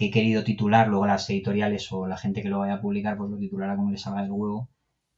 que 0.00 0.06
he 0.06 0.10
querido 0.10 0.44
titular, 0.44 0.88
luego 0.88 1.06
las 1.06 1.28
editoriales 1.28 1.92
o 1.92 2.06
la 2.06 2.16
gente 2.16 2.42
que 2.42 2.48
lo 2.48 2.60
vaya 2.60 2.76
a 2.76 2.80
publicar, 2.80 3.18
pues 3.18 3.30
lo 3.30 3.36
titulará 3.36 3.76
como 3.76 3.90
les 3.90 4.00
salga 4.00 4.22
del 4.22 4.30
huevo, 4.30 4.70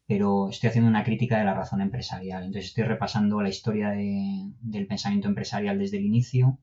pero 0.09 0.49
estoy 0.49 0.71
haciendo 0.71 0.91
una 0.91 1.05
crítica 1.05 1.39
de 1.39 1.45
la 1.45 1.55
razón 1.55 1.81
empresarial. 1.81 2.43
Entonces 2.43 2.71
estoy 2.71 2.83
repasando 2.83 3.41
la 3.41 3.49
historia 3.49 3.91
del 3.91 4.87
pensamiento 4.89 5.29
empresarial 5.29 5.79
desde 5.79 5.99
el 5.99 6.07
inicio 6.07 6.59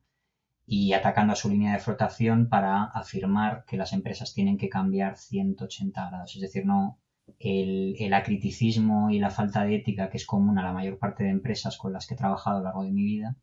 y 0.65 0.91
atacando 0.91 1.31
a 1.31 1.37
su 1.37 1.49
línea 1.49 1.71
de 1.71 1.79
flotación 1.79 2.49
para 2.49 2.83
afirmar 2.83 3.63
que 3.65 3.77
las 3.77 3.93
empresas 3.93 4.33
tienen 4.33 4.57
que 4.57 4.67
cambiar 4.67 5.15
180 5.17 6.09
grados. 6.09 6.35
Es 6.35 6.41
decir, 6.41 6.65
no 6.65 6.99
el, 7.39 7.95
el 7.99 8.13
acriticismo 8.13 9.11
y 9.11 9.19
la 9.19 9.29
falta 9.29 9.63
de 9.63 9.75
ética 9.75 10.09
que 10.09 10.17
es 10.17 10.25
común 10.25 10.59
a 10.59 10.63
la 10.63 10.73
mayor 10.73 10.99
parte 10.99 11.23
de 11.23 11.29
empresas 11.29 11.77
con 11.77 11.93
las 11.93 12.05
que 12.05 12.15
he 12.15 12.17
trabajado 12.17 12.57
a 12.57 12.59
lo 12.59 12.65
largo 12.65 12.83
de 12.83 12.91
mi 12.91 13.03
vida, 13.05 13.37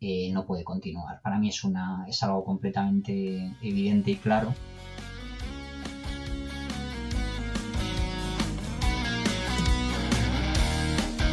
eh, 0.00 0.30
no 0.32 0.46
puede 0.46 0.64
continuar. 0.64 1.20
Para 1.20 1.38
mí 1.38 1.48
es, 1.48 1.62
una, 1.62 2.06
es 2.08 2.22
algo 2.22 2.42
completamente 2.42 3.54
evidente 3.60 4.12
y 4.12 4.16
claro. 4.16 4.54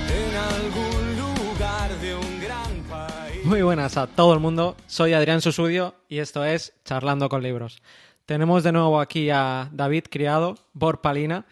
En 0.09 0.35
algún 0.35 1.17
lugar 1.17 1.98
de 2.02 2.16
un 2.16 2.39
gran 2.41 2.84
país. 2.89 3.45
Muy 3.45 3.61
buenas 3.61 3.95
a 3.95 4.08
todo 4.08 4.34
el 4.34 4.41
mundo, 4.41 4.75
soy 4.86 5.13
Adrián 5.13 5.41
Susudio 5.41 5.95
y 6.09 6.17
esto 6.17 6.44
es 6.44 6.73
Charlando 6.84 7.30
con 7.30 7.41
Libros. 7.41 7.81
Tenemos 8.25 8.66
de 8.66 8.73
nuevo 8.73 8.99
aquí 8.99 9.30
a 9.30 9.70
David 9.72 10.05
Criado, 10.11 10.55
Palina 11.02 11.45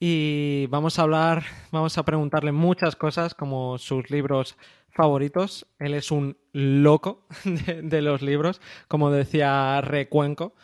y 0.00 0.66
vamos 0.68 0.98
a 0.98 1.02
hablar, 1.02 1.44
vamos 1.70 1.98
a 1.98 2.04
preguntarle 2.04 2.52
muchas 2.52 2.96
cosas 2.96 3.34
como 3.34 3.76
sus 3.76 4.08
libros 4.10 4.56
favoritos. 4.96 5.66
Él 5.78 5.94
es 5.94 6.10
un 6.10 6.36
loco 6.52 7.26
de, 7.44 8.02
los 8.02 8.22
libros, 8.22 8.60
como 8.88 9.10
decía 9.10 9.80
Recuenco. 9.82 10.54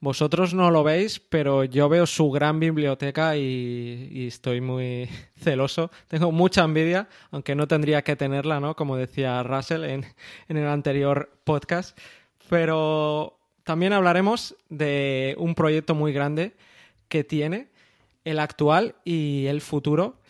Vosotros 0.00 0.52
no 0.52 0.70
lo 0.70 0.84
veis, 0.84 1.20
pero 1.20 1.64
yo 1.64 1.88
veo 1.88 2.04
su 2.04 2.30
gran 2.30 2.60
biblioteca 2.60 3.36
y, 3.36 4.26
estoy 4.26 4.60
muy 4.60 5.08
celoso. 5.38 5.90
Tengo 6.08 6.32
mucha 6.32 6.64
envidia, 6.64 7.08
aunque 7.30 7.54
no 7.54 7.66
tendría 7.66 8.02
que 8.02 8.16
tenerla, 8.16 8.60
¿no? 8.60 8.74
Como 8.74 8.96
decía 8.96 9.42
Russell 9.42 9.84
en, 9.84 10.04
en 10.48 10.56
el 10.56 10.66
anterior 10.66 11.30
podcast. 11.44 11.98
Pero 12.50 13.38
también 13.64 13.92
hablaremos 13.92 14.56
de 14.68 15.34
un 15.38 15.54
proyecto 15.54 15.94
muy 15.94 16.12
grande 16.12 16.54
que 17.08 17.24
tiene, 17.24 17.68
el 18.24 18.40
actual 18.40 18.96
y 19.04 19.46
el 19.46 19.60
futuro. 19.60 20.20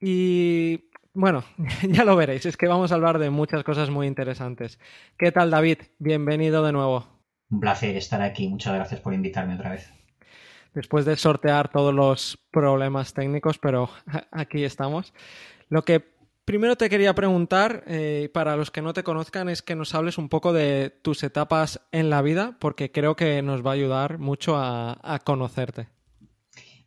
Y 0.00 0.89
bueno, 1.12 1.44
ya 1.88 2.04
lo 2.04 2.16
veréis, 2.16 2.46
es 2.46 2.56
que 2.56 2.68
vamos 2.68 2.92
a 2.92 2.94
hablar 2.94 3.18
de 3.18 3.30
muchas 3.30 3.64
cosas 3.64 3.90
muy 3.90 4.06
interesantes. 4.06 4.78
¿Qué 5.18 5.32
tal, 5.32 5.50
David? 5.50 5.78
Bienvenido 5.98 6.64
de 6.64 6.72
nuevo. 6.72 7.06
Un 7.50 7.60
placer 7.60 7.96
estar 7.96 8.22
aquí, 8.22 8.48
muchas 8.48 8.74
gracias 8.74 9.00
por 9.00 9.12
invitarme 9.12 9.54
otra 9.54 9.70
vez. 9.70 9.92
Después 10.72 11.04
de 11.04 11.16
sortear 11.16 11.68
todos 11.68 11.92
los 11.92 12.38
problemas 12.52 13.12
técnicos, 13.12 13.58
pero 13.58 13.90
aquí 14.30 14.62
estamos. 14.62 15.12
Lo 15.68 15.82
que 15.82 16.00
primero 16.44 16.76
te 16.76 16.88
quería 16.88 17.14
preguntar, 17.14 17.82
eh, 17.88 18.30
para 18.32 18.56
los 18.56 18.70
que 18.70 18.82
no 18.82 18.92
te 18.92 19.02
conozcan, 19.02 19.48
es 19.48 19.62
que 19.62 19.74
nos 19.74 19.94
hables 19.96 20.16
un 20.16 20.28
poco 20.28 20.52
de 20.52 20.90
tus 21.02 21.24
etapas 21.24 21.80
en 21.90 22.08
la 22.08 22.22
vida, 22.22 22.56
porque 22.60 22.92
creo 22.92 23.16
que 23.16 23.42
nos 23.42 23.66
va 23.66 23.70
a 23.70 23.74
ayudar 23.74 24.18
mucho 24.18 24.56
a 24.56 25.20
conocerte. 25.24 25.88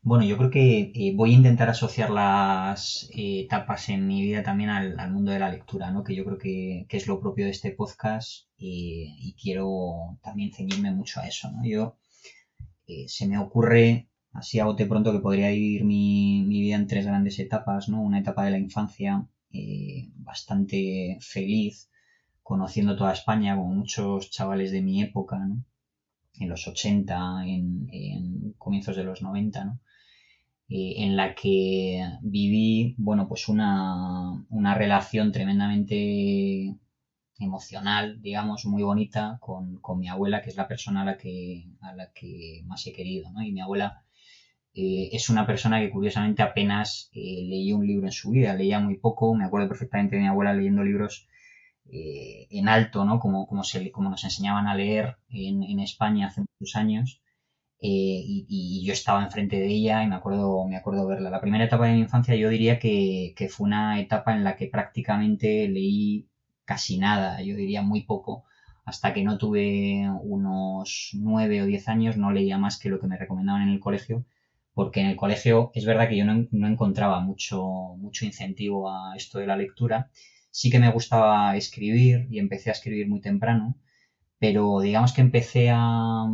Bueno, 0.06 0.26
yo 0.26 0.38
creo 0.38 0.50
que 0.50 0.92
eh, 0.94 1.14
voy 1.16 1.32
a 1.32 1.38
intentar 1.38 1.70
asociar 1.70 2.10
las 2.10 3.10
eh, 3.14 3.40
etapas 3.46 3.88
en 3.88 4.06
mi 4.06 4.22
vida 4.22 4.44
también 4.44 4.70
al, 4.70 5.12
mundo 5.12 5.32
de 5.32 5.40
la 5.40 5.50
lectura, 5.50 5.92
¿no? 5.92 6.04
Que 6.04 6.14
yo 6.14 6.26
creo 6.26 6.38
que, 6.38 6.86
es 6.90 7.08
lo 7.08 7.22
propio 7.22 7.46
de 7.46 7.52
este 7.52 7.72
podcast 7.72 8.48
y 8.58 9.34
quiero 9.42 10.18
también 10.22 10.52
ceñirme 10.54 10.92
mucho 10.92 11.22
a 11.22 11.28
eso, 11.28 11.50
¿no? 11.52 11.64
Yo 11.66 11.98
eh, 12.88 13.06
se 13.08 13.28
me 13.28 13.38
ocurre 13.38 14.10
así 14.34 14.60
a 14.60 14.66
bote 14.66 14.86
pronto 14.88 15.14
que 15.14 15.20
podría 15.20 15.50
vivir 15.52 15.86
mi, 15.86 16.44
mi, 16.44 16.62
vida 16.62 16.76
en 16.76 16.88
tres 16.88 17.06
grandes 17.06 17.40
etapas, 17.40 17.88
¿no? 17.88 18.02
Una 18.02 18.20
etapa 18.20 18.44
de 18.46 18.52
la 18.52 18.58
infancia 18.58 19.26
bastante 20.16 21.18
feliz, 21.22 21.90
conociendo 22.42 22.98
toda 22.98 23.14
España, 23.14 23.56
con 23.56 23.78
muchos 23.78 24.32
chavales 24.32 24.72
de 24.72 24.82
mi 24.82 25.02
época, 25.02 25.40
¿no? 25.40 25.64
En 26.40 26.50
los 26.50 26.68
80, 26.68 27.46
en, 27.46 27.88
en 27.92 28.54
comienzos 28.58 28.98
de 28.98 29.04
los 29.06 29.22
90, 29.22 29.66
¿no? 29.66 29.80
Eh, 30.70 31.04
en 31.04 31.16
la 31.18 31.36
que 31.36 32.02
viví, 32.22 32.96
bueno, 32.98 33.28
pues 33.28 33.48
una, 33.50 34.46
una 34.50 34.74
relación 34.74 35.32
tremendamente 35.32 36.76
emocional, 37.40 38.22
digamos, 38.22 38.66
muy 38.66 38.82
bonita 38.84 39.38
con, 39.42 39.78
con, 39.82 40.00
mi 40.00 40.08
abuela, 40.10 40.42
que 40.42 40.50
es 40.50 40.56
la 40.56 40.68
persona 40.68 41.02
a 41.02 41.06
la 41.06 41.18
que, 41.18 41.66
a 41.82 41.94
la 41.94 42.12
que 42.14 42.64
más 42.66 42.88
he 42.88 42.94
querido, 42.94 43.32
¿no? 43.32 43.44
Y 43.44 43.52
mi 43.52 43.62
abuela 43.62 44.04
eh, 44.74 45.10
es 45.14 45.30
una 45.30 45.46
persona 45.46 45.80
que 45.82 45.92
curiosamente 45.92 46.42
apenas 46.44 47.10
eh, 47.14 47.44
leía 47.44 47.76
un 47.76 47.86
libro 47.88 48.08
en 48.08 48.12
su 48.14 48.32
vida, 48.32 48.56
leía 48.56 48.80
muy 48.80 48.98
poco, 48.98 49.36
me 49.36 49.46
acuerdo 49.46 49.68
perfectamente 49.70 50.16
de 50.16 50.24
mi 50.24 50.28
abuela 50.28 50.54
leyendo 50.54 50.84
libros 50.84 51.28
en 51.86 52.70
alto, 52.70 53.06
¿no? 53.06 53.20
Como, 53.20 53.46
como, 53.48 53.64
se, 53.64 53.92
como 53.92 54.10
nos 54.10 54.24
enseñaban 54.24 54.68
a 54.68 54.76
leer 54.76 55.18
en, 55.30 55.64
en 55.64 55.80
España 55.80 56.28
hace 56.28 56.42
muchos 56.42 56.76
años. 56.76 57.23
Eh, 57.86 58.46
y, 58.48 58.82
yo 58.86 58.94
estaba 58.94 59.24
enfrente 59.26 59.58
de 59.60 59.68
ella 59.68 60.04
y 60.04 60.08
me 60.08 60.16
acuerdo, 60.16 60.66
me 60.68 60.78
acuerdo 60.78 61.06
verla. 61.06 61.30
La 61.30 61.42
primera 61.42 61.66
etapa 61.66 61.88
de 61.88 61.94
mi 61.94 62.00
infancia 62.00 62.34
yo 62.36 62.50
diría 62.50 62.80
que, 62.80 63.36
fue 63.52 63.66
una 63.68 64.00
etapa 64.00 64.34
en 64.34 64.44
la 64.46 64.56
que 64.56 64.68
prácticamente 64.68 65.68
leí 65.68 66.30
casi 66.66 66.98
nada, 66.98 67.42
yo 67.42 67.56
diría 67.58 67.82
muy 67.82 68.04
poco. 68.04 68.46
Hasta 68.86 69.14
que 69.14 69.24
no 69.24 69.38
tuve 69.38 70.10
unos 70.22 71.10
nueve 71.14 71.62
o 71.62 71.66
diez 71.66 71.88
años 71.90 72.18
no 72.18 72.32
leía 72.32 72.58
más 72.58 72.80
que 72.80 72.90
lo 72.90 73.00
que 73.00 73.08
me 73.08 73.18
recomendaban 73.18 73.64
en 73.64 73.70
el 73.70 73.80
colegio, 73.82 74.26
porque 74.74 75.02
en 75.02 75.08
el 75.08 75.18
colegio 75.18 75.72
es 75.74 75.86
verdad 75.86 76.08
que 76.10 76.18
yo 76.18 76.26
no, 76.26 76.48
no 76.52 76.68
encontraba 76.68 77.20
mucho, 77.20 77.96
mucho 77.98 78.26
incentivo 78.26 78.90
a 78.90 79.16
esto 79.18 79.40
de 79.40 79.48
la 79.48 79.58
lectura. 79.58 80.10
Sí 80.52 80.70
que 80.70 80.80
me 80.80 80.92
gustaba 80.92 81.58
escribir 81.58 82.28
y 82.30 82.40
empecé 82.40 82.70
a 82.70 82.74
escribir 82.74 83.10
muy 83.10 83.22
temprano 83.22 83.76
pero 84.44 84.82
digamos 84.82 85.14
que 85.14 85.22
empecé 85.22 85.70
a, 85.72 86.28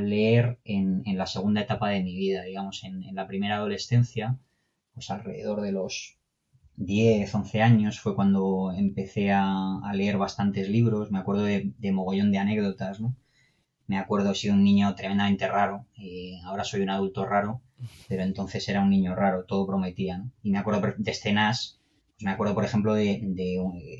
leer 0.00 0.60
en, 0.62 1.02
la 1.18 1.26
segunda 1.26 1.60
etapa 1.62 1.88
de 1.88 2.00
mi 2.00 2.14
vida, 2.14 2.44
digamos, 2.44 2.84
en, 2.84 3.12
la 3.12 3.26
primera 3.26 3.56
adolescencia, 3.56 4.38
pues 4.94 5.10
alrededor 5.10 5.62
de 5.62 5.72
los 5.72 6.20
10, 6.76 7.34
11 7.34 7.60
años 7.60 7.98
fue 7.98 8.14
cuando 8.14 8.72
empecé 8.72 9.32
a, 9.32 9.80
leer 9.92 10.16
bastantes 10.16 10.68
libros, 10.68 11.10
me 11.10 11.18
acuerdo 11.18 11.42
de, 11.42 11.92
mogollón 11.92 12.30
de 12.30 12.38
anécdotas, 12.38 13.00
¿no? 13.00 13.16
Me 13.88 13.98
acuerdo, 13.98 14.30
he 14.30 14.36
sido 14.36 14.54
un 14.54 14.62
niño 14.62 14.94
tremendamente 14.94 15.48
raro, 15.48 15.86
eh, 15.98 16.38
ahora 16.44 16.62
soy 16.62 16.82
un 16.82 16.90
adulto 16.90 17.26
raro, 17.26 17.62
pero 18.08 18.22
entonces 18.22 18.68
era 18.68 18.80
un 18.80 18.90
niño 18.90 19.16
raro, 19.16 19.44
todo 19.44 19.66
prometía, 19.66 20.18
¿no? 20.18 20.30
Y 20.44 20.52
me 20.52 20.58
acuerdo 20.58 20.94
de 20.96 21.10
escenas 21.10 21.81
me 22.22 22.30
acuerdo, 22.30 22.54
por 22.54 22.64
ejemplo, 22.64 22.94
de, 22.94 23.20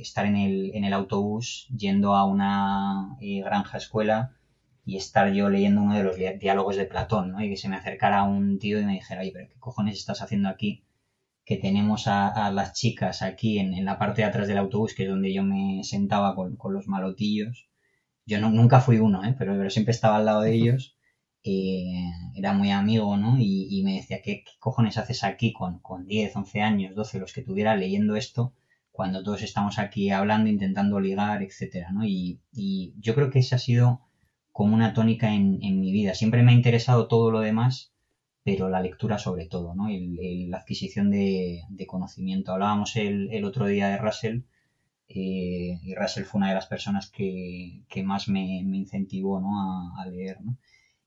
estar 0.01 0.27
en 0.27 0.37
el, 0.37 0.75
en 0.75 0.85
el, 0.85 0.93
autobús 0.93 1.69
yendo 1.77 2.15
a 2.15 2.25
una 2.25 3.17
eh, 3.21 3.43
granja 3.43 3.79
escuela 3.79 4.37
y 4.85 4.97
estar 4.97 5.33
yo 5.33 5.49
leyendo 5.49 5.83
uno 5.83 5.95
de 5.95 6.03
los 6.05 6.17
diálogos 6.39 6.77
de 6.77 6.87
Platón, 6.87 7.33
¿no? 7.33 7.43
Y 7.43 7.51
que 7.51 7.57
se 7.57 7.69
me 7.69 7.77
acercara 7.77 8.25
un 8.25 8.59
tío 8.59 8.81
y 8.81 8.85
me 8.85 8.95
dijera, 8.95 9.21
oye, 9.23 9.33
pero 9.33 9.49
¿qué 9.49 9.59
cojones 9.59 9.97
estás 9.99 10.23
haciendo 10.23 10.49
aquí? 10.49 10.85
Que 11.45 11.57
tenemos 11.57 12.07
a, 12.09 12.51
las 12.53 12.73
chicas 12.73 13.23
aquí 13.23 13.59
en, 13.59 13.85
la 13.85 13.99
parte 13.99 14.23
de 14.23 14.29
atrás 14.29 14.49
del 14.49 14.59
autobús, 14.59 14.95
que 14.95 15.05
es 15.05 15.09
donde 15.09 15.33
yo 15.33 15.43
me 15.45 15.83
sentaba 15.85 16.35
con, 16.35 16.59
los 16.73 16.89
malotillos. 16.89 17.69
Yo 18.27 18.41
nunca 18.41 18.81
fui 18.81 18.99
uno, 18.99 19.25
¿eh? 19.25 19.35
pero, 19.39 19.57
pero 19.57 19.71
siempre 19.71 19.93
estaba 19.93 20.17
al 20.17 20.27
lado 20.27 20.43
de 20.43 20.55
ellos 20.55 20.97
eh, 21.45 22.11
era 22.35 22.53
muy 22.53 22.71
amigo, 22.71 23.17
¿no? 23.17 23.37
Y, 23.39 23.83
me 23.85 23.95
decía, 23.97 24.23
¿qué, 24.23 24.45
cojones 24.61 24.99
haces 24.99 25.25
aquí 25.25 25.53
con, 25.53 25.81
con 25.81 26.07
10, 26.07 26.37
11 26.37 26.61
años, 26.61 26.95
12, 26.95 27.19
los 27.19 27.33
que 27.33 27.43
tuviera 27.43 27.75
leyendo 27.77 28.17
esto, 28.17 28.55
cuando 28.93 29.23
todos 29.25 29.43
estamos 29.43 29.79
aquí 29.79 30.11
hablando, 30.11 30.49
intentando 30.51 31.01
ligar, 31.01 31.43
etcétera, 31.43 31.91
¿no? 31.93 32.05
Y, 32.05 32.41
yo 33.01 33.15
creo 33.15 33.31
que 33.31 33.41
esa 33.41 33.57
ha 33.57 33.59
sido 33.59 34.03
como 34.53 34.75
una 34.75 34.95
tónica 34.95 35.35
en, 35.35 35.59
mi 35.81 35.93
vida. 35.93 36.15
Siempre 36.15 36.43
me 36.43 36.53
ha 36.53 36.55
interesado 36.55 37.09
todo 37.09 37.31
lo 37.31 37.41
demás, 37.41 37.93
pero 38.45 38.69
la 38.69 38.81
lectura 38.83 39.19
sobre 39.19 39.47
todo, 39.47 39.75
¿no? 39.75 39.89
la 39.89 40.59
adquisición 40.59 41.11
de, 41.11 41.65
conocimiento. 41.87 42.53
Hablábamos 42.53 42.97
el, 42.97 43.45
otro 43.45 43.67
día 43.67 43.89
de 43.89 43.99
Russell, 43.99 44.43
eh, 45.09 45.79
y 45.83 45.95
Russell 45.95 46.25
fue 46.25 46.39
una 46.39 46.49
de 46.49 46.55
las 46.55 46.67
personas 46.67 47.11
que, 47.11 47.85
más 48.05 48.29
me, 48.29 48.61
incentivó, 48.61 49.41
¿no? 49.41 49.51
a, 49.61 50.03
a 50.03 50.07
leer, 50.07 50.41
¿no? 50.43 50.59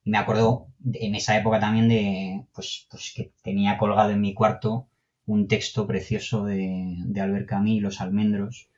Y 0.05 0.11
me 0.11 0.19
acuerdo 0.19 0.67
en 0.93 1.15
esa 1.15 1.35
época 1.35 1.59
también 1.59 1.89
de, 1.89 2.45
pues, 2.53 2.87
pues 2.89 3.11
que 3.13 3.33
tenía 3.41 3.77
colgado 3.77 4.11
en 4.11 4.21
mi 4.21 4.35
cuarto 4.35 4.87
un 5.25 5.47
texto 5.47 5.87
precioso 5.87 6.45
de, 6.45 6.95
de 7.05 7.21
Albert 7.21 7.47
Camus, 7.47 7.81
Los 7.81 7.99
almendros, 7.99 8.69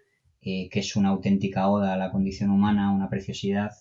eh, 0.41 0.69
que 0.69 0.79
es 0.79 0.95
una 0.95 1.09
auténtica 1.09 1.67
oda 1.67 1.93
a 1.93 1.97
la 1.97 2.11
condición 2.11 2.49
humana, 2.49 2.93
una 2.93 3.09
preciosidad. 3.09 3.71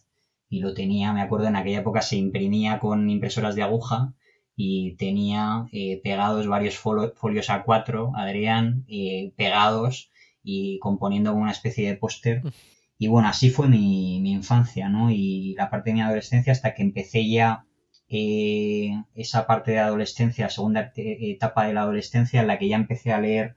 Y 0.49 0.59
lo 0.59 0.75
tenía, 0.75 1.13
me 1.13 1.23
acuerdo, 1.23 1.47
en 1.47 1.55
aquella 1.55 1.79
época 1.79 2.03
se 2.03 2.17
imprimía 2.17 2.81
con 2.81 3.09
impresoras 3.09 3.55
de 3.55 3.63
aguja 3.63 4.13
y 4.57 4.97
tenía 4.97 5.69
eh, 5.71 6.01
pegados 6.03 6.49
varios 6.49 6.77
folios 6.77 7.49
A4, 7.49 8.13
Adrián, 8.17 8.85
eh, 8.89 9.33
pegados 9.37 10.11
y 10.43 10.81
componiendo 10.81 11.33
una 11.33 11.53
especie 11.53 11.89
de 11.89 11.97
póster 11.97 12.43
Y 12.99 13.09
bueno, 13.09 13.29
así 13.29 13.51
fue 13.51 13.69
mi, 13.69 14.21
mi 14.21 14.33
infancia, 14.33 14.89
¿no? 14.89 15.11
Y 15.11 15.55
la 15.57 15.71
parte 15.71 15.91
de 15.91 15.95
mi 15.95 16.01
adolescencia 16.03 16.53
hasta 16.53 16.75
que 16.75 16.83
empecé 16.83 17.29
ya 17.29 17.67
eh, 18.09 19.03
esa 19.15 19.47
parte 19.47 19.73
de 19.73 19.79
adolescencia, 19.81 20.49
segunda 20.49 20.93
etapa 20.97 21.67
de 21.67 21.75
la 21.75 21.83
adolescencia, 21.83 22.41
en 22.41 22.47
la 22.47 22.59
que 22.59 22.69
ya 22.69 22.77
empecé 22.77 23.13
a 23.13 23.21
leer, 23.21 23.57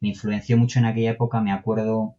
me 0.00 0.08
influenció 0.08 0.56
mucho 0.58 0.78
en 0.78 0.86
aquella 0.86 1.12
época, 1.12 1.40
me 1.40 1.52
acuerdo, 1.52 2.16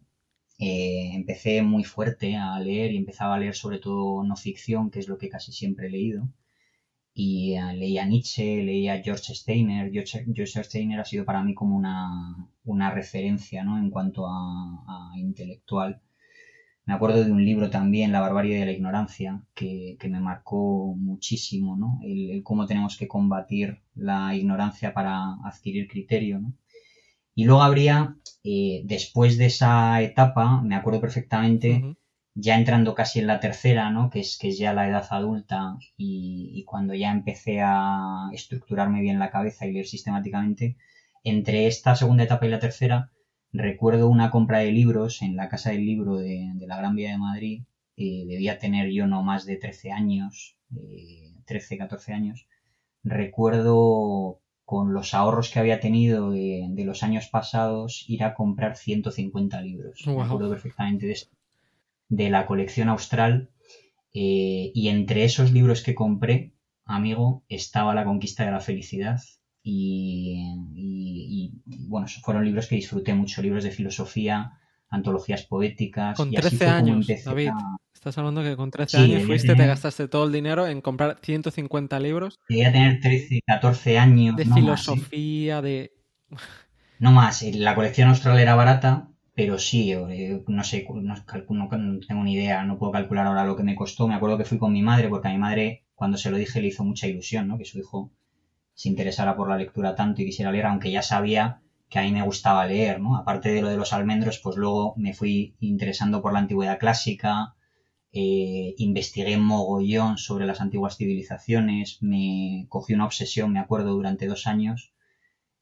eh, 0.58 1.12
empecé 1.14 1.62
muy 1.62 1.84
fuerte 1.84 2.36
a 2.36 2.58
leer 2.60 2.92
y 2.92 2.98
empezaba 2.98 3.34
a 3.36 3.38
leer 3.38 3.54
sobre 3.54 3.78
todo 3.78 4.24
no 4.24 4.36
ficción, 4.36 4.90
que 4.90 5.00
es 5.00 5.08
lo 5.08 5.18
que 5.18 5.28
casi 5.28 5.52
siempre 5.52 5.86
he 5.88 5.90
leído. 5.90 6.28
Y 7.14 7.54
eh, 7.54 7.74
leía 7.74 8.04
Nietzsche, 8.06 8.62
leía 8.64 9.02
George 9.02 9.34
Steiner. 9.34 9.90
George, 9.92 10.24
George, 10.34 10.64
Steiner 10.64 11.00
ha 11.00 11.04
sido 11.04 11.24
para 11.24 11.42
mí 11.42 11.54
como 11.54 11.76
una, 11.76 12.48
una 12.64 12.90
referencia 12.90 13.64
¿no? 13.64 13.78
en 13.78 13.90
cuanto 13.90 14.26
a, 14.26 15.12
a 15.12 15.18
intelectual. 15.18 16.00
Me 16.90 16.96
acuerdo 16.96 17.22
de 17.22 17.30
un 17.30 17.44
libro 17.44 17.70
también, 17.70 18.10
La 18.10 18.18
barbarie 18.20 18.58
de 18.58 18.66
la 18.66 18.72
ignorancia, 18.72 19.40
que, 19.54 19.96
que 20.00 20.08
me 20.08 20.18
marcó 20.18 20.92
muchísimo, 20.96 21.76
¿no? 21.76 22.00
El, 22.02 22.30
el, 22.32 22.42
cómo 22.42 22.66
tenemos 22.66 22.96
que 22.96 23.06
combatir 23.06 23.78
la 23.94 24.34
ignorancia 24.34 24.92
para 24.92 25.34
adquirir 25.44 25.86
criterio, 25.86 26.40
¿no? 26.40 26.52
Y 27.36 27.44
luego 27.44 27.62
habría, 27.62 28.16
eh, 28.42 28.82
después 28.86 29.38
de 29.38 29.46
esa 29.46 30.02
etapa, 30.02 30.62
me 30.62 30.74
acuerdo 30.74 31.00
perfectamente, 31.00 31.68
uh 31.74 31.90
-huh. 31.90 31.96
ya 32.34 32.56
entrando 32.58 32.92
casi 32.96 33.20
en 33.20 33.28
la 33.28 33.38
tercera, 33.38 33.90
¿no? 33.92 34.10
Que 34.10 34.20
es, 34.24 34.36
que 34.36 34.48
es 34.48 34.58
ya 34.58 34.72
la 34.72 34.88
edad 34.88 35.06
adulta 35.10 35.76
y, 35.96 36.50
y 36.58 36.64
cuando 36.64 36.92
ya 36.94 37.12
empecé 37.12 37.60
a 37.62 38.30
estructurarme 38.32 39.00
bien 39.00 39.20
la 39.20 39.30
cabeza 39.30 39.64
y 39.64 39.72
leer 39.72 39.86
sistemáticamente, 39.86 40.76
entre 41.22 41.68
esta 41.68 41.94
segunda 41.94 42.24
etapa 42.24 42.46
y 42.46 42.50
la 42.50 42.58
tercera, 42.58 43.10
Recuerdo 43.52 44.08
una 44.08 44.30
compra 44.30 44.58
de 44.58 44.70
libros 44.70 45.22
en 45.22 45.36
la 45.36 45.48
Casa 45.48 45.70
del 45.70 45.84
Libro 45.84 46.16
de, 46.16 46.52
de 46.54 46.66
la 46.66 46.76
Gran 46.76 46.94
Vía 46.94 47.10
de 47.10 47.18
Madrid. 47.18 47.62
Eh, 47.96 48.24
debía 48.26 48.58
tener 48.58 48.90
yo 48.90 49.06
no 49.06 49.22
más 49.22 49.44
de 49.44 49.56
13 49.56 49.90
años, 49.90 50.56
eh, 50.76 51.34
13, 51.46 51.76
14 51.78 52.12
años. 52.12 52.46
Recuerdo 53.02 54.40
con 54.64 54.92
los 54.92 55.14
ahorros 55.14 55.50
que 55.50 55.58
había 55.58 55.80
tenido 55.80 56.30
de, 56.30 56.68
de, 56.70 56.84
los 56.84 57.02
años 57.02 57.26
pasados 57.26 58.04
ir 58.06 58.22
a 58.22 58.34
comprar 58.34 58.76
150 58.76 59.60
libros. 59.62 60.00
Wow. 60.06 60.18
Me 60.18 60.24
acuerdo 60.24 60.50
perfectamente 60.50 61.06
de 61.06 61.12
esto. 61.12 61.36
De 62.08 62.30
la 62.30 62.46
colección 62.46 62.88
austral. 62.88 63.50
Eh, 64.12 64.70
y 64.74 64.88
entre 64.88 65.24
esos 65.24 65.52
libros 65.52 65.82
que 65.82 65.94
compré, 65.94 66.52
amigo, 66.84 67.44
estaba 67.48 67.94
La 67.94 68.04
conquista 68.04 68.44
de 68.44 68.50
la 68.52 68.60
felicidad, 68.60 69.20
y, 69.62 70.54
y, 70.74 71.52
y, 71.66 71.86
bueno, 71.86 72.06
fueron 72.22 72.44
libros 72.44 72.66
que 72.66 72.76
disfruté 72.76 73.14
mucho, 73.14 73.42
libros 73.42 73.64
de 73.64 73.70
filosofía, 73.70 74.58
antologías 74.88 75.42
poéticas. 75.42 76.16
Con 76.16 76.32
y 76.32 76.36
13 76.36 76.56
así 76.56 76.64
años, 76.64 77.06
David. 77.24 77.48
A... 77.48 77.76
Estás 77.92 78.16
hablando 78.16 78.42
que 78.42 78.56
con 78.56 78.70
13 78.70 78.96
sí, 78.96 79.02
años 79.04 79.26
fuiste, 79.26 79.48
tener... 79.48 79.64
te 79.64 79.68
gastaste 79.68 80.08
todo 80.08 80.24
el 80.24 80.32
dinero 80.32 80.66
en 80.66 80.80
comprar 80.80 81.18
150 81.20 82.00
libros. 82.00 82.38
Quería 82.48 82.72
tener 82.72 83.00
13, 83.00 83.40
14 83.46 83.98
años. 83.98 84.36
De 84.36 84.46
no 84.46 84.54
filosofía, 84.54 85.56
más, 85.56 85.64
¿eh? 85.64 85.68
de... 85.68 85.92
No 86.98 87.12
más, 87.12 87.42
la 87.42 87.74
colección 87.74 88.08
austral 88.08 88.38
era 88.38 88.54
barata, 88.54 89.08
pero 89.34 89.58
sí, 89.58 89.92
eh, 89.92 90.42
no 90.46 90.64
sé, 90.64 90.86
no, 90.90 91.14
no, 91.48 91.68
no 91.68 92.00
tengo 92.06 92.24
ni 92.24 92.34
idea, 92.34 92.64
no 92.64 92.78
puedo 92.78 92.92
calcular 92.92 93.26
ahora 93.26 93.44
lo 93.44 93.56
que 93.56 93.62
me 93.62 93.74
costó. 93.74 94.08
Me 94.08 94.14
acuerdo 94.14 94.38
que 94.38 94.44
fui 94.44 94.58
con 94.58 94.72
mi 94.72 94.82
madre, 94.82 95.08
porque 95.08 95.28
a 95.28 95.32
mi 95.32 95.38
madre, 95.38 95.84
cuando 95.94 96.16
se 96.16 96.30
lo 96.30 96.36
dije, 96.36 96.60
le 96.60 96.68
hizo 96.68 96.84
mucha 96.84 97.06
ilusión, 97.06 97.48
¿no? 97.48 97.58
Que 97.58 97.64
su 97.64 97.78
hijo 97.78 98.12
se 98.74 98.88
interesara 98.88 99.36
por 99.36 99.48
la 99.48 99.56
lectura 99.56 99.94
tanto 99.94 100.22
y 100.22 100.26
quisiera 100.26 100.52
leer, 100.52 100.66
aunque 100.66 100.90
ya 100.90 101.02
sabía 101.02 101.60
que 101.90 101.98
a 101.98 102.02
mí 102.02 102.12
me 102.12 102.22
gustaba 102.22 102.66
leer, 102.66 103.00
¿no? 103.00 103.16
Aparte 103.16 103.50
de 103.50 103.60
lo 103.60 103.68
de 103.68 103.76
los 103.76 103.92
almendros, 103.92 104.38
pues 104.38 104.56
luego 104.56 104.94
me 104.96 105.12
fui 105.12 105.56
interesando 105.60 106.22
por 106.22 106.32
la 106.32 106.38
antigüedad 106.38 106.78
clásica, 106.78 107.54
eh, 108.12 108.74
investigué 108.78 109.36
mogollón 109.36 110.16
sobre 110.16 110.46
las 110.46 110.60
antiguas 110.60 110.96
civilizaciones, 110.96 111.98
me 112.00 112.66
cogí 112.68 112.94
una 112.94 113.06
obsesión, 113.06 113.52
me 113.52 113.58
acuerdo, 113.58 113.92
durante 113.94 114.26
dos 114.26 114.46
años, 114.46 114.92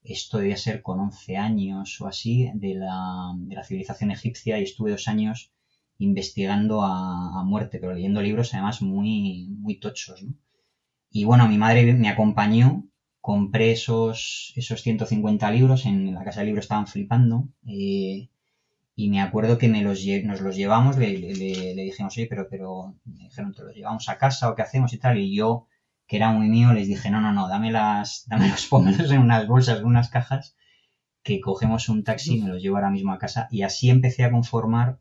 esto 0.03 0.37
debía 0.37 0.57
ser 0.57 0.81
con 0.81 0.99
11 0.99 1.37
años 1.37 1.99
o 2.01 2.07
así, 2.07 2.49
de 2.53 2.75
la, 2.75 3.33
de 3.35 3.55
la 3.55 3.63
civilización 3.63 4.11
egipcia 4.11 4.59
y 4.59 4.63
estuve 4.63 4.91
dos 4.91 5.07
años 5.07 5.51
investigando 5.97 6.83
a, 6.83 7.39
a, 7.39 7.43
muerte, 7.43 7.79
pero 7.79 7.93
leyendo 7.93 8.21
libros 8.21 8.53
además 8.53 8.81
muy, 8.81 9.47
muy 9.59 9.79
tochos, 9.79 10.23
¿no? 10.23 10.33
Y 11.11 11.23
bueno, 11.25 11.47
mi 11.47 11.57
madre 11.57 11.93
me 11.93 12.09
acompañó 12.09 12.88
compré 13.29 13.73
esos, 13.73 14.53
esos 14.55 14.81
150 14.81 15.51
libros, 15.51 15.85
en 15.85 16.15
la 16.15 16.23
casa 16.23 16.39
de 16.39 16.47
libros 16.47 16.65
estaban 16.65 16.87
flipando, 16.87 17.47
eh, 17.67 18.31
y 18.95 19.09
me 19.11 19.21
acuerdo 19.21 19.59
que 19.59 19.67
nos 19.67 20.41
los 20.41 20.55
llevamos, 20.55 20.97
le, 20.97 21.11
dijimos, 21.11 22.17
oye, 22.17 22.25
pero, 22.27 22.47
pero, 22.49 22.95
me 23.05 23.25
dijeron, 23.25 23.53
¿te 23.53 23.61
los 23.61 23.75
llevamos 23.75 24.09
a 24.09 24.17
casa 24.17 24.49
o 24.49 24.55
qué 24.55 24.63
hacemos 24.63 24.93
y 24.93 24.97
tal? 24.97 25.19
Y 25.19 25.35
yo, 25.35 25.67
que 26.07 26.15
era 26.15 26.31
muy 26.31 26.49
mío, 26.49 26.73
les 26.73 26.87
dije, 26.87 27.11
no, 27.11 27.21
no, 27.21 27.31
no, 27.31 27.47
dámelas, 27.47 28.25
dámelos, 28.25 28.65
pónmelos 28.65 29.11
en 29.11 29.19
unas 29.19 29.45
bolsas, 29.45 29.77
en 29.77 29.85
unas 29.85 30.09
cajas, 30.09 30.55
que 31.21 31.39
cogemos 31.39 31.87
un 31.87 32.03
taxi 32.03 32.37
y 32.37 32.41
me 32.41 32.49
los 32.49 32.63
llevo 32.63 32.77
ahora 32.77 32.89
mismo 32.89 33.13
a 33.13 33.19
casa. 33.19 33.47
Y 33.51 33.61
así 33.61 33.91
empecé 33.91 34.23
a 34.23 34.31
conformar 34.31 34.97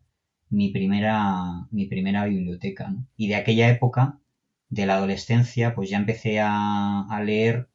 mi 0.50 0.69
primera, 0.69 1.66
mi 1.70 1.86
primera 1.86 2.26
biblioteca. 2.26 2.94
Y 3.16 3.28
de 3.28 3.36
aquella 3.36 3.70
época, 3.70 4.19
de 4.69 4.84
la 4.84 4.96
adolescencia, 4.96 5.74
pues 5.74 5.88
ya 5.88 5.96
empecé 5.96 6.40
a 6.40 7.22
leer 7.24 7.70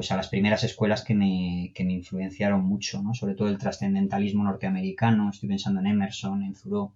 pues 0.00 0.12
a 0.12 0.16
las 0.16 0.28
primeras 0.28 0.64
escuelas 0.64 1.04
que 1.04 1.12
me, 1.12 1.72
que 1.74 1.84
me 1.84 1.92
influenciaron 1.92 2.64
mucho, 2.64 3.02
¿no? 3.02 3.12
Sobre 3.12 3.34
todo 3.34 3.48
el 3.48 3.58
trascendentalismo 3.58 4.42
norteamericano, 4.42 5.28
estoy 5.28 5.50
pensando 5.50 5.80
en 5.80 5.88
Emerson, 5.88 6.42
en 6.42 6.54
Thoreau, 6.54 6.94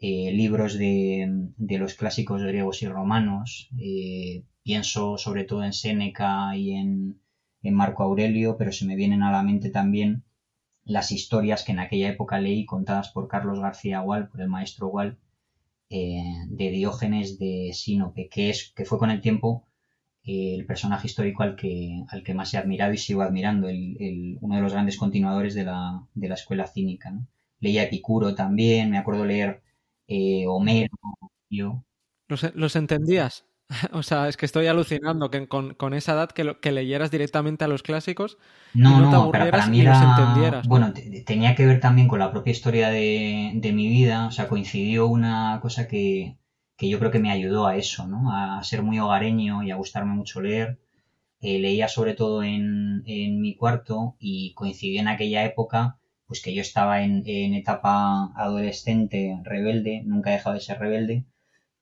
eh, 0.00 0.32
libros 0.32 0.76
de, 0.76 1.28
de, 1.56 1.78
los 1.78 1.94
clásicos 1.94 2.42
griegos 2.42 2.82
y 2.82 2.88
romanos, 2.88 3.70
eh, 3.78 4.42
pienso 4.64 5.16
sobre 5.16 5.44
todo 5.44 5.62
en 5.62 5.72
Séneca 5.72 6.56
y 6.56 6.72
en, 6.72 7.20
en, 7.62 7.74
Marco 7.74 8.02
Aurelio, 8.02 8.56
pero 8.56 8.72
se 8.72 8.84
me 8.84 8.96
vienen 8.96 9.22
a 9.22 9.30
la 9.30 9.44
mente 9.44 9.70
también 9.70 10.24
las 10.82 11.12
historias 11.12 11.62
que 11.62 11.70
en 11.70 11.78
aquella 11.78 12.08
época 12.08 12.40
leí 12.40 12.66
contadas 12.66 13.10
por 13.10 13.28
Carlos 13.28 13.60
García 13.60 14.00
Gual, 14.00 14.28
por 14.28 14.40
el 14.40 14.48
maestro 14.48 14.88
Gual, 14.88 15.20
eh, 15.88 16.24
de 16.48 16.70
Diógenes 16.70 17.38
de 17.38 17.70
Sinope, 17.74 18.28
que, 18.28 18.50
es, 18.50 18.72
que 18.74 18.84
fue 18.84 18.98
con 18.98 19.12
el 19.12 19.20
tiempo 19.20 19.67
el 20.28 20.66
personaje 20.66 21.06
histórico 21.06 21.42
al 21.42 21.56
que, 21.56 22.04
al 22.08 22.22
que 22.22 22.34
más 22.34 22.52
he 22.52 22.58
admirado 22.58 22.92
y 22.92 22.98
sigo 22.98 23.22
admirando, 23.22 23.68
el, 23.68 23.96
el, 23.98 24.38
uno 24.42 24.56
de 24.56 24.60
los 24.60 24.72
grandes 24.72 24.98
continuadores 24.98 25.54
de 25.54 25.64
la, 25.64 26.02
de 26.14 26.28
la 26.28 26.34
escuela 26.34 26.66
cínica. 26.66 27.10
¿no? 27.10 27.26
Leía 27.60 27.84
Epicuro 27.84 28.34
también, 28.34 28.90
me 28.90 28.98
acuerdo 28.98 29.24
leer 29.24 29.62
eh, 30.06 30.44
Homero. 30.46 30.94
Yo. 31.48 31.82
¿Los, 32.28 32.54
¿Los, 32.54 32.76
entendías? 32.76 33.46
O 33.92 34.02
sea, 34.02 34.28
es 34.28 34.36
que 34.38 34.46
estoy 34.46 34.66
alucinando 34.66 35.30
que 35.30 35.46
con, 35.46 35.74
con 35.74 35.92
esa 35.92 36.12
edad 36.12 36.30
que, 36.30 36.44
lo, 36.44 36.58
que, 36.58 36.72
leyeras 36.72 37.10
directamente 37.10 37.64
a 37.64 37.68
los 37.68 37.82
clásicos 37.82 38.38
no, 38.72 38.90
y 38.90 38.92
no, 38.92 39.00
no 39.00 39.10
te 39.10 39.16
aburrieras 39.16 39.50
para, 39.50 39.62
para 39.62 39.70
mí 39.70 39.78
y 39.78 39.80
era, 39.82 39.92
los 39.92 40.18
entendieras. 40.18 40.64
¿no? 40.66 40.70
Bueno, 40.70 40.94
tenía 41.26 41.54
que 41.54 41.66
ver 41.66 41.78
también 41.78 42.08
con 42.08 42.18
la 42.18 42.32
propia 42.32 42.50
historia 42.50 42.88
de, 42.88 43.52
de 43.54 43.72
mi 43.72 43.88
vida, 43.88 44.26
o 44.26 44.30
sea, 44.30 44.48
coincidió 44.48 45.06
una 45.06 45.58
cosa 45.60 45.86
que, 45.86 46.38
que 46.78 46.88
yo 46.88 46.98
creo 47.00 47.10
que 47.10 47.18
me 47.18 47.32
ayudó 47.32 47.66
a 47.66 47.76
eso, 47.76 48.06
¿no? 48.06 48.32
A 48.32 48.62
ser 48.64 48.82
muy 48.82 48.98
hogareño 49.00 49.62
y 49.64 49.70
a 49.72 49.76
gustarme 49.76 50.14
mucho 50.14 50.40
leer. 50.40 50.78
Eh, 51.40 51.58
leía 51.58 51.88
sobre 51.88 52.14
todo 52.14 52.42
en, 52.44 53.02
en, 53.06 53.40
mi 53.40 53.56
cuarto 53.56 54.16
y 54.20 54.54
coincidió 54.54 55.00
en 55.00 55.08
aquella 55.08 55.44
época, 55.44 55.98
pues 56.26 56.40
que 56.42 56.54
yo 56.54 56.62
estaba 56.62 57.02
en, 57.02 57.22
en, 57.26 57.54
etapa 57.54 58.32
adolescente 58.36 59.38
rebelde, 59.44 60.02
nunca 60.04 60.30
he 60.30 60.34
dejado 60.34 60.54
de 60.54 60.60
ser 60.60 60.78
rebelde, 60.78 61.24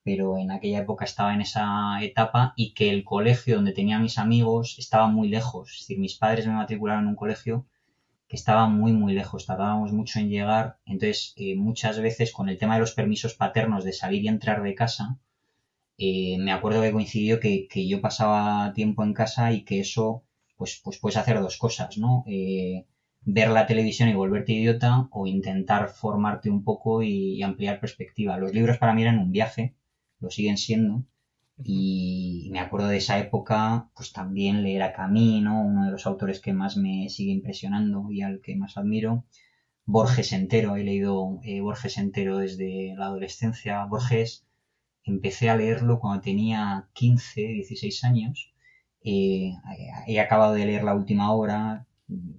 pero 0.02 0.38
en 0.38 0.50
aquella 0.50 0.80
época 0.80 1.04
estaba 1.04 1.34
en 1.34 1.42
esa 1.42 1.98
etapa 2.02 2.54
y 2.56 2.72
que 2.74 2.90
el 2.90 3.04
colegio 3.04 3.56
donde 3.56 3.72
tenía 3.72 3.98
mis 3.98 4.18
amigos 4.18 4.76
estaba 4.78 5.08
muy 5.08 5.28
lejos. 5.28 5.72
Es 5.72 5.80
decir, 5.80 5.98
mis 5.98 6.14
padres 6.16 6.46
me 6.46 6.54
matricularon 6.54 7.04
en 7.04 7.10
un 7.10 7.16
colegio 7.16 7.66
estaba 8.36 8.68
muy 8.68 8.92
muy 8.92 9.14
lejos, 9.14 9.46
tardábamos 9.46 9.92
mucho 9.92 10.18
en 10.20 10.28
llegar, 10.30 10.78
entonces 10.86 11.34
eh, 11.36 11.56
muchas 11.56 12.00
veces 12.00 12.32
con 12.32 12.48
el 12.48 12.58
tema 12.58 12.74
de 12.74 12.80
los 12.80 12.92
permisos 12.92 13.34
paternos 13.34 13.84
de 13.84 13.92
salir 13.92 14.22
y 14.24 14.28
entrar 14.28 14.62
de 14.62 14.74
casa, 14.74 15.18
eh, 15.98 16.36
me 16.38 16.52
acuerdo 16.52 16.82
que 16.82 16.92
coincidió 16.92 17.40
que, 17.40 17.66
que, 17.68 17.88
yo 17.88 18.00
pasaba 18.00 18.72
tiempo 18.74 19.02
en 19.04 19.14
casa 19.14 19.52
y 19.52 19.64
que 19.64 19.80
eso, 19.80 20.24
pues, 20.56 20.80
pues 20.84 20.98
puedes 20.98 21.16
hacer 21.16 21.40
dos 21.40 21.56
cosas, 21.58 21.98
¿no? 21.98 22.22
Eh, 22.26 22.84
ver 23.22 23.48
la 23.50 23.66
televisión 23.66 24.08
y 24.08 24.14
volverte 24.14 24.52
idiota 24.52 25.08
o 25.10 25.26
intentar 25.26 25.88
formarte 25.88 26.50
un 26.50 26.62
poco 26.64 27.02
y, 27.02 27.34
y 27.38 27.42
ampliar 27.42 27.80
perspectiva. 27.80 28.36
Los 28.38 28.52
libros 28.52 28.78
para 28.78 28.94
mí 28.94 29.02
eran 29.02 29.18
un 29.18 29.32
viaje, 29.32 29.74
lo 30.20 30.30
siguen 30.30 30.58
siendo, 30.58 31.04
y 31.64 32.48
me 32.52 32.60
acuerdo 32.60 32.88
de 32.88 32.98
esa 32.98 33.18
época, 33.18 33.90
pues 33.94 34.12
también 34.12 34.62
leer 34.62 34.82
a 34.82 34.92
Camino, 34.92 35.62
uno 35.62 35.86
de 35.86 35.90
los 35.90 36.06
autores 36.06 36.40
que 36.40 36.52
más 36.52 36.76
me 36.76 37.08
sigue 37.08 37.32
impresionando 37.32 38.10
y 38.10 38.22
al 38.22 38.40
que 38.40 38.56
más 38.56 38.76
admiro. 38.76 39.24
Borges 39.86 40.32
entero, 40.32 40.76
he 40.76 40.84
leído 40.84 41.40
eh, 41.44 41.60
Borges 41.60 41.98
entero 41.98 42.38
desde 42.38 42.94
la 42.96 43.06
adolescencia. 43.06 43.84
Borges 43.86 44.46
empecé 45.04 45.48
a 45.50 45.56
leerlo 45.56 46.00
cuando 46.00 46.22
tenía 46.22 46.88
15, 46.94 47.40
16 47.40 48.04
años. 48.04 48.52
Eh, 49.02 49.52
he 50.06 50.20
acabado 50.20 50.54
de 50.54 50.66
leer 50.66 50.84
la 50.84 50.94
última 50.94 51.32
obra, 51.32 51.86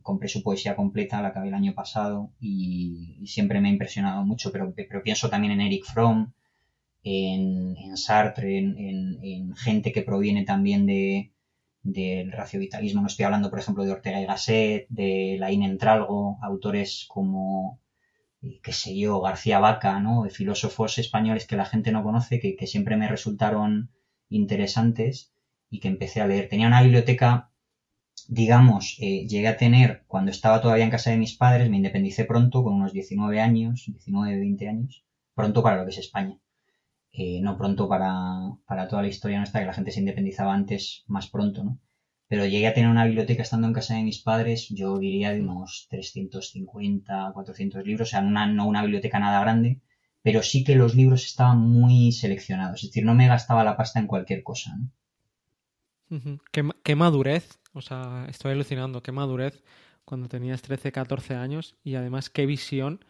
compré 0.01 0.27
su 0.27 0.43
poesía 0.43 0.75
completa, 0.75 1.21
la 1.21 1.29
acabé 1.29 1.47
el 1.49 1.53
año 1.53 1.73
pasado 1.73 2.33
y, 2.39 3.23
siempre 3.25 3.61
me 3.61 3.69
ha 3.69 3.71
impresionado 3.71 4.23
mucho, 4.25 4.51
pero, 4.51 4.73
pero 4.75 5.03
pienso 5.03 5.29
también 5.29 5.53
en 5.53 5.61
Eric 5.61 5.85
Fromm, 5.85 6.33
en, 7.07 7.97
Sartre, 7.97 8.57
en, 8.57 9.55
gente 9.55 9.91
que 9.91 10.03
proviene 10.03 10.43
también 10.43 10.85
de, 10.85 11.31
del 11.83 12.31
raciovitalismo. 12.31 13.01
No 13.01 13.07
estoy 13.07 13.25
hablando, 13.25 13.49
por 13.49 13.59
ejemplo, 13.59 13.83
de 13.83 13.91
Ortega 13.91 14.21
y 14.21 14.25
Gasset, 14.25 14.87
de 14.89 15.37
Laín 15.39 15.63
Entralgo, 15.63 16.37
autores 16.41 17.05
como, 17.07 17.81
eh, 18.41 18.59
qué 18.61 18.73
sé 18.73 18.97
yo, 18.97 19.21
García 19.21 19.59
Vaca, 19.59 19.99
¿no? 19.99 20.23
De 20.23 20.29
filósofos 20.29 20.97
españoles 20.97 21.47
que 21.47 21.57
la 21.57 21.65
gente 21.65 21.91
no 21.91 22.03
conoce, 22.03 22.39
que, 22.39 22.55
que 22.55 22.67
siempre 22.67 22.97
me 22.97 23.07
resultaron 23.07 23.91
interesantes 24.29 25.33
y 25.69 25.79
que 25.79 25.87
empecé 25.87 26.21
a 26.21 26.27
leer. 26.27 26.49
Tenía 26.49 26.67
una 26.67 26.83
biblioteca 26.83 27.51
digamos, 28.27 28.97
eh, 28.99 29.27
llegué 29.27 29.47
a 29.47 29.57
tener 29.57 30.03
cuando 30.07 30.31
estaba 30.31 30.61
todavía 30.61 30.85
en 30.85 30.91
casa 30.91 31.11
de 31.11 31.17
mis 31.17 31.35
padres, 31.35 31.69
me 31.69 31.77
independicé 31.77 32.25
pronto, 32.25 32.63
con 32.63 32.73
unos 32.73 32.93
19 32.93 33.39
años, 33.39 33.83
19, 33.87 34.37
20 34.39 34.67
años, 34.67 35.05
pronto 35.33 35.63
para 35.63 35.77
lo 35.77 35.85
que 35.85 35.91
es 35.91 35.99
España. 35.99 36.37
Eh, 37.19 37.41
no 37.41 37.57
pronto 37.57 37.89
para, 37.89 38.13
para, 38.67 38.87
toda 38.87 39.01
la 39.01 39.07
historia 39.07 39.39
nuestra, 39.39 39.59
que 39.59 39.65
la 39.65 39.73
gente 39.73 39.91
se 39.91 40.01
independizaba 40.01 40.53
antes, 40.53 41.03
más 41.07 41.27
pronto, 41.27 41.63
¿no? 41.63 41.79
Pero 42.27 42.45
llegué 42.45 42.67
a 42.67 42.75
tener 42.75 42.91
una 42.91 43.05
biblioteca 43.05 43.41
estando 43.41 43.65
en 43.65 43.73
casa 43.73 43.95
de 43.95 44.03
mis 44.03 44.21
padres, 44.21 44.67
yo 44.69 44.99
diría 44.99 45.31
de 45.31 45.41
unos 45.41 45.87
350, 45.89 47.31
400 47.33 47.83
libros, 47.87 48.09
o 48.09 48.11
sea, 48.11 48.21
no 48.21 48.67
una 48.67 48.83
biblioteca 48.83 49.17
nada 49.17 49.41
grande, 49.41 49.81
pero 50.21 50.43
sí 50.43 50.63
que 50.63 50.75
los 50.75 50.93
libros 50.93 51.25
estaban 51.25 51.59
muy 51.59 52.11
seleccionados, 52.11 52.83
es 52.83 52.89
decir, 52.89 53.03
no 53.03 53.15
me 53.15 53.27
gastaba 53.27 53.63
la 53.63 53.77
pasta 53.77 53.99
en 53.99 54.05
cualquier 54.05 54.43
cosa, 54.43 54.75
¿no? 54.77 54.91
qué, 56.83 56.95
madurez, 56.95 57.59
o 57.73 57.81
sea, 57.81 58.27
estoy 58.29 58.51
alucinando, 58.51 59.01
qué 59.01 59.11
madurez 59.11 59.63
cuando 60.05 60.29
tenías 60.29 60.61
13, 60.61 60.91
14 60.91 61.33
años 61.33 61.75
y 61.83 61.95
además 61.95 62.29
qué 62.29 62.45
visión 62.45 63.03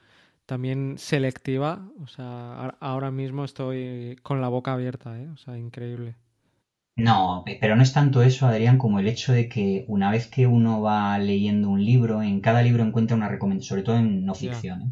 también 0.47 0.97
selectiva, 0.97 1.85
o 2.01 2.07
sea, 2.07 2.69
ahora 2.79 3.11
mismo 3.11 3.43
estoy 3.43 4.17
con 4.23 4.41
la 4.41 4.47
boca 4.47 4.73
abierta, 4.73 5.19
¿eh? 5.19 5.27
o 5.27 5.37
sea, 5.37 5.57
increíble. 5.57 6.15
No, 6.95 7.43
pero 7.59 7.75
no 7.75 7.83
es 7.83 7.93
tanto 7.93 8.23
eso, 8.23 8.47
Adrián, 8.47 8.79
como 8.79 8.99
el 8.99 9.07
hecho 9.07 9.33
de 9.33 9.49
que 9.49 9.85
una 9.87 10.09
vez 10.09 10.27
que 10.27 10.47
uno 10.47 10.81
va 10.81 11.19
leyendo 11.19 11.69
un 11.69 11.83
libro, 11.83 12.23
en 12.23 12.39
cada 12.39 12.63
libro 12.63 12.83
encuentra 12.83 13.15
una 13.15 13.27
recomendación, 13.27 13.67
sobre 13.67 13.83
todo 13.83 13.97
en 13.97 14.25
no 14.25 14.33
ficción, 14.33 14.81
¿eh? 14.81 14.91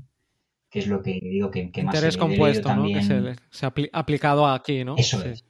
que 0.70 0.80
es 0.80 0.88
lo 0.88 1.02
que 1.02 1.20
digo 1.22 1.50
que, 1.50 1.72
que 1.72 1.84
más 1.84 1.96
Interés 1.96 2.18
compuesto, 2.18 2.76
¿no? 2.76 2.84
Que 2.84 3.02
se, 3.50 3.66
ha 3.66 3.74
aplicado 3.94 4.46
aquí, 4.48 4.84
¿no? 4.84 4.96
Eso 4.98 5.24
es. 5.24 5.46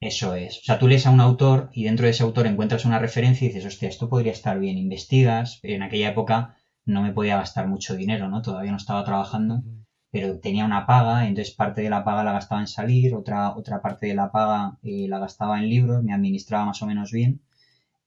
Eso 0.00 0.34
es. 0.34 0.58
O 0.58 0.64
sea, 0.64 0.80
tú 0.80 0.88
lees 0.88 1.06
a 1.06 1.10
un 1.10 1.20
autor 1.20 1.70
y 1.72 1.84
dentro 1.84 2.06
de 2.06 2.10
ese 2.10 2.24
autor 2.24 2.48
encuentras 2.48 2.84
una 2.84 2.98
referencia 2.98 3.44
y 3.44 3.48
dices, 3.48 3.64
hostia, 3.64 3.88
esto 3.88 4.08
podría 4.08 4.32
estar 4.32 4.58
bien. 4.58 4.76
Investigas. 4.76 5.60
En 5.62 5.82
aquella 5.82 6.10
época 6.10 6.56
no 6.84 7.02
me 7.02 7.12
podía 7.12 7.36
gastar 7.36 7.68
mucho 7.68 7.96
dinero, 7.96 8.28
¿no? 8.28 8.42
Todavía 8.42 8.70
no 8.70 8.76
estaba 8.76 9.04
trabajando, 9.04 9.62
pero 10.10 10.38
tenía 10.40 10.64
una 10.64 10.86
paga, 10.86 11.26
entonces 11.26 11.54
parte 11.54 11.82
de 11.82 11.90
la 11.90 12.04
paga 12.04 12.24
la 12.24 12.32
gastaba 12.32 12.60
en 12.60 12.68
salir, 12.68 13.14
otra, 13.14 13.54
otra 13.56 13.80
parte 13.82 14.06
de 14.06 14.14
la 14.14 14.30
paga 14.30 14.78
eh, 14.82 15.06
la 15.08 15.18
gastaba 15.18 15.58
en 15.58 15.68
libros, 15.68 16.02
me 16.02 16.12
administraba 16.12 16.66
más 16.66 16.82
o 16.82 16.86
menos 16.86 17.12
bien. 17.12 17.40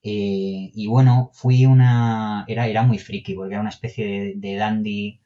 Eh, 0.02 0.70
y 0.74 0.86
bueno, 0.86 1.30
fui 1.34 1.66
una. 1.66 2.44
Era, 2.48 2.68
era 2.68 2.82
muy 2.82 2.98
friki, 2.98 3.34
porque 3.34 3.54
era 3.54 3.60
una 3.60 3.70
especie 3.70 4.34
de, 4.36 4.56
dandy 4.56 5.20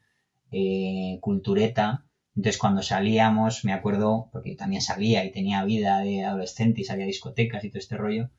eh, 0.51 1.19
cultureta 1.21 2.05
entonces 2.35 2.59
cuando 2.59 2.81
salíamos, 2.81 3.65
me 3.65 3.73
acuerdo, 3.73 4.29
porque 4.31 4.55
también 4.55 4.81
salía 4.81 5.25
y 5.25 5.31
tenía 5.31 5.63
vida 5.65 5.99
de 5.99 6.23
adolescente 6.23 6.81
y 6.81 6.83
salía 6.85 7.03
a 7.05 7.07
discotecas 7.07 7.63
y 7.63 7.69
todo 7.69 7.79
este 7.79 7.97
rollo, 7.97 8.29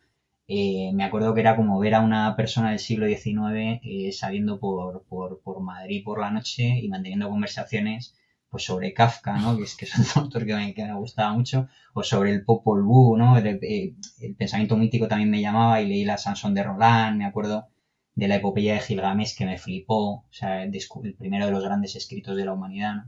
eh, 0.49 0.91
me 0.93 1.05
acuerdo 1.05 1.35
que 1.35 1.41
era 1.41 1.57
como 1.57 1.79
ver 1.79 1.95
a 1.95 2.01
una 2.01 2.37
persona 2.37 2.71
del 2.71 2.79
siglo 2.79 3.07
XIX 3.07 3.81
eh, 3.83 4.11
saliendo 4.13 4.59
por, 4.59 5.05
por, 5.05 5.61
Madrid 5.61 6.03
por 6.05 6.21
la 6.21 6.31
noche 6.31 6.79
y 6.81 6.89
manteniendo 6.89 7.29
conversaciones 7.29 8.15
pues 8.51 8.65
sobre 8.65 8.93
Kafka, 8.93 9.39
¿no? 9.39 9.57
que, 9.57 9.63
es, 9.63 9.77
que 9.77 9.87
es 9.87 9.95
un 9.97 10.05
autor 10.25 10.45
que 10.45 10.55
me, 10.55 10.75
me 10.77 10.95
gustaba 10.95 11.33
mucho, 11.33 11.69
o 11.95 12.03
sobre 12.03 12.33
el 12.33 12.45
Popol 12.45 12.83
Vuh, 12.83 13.17
¿no? 13.17 13.39
El, 13.39 13.97
pensamiento 14.37 14.77
mítico 14.77 15.09
también 15.09 15.31
me 15.31 15.41
llamaba 15.41 15.81
y 15.81 15.89
leí 15.89 16.05
la 16.05 16.19
Sansón 16.19 16.53
de 16.55 16.63
Roland, 16.63 17.17
me 17.17 17.25
acuerdo 17.25 17.69
de 18.15 18.29
la 18.29 18.37
epopeya 18.37 18.75
de 18.75 18.81
Gilgamesh 18.81 19.37
que 19.37 19.47
me 19.47 19.57
flipó, 19.59 20.17
o 20.17 20.27
sea, 20.31 20.65
el, 20.65 20.71
primero 21.19 21.47
de 21.47 21.53
los 21.53 21.65
grandes 21.65 21.97
escritos 21.97 22.37
de 22.37 22.45
la 22.45 22.53
humanidad. 22.53 23.07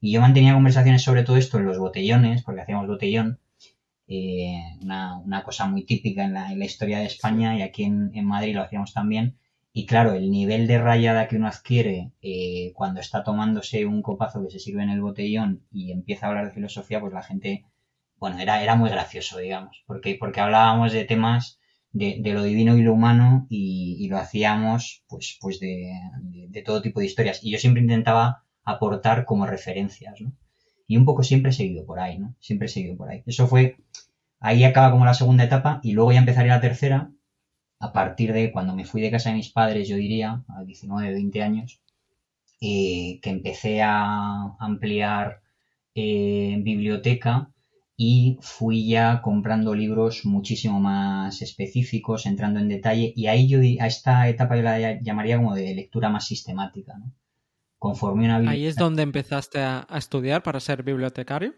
Y 0.00 0.12
yo 0.12 0.20
mantenía 0.20 0.54
conversaciones 0.54 1.02
sobre 1.02 1.24
todo 1.24 1.36
esto 1.36 1.58
en 1.58 1.64
los 1.64 1.78
botellones, 1.78 2.42
porque 2.44 2.60
hacíamos 2.60 2.86
botellón, 2.86 3.40
eh, 4.08 4.62
una, 4.82 5.42
cosa 5.44 5.66
muy 5.66 5.84
típica 5.84 6.24
en 6.24 6.34
la, 6.34 6.52
historia 6.64 6.98
de 6.98 7.06
España 7.06 7.56
y 7.56 7.62
aquí 7.62 7.84
en, 7.84 8.24
Madrid 8.24 8.54
lo 8.54 8.62
hacíamos 8.62 8.92
también. 8.94 9.38
Y 9.72 9.86
claro, 9.86 10.14
el 10.14 10.30
nivel 10.30 10.66
de 10.66 10.78
rayada 10.78 11.28
que 11.28 11.36
uno 11.36 11.48
adquiere 11.48 12.12
eh, 12.22 12.72
cuando 12.74 13.00
está 13.00 13.22
tomándose 13.24 13.84
un 13.84 14.02
copazo 14.02 14.42
que 14.42 14.50
se 14.50 14.58
sirve 14.58 14.82
en 14.82 14.90
el 14.90 15.02
botellón 15.02 15.66
y 15.70 15.92
empieza 15.92 16.26
a 16.26 16.28
hablar 16.30 16.46
de 16.46 16.52
filosofía, 16.52 17.00
pues 17.00 17.12
la 17.12 17.22
gente, 17.22 17.66
bueno, 18.16 18.38
era, 18.38 18.62
era 18.62 18.76
muy 18.76 18.90
gracioso, 18.90 19.38
digamos, 19.38 19.82
porque, 19.86 20.16
porque 20.18 20.40
hablábamos 20.40 20.92
de 20.92 21.04
temas 21.04 21.58
de, 21.92 22.32
lo 22.32 22.42
divino 22.42 22.76
y 22.76 22.82
lo 22.82 22.94
humano 22.94 23.46
y, 23.50 24.08
lo 24.08 24.18
hacíamos 24.18 25.04
pues, 25.08 25.38
pues 25.40 25.58
de, 25.60 25.92
de, 26.48 26.62
todo 26.62 26.82
tipo 26.82 27.00
de 27.00 27.06
historias. 27.06 27.42
Y 27.42 27.50
yo 27.50 27.58
siempre 27.58 27.82
intentaba 27.82 28.44
aportar 28.64 29.24
como 29.24 29.46
referencias, 29.46 30.20
¿no? 30.20 30.32
Y 30.86 30.96
un 30.96 31.04
poco 31.04 31.22
siempre 31.22 31.50
he 31.50 31.54
seguido 31.54 31.84
por 31.84 31.98
ahí, 32.00 32.18
¿no? 32.18 32.34
Siempre 32.40 32.66
he 32.66 32.68
seguido 32.68 32.96
por 32.96 33.10
ahí. 33.10 33.22
Eso 33.26 33.46
fue, 33.46 33.76
ahí 34.40 34.64
acaba 34.64 34.92
como 34.92 35.04
la 35.04 35.14
segunda 35.14 35.44
etapa 35.44 35.80
y 35.82 35.92
luego 35.92 36.12
ya 36.12 36.18
empezaría 36.20 36.54
la 36.54 36.60
tercera 36.60 37.10
a 37.80 37.92
partir 37.92 38.32
de 38.32 38.52
cuando 38.52 38.74
me 38.74 38.84
fui 38.84 39.00
de 39.02 39.10
casa 39.10 39.30
de 39.30 39.36
mis 39.36 39.50
padres, 39.50 39.88
yo 39.88 39.96
diría, 39.96 40.42
a 40.48 40.64
19, 40.64 41.12
20 41.12 41.42
años, 41.42 41.80
eh, 42.60 43.18
que 43.22 43.30
empecé 43.30 43.82
a 43.82 44.56
ampliar 44.58 45.42
eh, 45.94 46.56
biblioteca 46.62 47.50
y 47.96 48.38
fui 48.40 48.88
ya 48.88 49.22
comprando 49.22 49.74
libros 49.74 50.24
muchísimo 50.24 50.80
más 50.80 51.42
específicos, 51.42 52.26
entrando 52.26 52.60
en 52.60 52.68
detalle, 52.68 53.12
y 53.16 53.26
ahí 53.26 53.48
yo 53.48 53.58
a 53.82 53.86
esta 53.86 54.28
etapa 54.28 54.56
yo 54.56 54.62
la 54.62 55.00
llamaría 55.00 55.36
como 55.38 55.54
de 55.54 55.74
lectura 55.74 56.08
más 56.10 56.26
sistemática, 56.26 56.98
¿no? 56.98 57.12
Conforme 57.78 58.24
una 58.24 58.50
¿Ahí 58.50 58.66
es 58.66 58.76
donde 58.76 59.02
empezaste 59.02 59.60
a, 59.60 59.86
estudiar 59.94 60.42
para 60.42 60.60
ser 60.60 60.82
bibliotecario? 60.82 61.54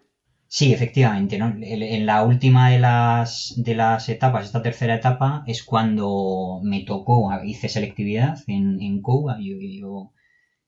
Sí, 0.47 0.73
efectivamente. 0.73 1.39
¿no? 1.39 1.55
En 1.61 2.07
la 2.07 2.23
última 2.23 2.71
de 2.71 2.79
las, 2.79 3.55
de 3.57 3.75
las 3.75 4.09
etapas, 4.09 4.47
esta 4.47 4.63
tercera 4.63 4.95
etapa, 4.95 5.45
es 5.47 5.63
cuando 5.63 6.61
me 6.63 6.85
tocó, 6.85 7.31
hice 7.45 7.69
selectividad 7.69 8.39
en, 8.47 8.81
en 8.81 9.03
COU, 9.03 9.29
yo, 9.41 10.13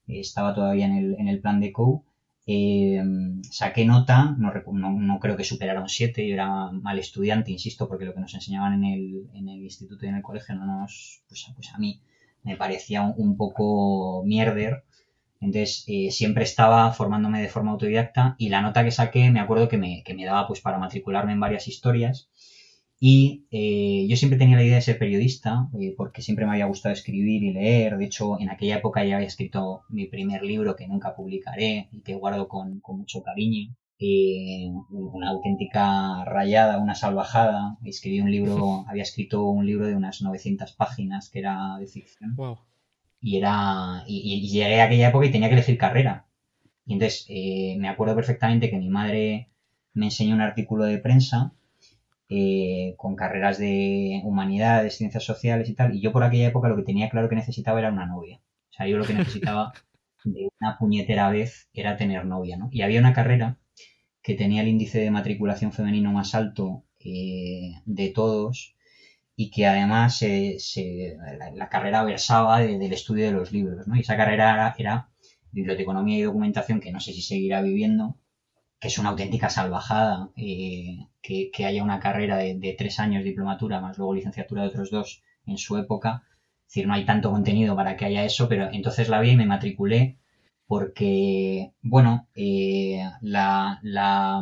estaba 0.06 0.54
todavía 0.54 0.86
en 0.86 0.96
el, 0.96 1.16
en 1.18 1.28
el 1.28 1.40
plan 1.40 1.60
de 1.60 1.72
COU, 1.72 2.04
eh, 2.46 3.02
saqué 3.42 3.84
nota, 3.84 4.34
no, 4.38 4.52
no, 4.72 5.18
creo 5.20 5.36
que 5.36 5.44
superara 5.44 5.80
un 5.80 5.88
7, 5.88 6.26
yo 6.26 6.34
era 6.34 6.70
mal 6.72 6.98
estudiante, 6.98 7.52
insisto, 7.52 7.88
porque 7.88 8.04
lo 8.04 8.14
que 8.14 8.20
nos 8.20 8.34
enseñaban 8.34 8.74
en 8.74 8.84
el, 8.84 9.30
en 9.34 9.48
el 9.48 9.62
instituto 9.62 10.04
y 10.04 10.08
en 10.08 10.16
el 10.16 10.22
colegio 10.22 10.54
no 10.56 10.66
nos, 10.66 11.22
pues, 11.28 11.46
pues 11.54 11.72
a 11.72 11.78
mí 11.78 12.00
me 12.42 12.56
parecía 12.56 13.02
un, 13.02 13.14
un 13.16 13.36
poco 13.36 14.24
mierder 14.24 14.84
entonces, 15.40 15.84
eh, 15.86 16.10
siempre 16.10 16.44
estaba 16.44 16.92
formándome 16.92 17.40
de 17.40 17.48
forma 17.48 17.72
autodidacta 17.72 18.36
y 18.38 18.50
la 18.50 18.60
nota 18.60 18.84
que 18.84 18.90
saqué 18.90 19.30
me 19.30 19.40
acuerdo 19.40 19.68
que 19.68 19.78
me, 19.78 20.02
que 20.04 20.14
me 20.14 20.26
daba 20.26 20.46
pues 20.46 20.60
para 20.60 20.78
matricularme 20.78 21.32
en 21.32 21.40
varias 21.40 21.66
historias. 21.66 22.30
Y 23.02 23.46
eh, 23.50 24.06
yo 24.08 24.16
siempre 24.16 24.38
tenía 24.38 24.56
la 24.56 24.64
idea 24.64 24.74
de 24.74 24.82
ser 24.82 24.98
periodista, 24.98 25.68
eh, 25.80 25.94
porque 25.96 26.20
siempre 26.20 26.44
me 26.44 26.52
había 26.52 26.66
gustado 26.66 26.92
escribir 26.92 27.42
y 27.42 27.52
leer. 27.52 27.96
De 27.96 28.04
hecho, 28.04 28.38
en 28.38 28.50
aquella 28.50 28.76
época 28.76 29.02
ya 29.04 29.16
había 29.16 29.28
escrito 29.28 29.84
mi 29.88 30.06
primer 30.06 30.42
libro 30.42 30.76
que 30.76 30.86
nunca 30.86 31.14
publicaré 31.16 31.88
y 31.92 32.02
que 32.02 32.14
guardo 32.14 32.46
con, 32.46 32.80
con 32.80 32.98
mucho 32.98 33.22
cariño. 33.22 33.74
una 34.90 35.30
auténtica 35.30 36.24
rayada, 36.26 36.78
una 36.78 36.94
salvajada. 36.94 37.78
Escribí 37.84 38.20
un 38.20 38.30
libro, 38.30 38.84
había 38.88 39.02
escrito 39.04 39.44
un 39.46 39.64
libro 39.66 39.86
de 39.86 39.96
unas 39.96 40.20
900 40.20 40.72
páginas 40.74 41.30
que 41.30 41.38
era 41.38 41.78
de 41.78 41.86
ficción. 41.86 42.36
Wow 42.36 42.58
y 43.20 43.36
era 43.38 44.04
y, 44.06 44.48
llegué 44.48 44.80
a 44.80 44.84
aquella 44.86 45.08
época 45.08 45.26
y 45.26 45.30
tenía 45.30 45.48
que 45.48 45.54
elegir 45.54 45.78
carrera. 45.78 46.26
Y 46.86 46.94
entonces 46.94 47.26
eh, 47.28 47.76
me 47.78 47.88
acuerdo 47.88 48.16
perfectamente 48.16 48.70
que 48.70 48.78
mi 48.78 48.88
madre 48.88 49.50
me 49.94 50.06
enseñó 50.06 50.34
un 50.34 50.40
artículo 50.40 50.84
de 50.84 50.98
prensa 50.98 51.52
eh, 52.28 52.94
con 52.96 53.16
carreras 53.16 53.58
de 53.58 54.20
humanidades, 54.24 54.96
ciencias 54.96 55.24
sociales 55.24 55.68
y 55.68 55.74
tal, 55.74 55.94
y 55.96 56.00
yo 56.00 56.12
por 56.12 56.22
aquella 56.24 56.48
época 56.48 56.68
lo 56.68 56.76
que 56.76 56.84
tenía 56.84 57.10
claro 57.10 57.28
que 57.28 57.36
necesitaba 57.36 57.80
era 57.80 57.92
una 57.92 58.06
novia. 58.06 58.40
O 58.70 58.72
sea, 58.72 58.86
yo 58.86 58.98
lo 58.98 59.04
que 59.04 59.14
necesitaba 59.14 59.72
de 60.24 60.48
una 60.60 60.78
puñetera 60.78 61.30
vez 61.30 61.68
era 61.74 61.96
tener 61.96 62.24
novia, 62.24 62.56
¿no? 62.56 62.68
Y 62.72 62.82
había 62.82 63.00
una 63.00 63.12
carrera 63.12 63.58
que 64.22 64.34
tenía 64.34 64.62
el 64.62 64.68
índice 64.68 65.00
de 65.00 65.10
matriculación 65.10 65.72
femenino 65.72 66.12
más 66.12 66.34
alto 66.34 66.84
eh, 67.00 67.72
de 67.84 68.08
todos 68.10 68.76
y 69.42 69.50
que 69.50 69.66
además 69.66 70.22
la, 71.54 71.68
carrera 71.70 72.04
versaba 72.04 72.60
del 72.60 72.92
estudio 72.92 73.24
de 73.24 73.32
los 73.32 73.52
libros, 73.52 73.88
¿no? 73.88 73.96
Y 73.96 74.00
esa 74.00 74.14
carrera 74.14 74.74
era, 74.76 75.08
biblioteconomía 75.50 76.18
y 76.18 76.22
documentación, 76.22 76.78
que 76.78 76.92
no 76.92 77.00
sé 77.00 77.14
si 77.14 77.22
seguirá 77.22 77.62
viviendo, 77.62 78.18
que 78.78 78.88
es 78.88 78.98
una 78.98 79.08
auténtica 79.08 79.48
salvajada, 79.48 80.28
eh, 80.36 81.06
que, 81.22 81.64
haya 81.64 81.82
una 81.82 82.00
carrera 82.00 82.36
de, 82.36 82.74
tres 82.76 83.00
años 83.00 83.24
diplomatura, 83.24 83.80
más 83.80 83.96
luego 83.96 84.12
licenciatura 84.12 84.60
de 84.60 84.68
otros 84.68 84.90
dos 84.90 85.22
en 85.46 85.56
su 85.56 85.78
época, 85.78 86.22
Es 86.66 86.74
decir, 86.74 86.86
no 86.86 86.92
hay 86.92 87.06
tanto 87.06 87.30
contenido 87.30 87.74
para 87.74 87.96
que 87.96 88.04
haya 88.04 88.26
eso, 88.26 88.46
pero 88.46 88.68
entonces 88.70 89.08
la 89.08 89.20
vi 89.20 89.30
y 89.30 89.36
me 89.36 89.46
matriculé 89.46 90.18
porque, 90.70 91.72
bueno, 91.82 92.28
eh, 92.36 93.02
la, 93.22 93.80
la, 93.82 94.40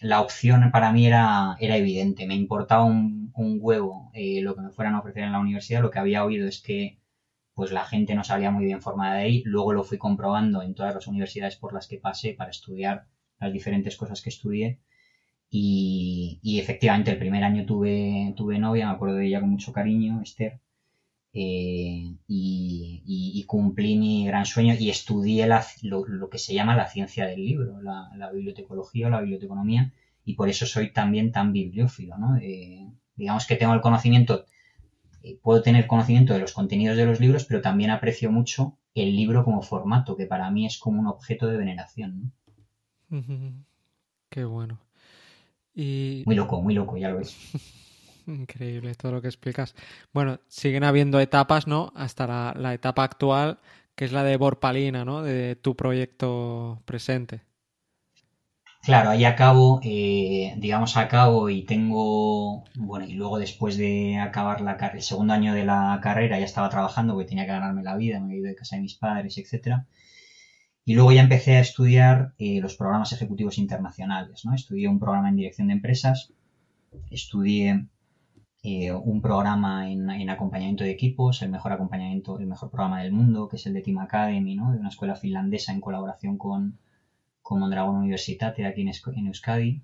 la, 0.00 0.20
opción 0.22 0.70
para 0.72 0.90
mí 0.90 1.06
era, 1.06 1.54
era 1.60 1.76
evidente. 1.76 2.26
Me 2.26 2.34
importaba 2.34 2.84
un, 2.84 3.30
un 3.34 3.58
huevo 3.60 4.10
eh, 4.14 4.40
lo 4.40 4.54
que 4.54 4.62
me 4.62 4.70
fueran 4.70 4.94
a 4.94 5.00
ofrecer 5.00 5.24
en 5.24 5.32
la 5.32 5.38
universidad. 5.38 5.82
Lo 5.82 5.90
que 5.90 5.98
había 5.98 6.24
oído 6.24 6.48
es 6.48 6.62
que 6.62 6.98
pues 7.54 7.72
la 7.72 7.84
gente 7.84 8.14
no 8.14 8.24
salía 8.24 8.50
muy 8.50 8.64
bien 8.64 8.80
formada 8.82 9.16
de 9.16 9.22
ahí. 9.24 9.42
Luego 9.44 9.74
lo 9.74 9.84
fui 9.84 9.98
comprobando 9.98 10.62
en 10.62 10.74
todas 10.74 10.94
las 10.94 11.06
universidades 11.08 11.56
por 11.56 11.74
las 11.74 11.88
que 11.88 11.98
pasé 11.98 12.32
para 12.34 12.50
estudiar 12.50 13.06
las 13.38 13.52
diferentes 13.52 13.96
cosas 13.98 14.22
que 14.22 14.30
estudié. 14.30 14.80
Y, 15.50 16.40
y 16.42 16.60
efectivamente 16.60 17.10
el 17.12 17.18
primer 17.18 17.44
año 17.44 17.66
tuve, 17.66 18.34
tuve 18.36 18.58
novia, 18.58 18.88
me 18.88 18.94
acuerdo 18.94 19.16
de 19.16 19.26
ella 19.28 19.40
con 19.40 19.50
mucho 19.50 19.72
cariño, 19.72 20.22
Esther. 20.22 20.60
Eh, 21.38 22.14
y, 22.26 23.02
y, 23.04 23.44
cumplí 23.44 23.98
mi 23.98 24.24
gran 24.26 24.46
sueño 24.46 24.74
y 24.80 24.88
estudié 24.88 25.46
la, 25.46 25.62
lo, 25.82 26.06
lo, 26.06 26.30
que 26.30 26.38
se 26.38 26.54
llama 26.54 26.74
la 26.74 26.88
ciencia 26.88 27.26
del 27.26 27.44
libro, 27.44 27.82
la, 27.82 28.10
la, 28.16 28.32
bibliotecología 28.32 29.08
o 29.08 29.10
la 29.10 29.20
biblioteconomía, 29.20 29.92
y 30.24 30.32
por 30.32 30.48
eso 30.48 30.64
soy 30.64 30.94
también 30.94 31.32
tan 31.32 31.52
bibliófilo, 31.52 32.16
¿no? 32.16 32.38
Eh, 32.38 32.90
digamos 33.16 33.46
que 33.46 33.56
tengo 33.56 33.74
el 33.74 33.82
conocimiento, 33.82 34.46
eh, 35.22 35.38
puedo 35.42 35.60
tener 35.60 35.86
conocimiento 35.86 36.32
de 36.32 36.40
los 36.40 36.54
contenidos 36.54 36.96
de 36.96 37.04
los 37.04 37.20
libros, 37.20 37.44
pero 37.44 37.60
también 37.60 37.90
aprecio 37.90 38.32
mucho 38.32 38.78
el 38.94 39.14
libro 39.14 39.44
como 39.44 39.60
formato, 39.60 40.16
que 40.16 40.24
para 40.24 40.50
mí 40.50 40.64
es 40.64 40.78
como 40.78 41.00
un 41.00 41.06
objeto 41.06 41.48
de 41.48 41.58
veneración, 41.58 42.32
¿no? 43.10 43.20
Qué 44.30 44.44
bueno. 44.44 44.80
Y... 45.74 46.22
Muy 46.24 46.34
loco, 46.34 46.62
muy 46.62 46.72
loco, 46.72 46.96
ya 46.96 47.10
lo 47.10 47.18
ves. 47.18 47.36
Increíble 48.26 48.94
todo 48.94 49.12
lo 49.12 49.22
que 49.22 49.28
explicas. 49.28 49.74
Bueno, 50.12 50.40
siguen 50.48 50.84
habiendo 50.84 51.20
etapas, 51.20 51.66
¿no? 51.66 51.92
Hasta 51.94 52.26
la, 52.26 52.54
la 52.56 52.74
etapa 52.74 53.04
actual, 53.04 53.58
que 53.94 54.04
es 54.04 54.12
la 54.12 54.24
de 54.24 54.36
Borpalina, 54.36 55.04
¿no? 55.04 55.22
De 55.22 55.56
tu 55.56 55.76
proyecto 55.76 56.82
presente. 56.84 57.42
Claro, 58.86 59.10
ahí 59.10 59.24
acabo, 59.24 59.80
eh, 59.82 60.54
digamos, 60.58 60.96
acabo 60.96 61.50
y 61.50 61.64
tengo, 61.64 62.64
bueno, 62.76 63.04
y 63.04 63.14
luego 63.14 63.38
después 63.40 63.76
de 63.76 64.16
acabar 64.18 64.60
la 64.60 64.74
el 64.94 65.02
segundo 65.02 65.32
año 65.34 65.54
de 65.54 65.64
la 65.64 65.98
carrera 66.00 66.38
ya 66.38 66.44
estaba 66.44 66.68
trabajando 66.68 67.14
porque 67.14 67.28
tenía 67.28 67.46
que 67.46 67.50
ganarme 67.50 67.82
la 67.82 67.96
vida, 67.96 68.20
me 68.20 68.26
había 68.26 68.38
ido 68.38 68.46
de 68.48 68.54
casa 68.54 68.76
de 68.76 68.82
mis 68.82 68.94
padres, 68.94 69.38
etcétera. 69.38 69.86
Y 70.84 70.94
luego 70.94 71.10
ya 71.10 71.22
empecé 71.22 71.56
a 71.56 71.60
estudiar 71.60 72.34
eh, 72.38 72.60
los 72.60 72.76
programas 72.76 73.12
ejecutivos 73.12 73.58
internacionales, 73.58 74.44
¿no? 74.44 74.54
Estudié 74.54 74.86
un 74.86 75.00
programa 75.00 75.30
en 75.30 75.36
dirección 75.36 75.66
de 75.66 75.74
empresas, 75.74 76.32
estudié 77.10 77.86
eh, 78.68 78.92
un 78.92 79.22
programa 79.22 79.88
en, 79.88 80.10
en, 80.10 80.28
acompañamiento 80.28 80.82
de 80.82 80.90
equipos, 80.90 81.40
el 81.42 81.50
mejor 81.50 81.72
acompañamiento, 81.72 82.36
el 82.40 82.48
mejor 82.48 82.68
programa 82.68 83.00
del 83.00 83.12
mundo, 83.12 83.46
que 83.48 83.54
es 83.54 83.66
el 83.66 83.74
de 83.74 83.80
Team 83.80 83.98
Academy, 83.98 84.56
¿no? 84.56 84.72
De 84.72 84.78
una 84.78 84.88
escuela 84.88 85.14
finlandesa 85.14 85.70
en 85.72 85.80
colaboración 85.80 86.36
con, 86.36 86.76
con 87.42 87.60
Mondragón 87.60 87.94
Universitate 87.94 88.66
aquí 88.66 88.80
en, 88.80 88.88
en 88.88 89.26
Euskadi. 89.28 89.82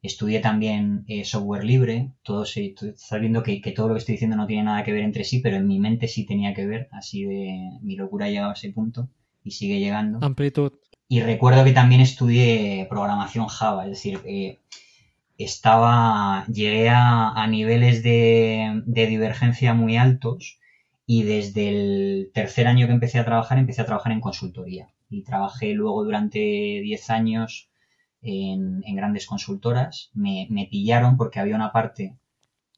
Estudié 0.00 0.40
también 0.40 1.04
eh, 1.06 1.26
software 1.26 1.64
libre, 1.64 2.12
todo 2.22 2.46
se, 2.46 2.74
estás 2.80 3.20
viendo 3.20 3.42
que, 3.42 3.60
que, 3.60 3.72
todo 3.72 3.88
lo 3.88 3.94
que 3.94 3.98
estoy 3.98 4.14
diciendo 4.14 4.38
no 4.38 4.46
tiene 4.46 4.62
nada 4.62 4.84
que 4.84 4.92
ver 4.92 5.02
entre 5.02 5.24
sí, 5.24 5.40
pero 5.40 5.56
en 5.56 5.66
mi 5.66 5.78
mente 5.78 6.08
sí 6.08 6.24
tenía 6.24 6.54
que 6.54 6.64
ver, 6.64 6.88
así 6.92 7.24
de 7.24 7.78
mi 7.82 7.94
locura 7.94 8.24
ha 8.24 8.30
llegado 8.30 8.52
a 8.52 8.54
ese 8.54 8.70
punto 8.70 9.10
y 9.44 9.50
sigue 9.50 9.80
llegando. 9.80 10.18
Amplitud. 10.22 10.72
Y 11.08 11.20
recuerdo 11.20 11.62
que 11.62 11.72
también 11.72 12.00
estudié 12.00 12.86
programación 12.88 13.48
Java, 13.48 13.84
es 13.84 13.90
decir, 13.90 14.20
eh, 14.24 14.60
estaba, 15.38 16.46
llegué 16.46 16.88
a, 16.90 17.30
a 17.30 17.46
niveles 17.46 18.02
de, 18.02 18.82
de, 18.86 19.06
divergencia 19.06 19.74
muy 19.74 19.96
altos 19.96 20.58
y 21.06 21.24
desde 21.24 21.68
el 21.68 22.30
tercer 22.32 22.66
año 22.66 22.86
que 22.86 22.92
empecé 22.92 23.18
a 23.18 23.24
trabajar, 23.24 23.58
empecé 23.58 23.82
a 23.82 23.86
trabajar 23.86 24.12
en 24.12 24.20
consultoría. 24.20 24.88
Y 25.10 25.22
trabajé 25.22 25.74
luego 25.74 26.04
durante 26.04 26.38
10 26.38 27.10
años 27.10 27.68
en, 28.22 28.82
en 28.86 28.96
grandes 28.96 29.26
consultoras. 29.26 30.10
Me, 30.14 30.46
me, 30.50 30.66
pillaron 30.66 31.16
porque 31.16 31.40
había 31.40 31.56
una 31.56 31.72
parte 31.72 32.16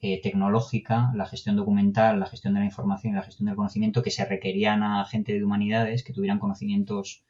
eh, 0.01 0.21
tecnológica, 0.21 1.11
la 1.15 1.25
gestión 1.25 1.55
documental, 1.55 2.19
la 2.19 2.27
gestión 2.27 2.53
de 2.53 2.59
la 2.61 2.65
información 2.65 3.13
y 3.13 3.15
la 3.15 3.23
gestión 3.23 3.47
del 3.47 3.55
conocimiento 3.55 4.03
que 4.03 4.11
se 4.11 4.25
requerían 4.25 4.83
a 4.83 5.05
gente 5.05 5.33
de 5.33 5.43
humanidades 5.43 6.03
que 6.03 6.13
tuvieran 6.13 6.39
conocimientos 6.39 7.23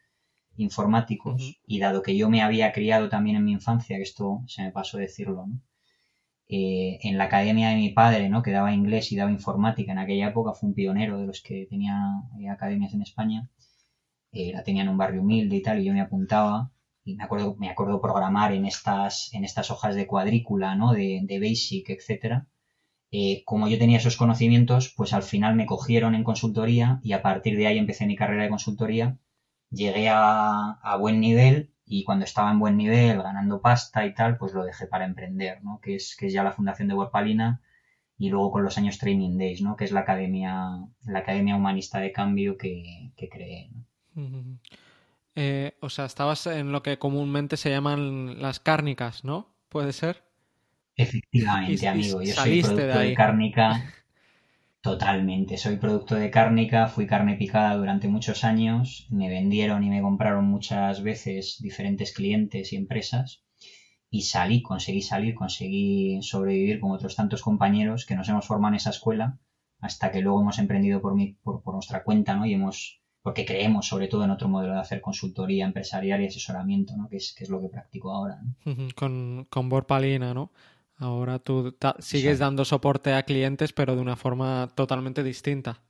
informáticos 0.57 1.41
uh 1.41 1.45
-huh. 1.45 1.57
y 1.65 1.79
dado 1.79 2.01
que 2.03 2.17
yo 2.17 2.29
me 2.29 2.41
había 2.41 2.71
criado 2.73 3.09
también 3.09 3.37
en 3.37 3.45
mi 3.45 3.53
infancia, 3.53 3.97
que 3.97 4.03
esto 4.03 4.43
se 4.47 4.63
me 4.63 4.71
pasó 4.71 4.97
decirlo, 4.97 5.45
¿no? 5.47 5.61
eh, 6.49 6.99
en 7.03 7.17
la 7.17 7.25
academia 7.25 7.69
de 7.69 7.75
mi 7.75 7.89
padre, 7.91 8.29
¿no? 8.29 8.41
que 8.43 8.51
daba 8.51 8.73
inglés 8.73 9.11
y 9.11 9.15
daba 9.17 9.31
informática 9.31 9.91
en 9.91 9.99
aquella 9.99 10.29
época, 10.29 10.53
fue 10.53 10.69
un 10.69 10.75
pionero 10.75 11.19
de 11.19 11.27
los 11.27 11.41
que 11.41 11.67
tenía 11.69 11.95
eh, 12.39 12.49
academias 12.49 12.93
en 12.93 13.01
España, 13.01 13.49
eh, 14.31 14.51
la 14.53 14.63
tenía 14.63 14.83
en 14.83 14.89
un 14.89 14.97
barrio 14.97 15.21
humilde 15.21 15.57
y 15.57 15.61
tal, 15.61 15.79
y 15.81 15.85
yo 15.85 15.93
me 15.93 16.01
apuntaba 16.01 16.71
y 17.03 17.15
me 17.15 17.23
acuerdo, 17.23 17.55
me 17.57 17.69
acuerdo 17.69 18.01
programar 18.01 18.53
en 18.53 18.65
estas, 18.65 19.33
en 19.33 19.43
estas 19.45 19.71
hojas 19.71 19.95
de 19.95 20.07
cuadrícula, 20.07 20.75
¿no? 20.75 20.93
de, 20.93 21.21
de 21.23 21.39
Basic, 21.39 21.89
etcétera. 21.89 22.47
Eh, 23.11 23.43
como 23.45 23.67
yo 23.69 23.77
tenía 23.79 23.97
esos 23.97 24.17
conocimientos, 24.17 24.93
pues 24.97 25.13
al 25.13 25.23
final 25.23 25.55
me 25.55 25.65
cogieron 25.65 26.15
en 26.15 26.23
consultoría 26.23 26.99
y 27.03 27.13
a 27.13 27.21
partir 27.21 27.57
de 27.57 27.67
ahí 27.67 27.77
empecé 27.77 28.05
mi 28.05 28.15
carrera 28.15 28.43
de 28.43 28.49
consultoría 28.49 29.17
llegué 29.69 30.09
a, 30.09 30.71
a, 30.81 30.97
buen 30.97 31.19
nivel 31.19 31.71
y 31.85 32.03
cuando 32.03 32.25
estaba 32.25 32.51
en 32.51 32.59
buen 32.59 32.77
nivel, 32.77 33.21
ganando 33.21 33.61
pasta 33.61 34.05
y 34.05 34.13
tal, 34.13 34.37
pues 34.37 34.53
lo 34.53 34.63
dejé 34.63 34.87
para 34.87 35.05
emprender, 35.05 35.63
¿no? 35.63 35.79
Que 35.81 35.95
es, 35.95 36.15
que 36.17 36.27
es 36.27 36.33
ya 36.33 36.43
la 36.43 36.51
fundación 36.51 36.87
de 36.87 36.95
Webpalina 36.95 37.61
y 38.17 38.29
luego 38.29 38.51
con 38.51 38.63
los 38.63 38.77
años 38.77 38.97
Training 38.97 39.37
Days, 39.37 39.61
¿no? 39.61 39.75
Que 39.75 39.85
es 39.85 39.91
la 39.91 40.01
academia, 40.01 40.79
la 41.05 41.19
academia 41.19 41.55
humanista 41.55 41.99
de 41.99 42.11
cambio 42.11 42.57
que, 42.57 43.11
que 43.15 43.29
creé, 43.29 43.69
¿no? 43.71 43.85
Uh 44.15 44.27
-huh. 44.27 44.59
eh, 45.35 45.77
o 45.81 45.89
sea, 45.89 46.05
estabas 46.05 46.47
en 46.47 46.71
lo 46.71 46.81
que 46.81 46.97
comúnmente 46.97 47.57
se 47.57 47.69
llaman 47.69 48.41
las 48.41 48.59
cárnicas, 48.59 49.23
¿no? 49.23 49.55
¿Puede 49.69 49.93
ser? 49.93 50.23
Efectivamente, 50.95 51.85
y, 51.85 51.87
amigo. 51.87 52.21
Yo 52.21 52.33
soy 52.33 52.61
producto 52.63 52.99
de, 52.99 53.07
de 53.09 53.13
cárnica 53.13 53.93
Totalmente, 54.87 55.57
soy 55.57 55.75
producto 55.75 56.15
de 56.15 56.31
cárnica, 56.31 56.87
fui 56.87 57.05
carne 57.07 57.35
picada 57.35 57.75
durante 57.75 58.07
muchos 58.07 58.45
años, 58.45 59.05
me 59.09 59.27
vendieron 59.27 59.83
y 59.83 59.89
me 59.89 60.01
compraron 60.01 60.45
muchas 60.45 61.03
veces 61.03 61.57
diferentes 61.59 62.13
clientes 62.13 62.71
y 62.71 62.77
empresas 62.77 63.43
y 64.09 64.21
salí, 64.21 64.61
conseguí 64.61 65.01
salir, 65.01 65.35
conseguí 65.35 66.21
sobrevivir 66.21 66.79
con 66.79 66.91
otros 66.91 67.17
tantos 67.17 67.41
compañeros 67.41 68.05
que 68.05 68.15
nos 68.15 68.29
hemos 68.29 68.47
formado 68.47 68.75
en 68.75 68.77
esa 68.77 68.91
escuela 68.91 69.37
hasta 69.81 70.09
que 70.09 70.21
luego 70.21 70.39
hemos 70.39 70.57
emprendido 70.57 71.01
por, 71.01 71.15
mi, 71.15 71.33
por, 71.33 71.61
nuestra 71.73 72.05
cuenta, 72.05 72.37
¿no? 72.37 72.45
Y 72.45 72.53
hemos, 72.53 73.01
porque 73.21 73.43
creemos 73.43 73.87
sobre 73.87 74.07
todo 74.07 74.23
en 74.23 74.31
otro 74.31 74.47
modelo 74.47 74.75
de 74.75 74.79
hacer 74.79 75.01
consultoría 75.01 75.65
empresarial 75.65 76.21
y 76.21 76.27
asesoramiento, 76.27 76.95
¿no? 76.95 77.09
Que 77.09 77.17
es, 77.17 77.49
lo 77.49 77.59
que 77.59 77.67
practico 77.67 78.13
ahora. 78.13 78.39
Con, 78.95 79.47
con 79.49 79.67
Borpalina, 79.67 80.33
¿no? 80.33 80.53
Ahora 80.97 81.39
tú 81.39 81.75
sigues 81.99 82.37
sí. 82.37 82.41
dando 82.41 82.65
soporte 82.65 83.13
a 83.13 83.23
clientes, 83.23 83.71
pero 83.73 83.95
de 83.95 84.01
una 84.01 84.15
forma 84.15 84.71
totalmente 84.75 85.23
distinta. 85.23 85.81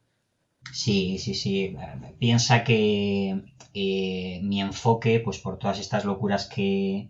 Sí, 0.73 1.17
sí, 1.17 1.33
sí. 1.33 1.75
Piensa 2.19 2.63
que 2.63 3.41
eh, 3.73 4.39
mi 4.43 4.61
enfoque, 4.61 5.21
pues 5.23 5.39
por 5.39 5.57
todas 5.57 5.79
estas 5.79 6.03
locuras 6.05 6.47
que, 6.47 7.09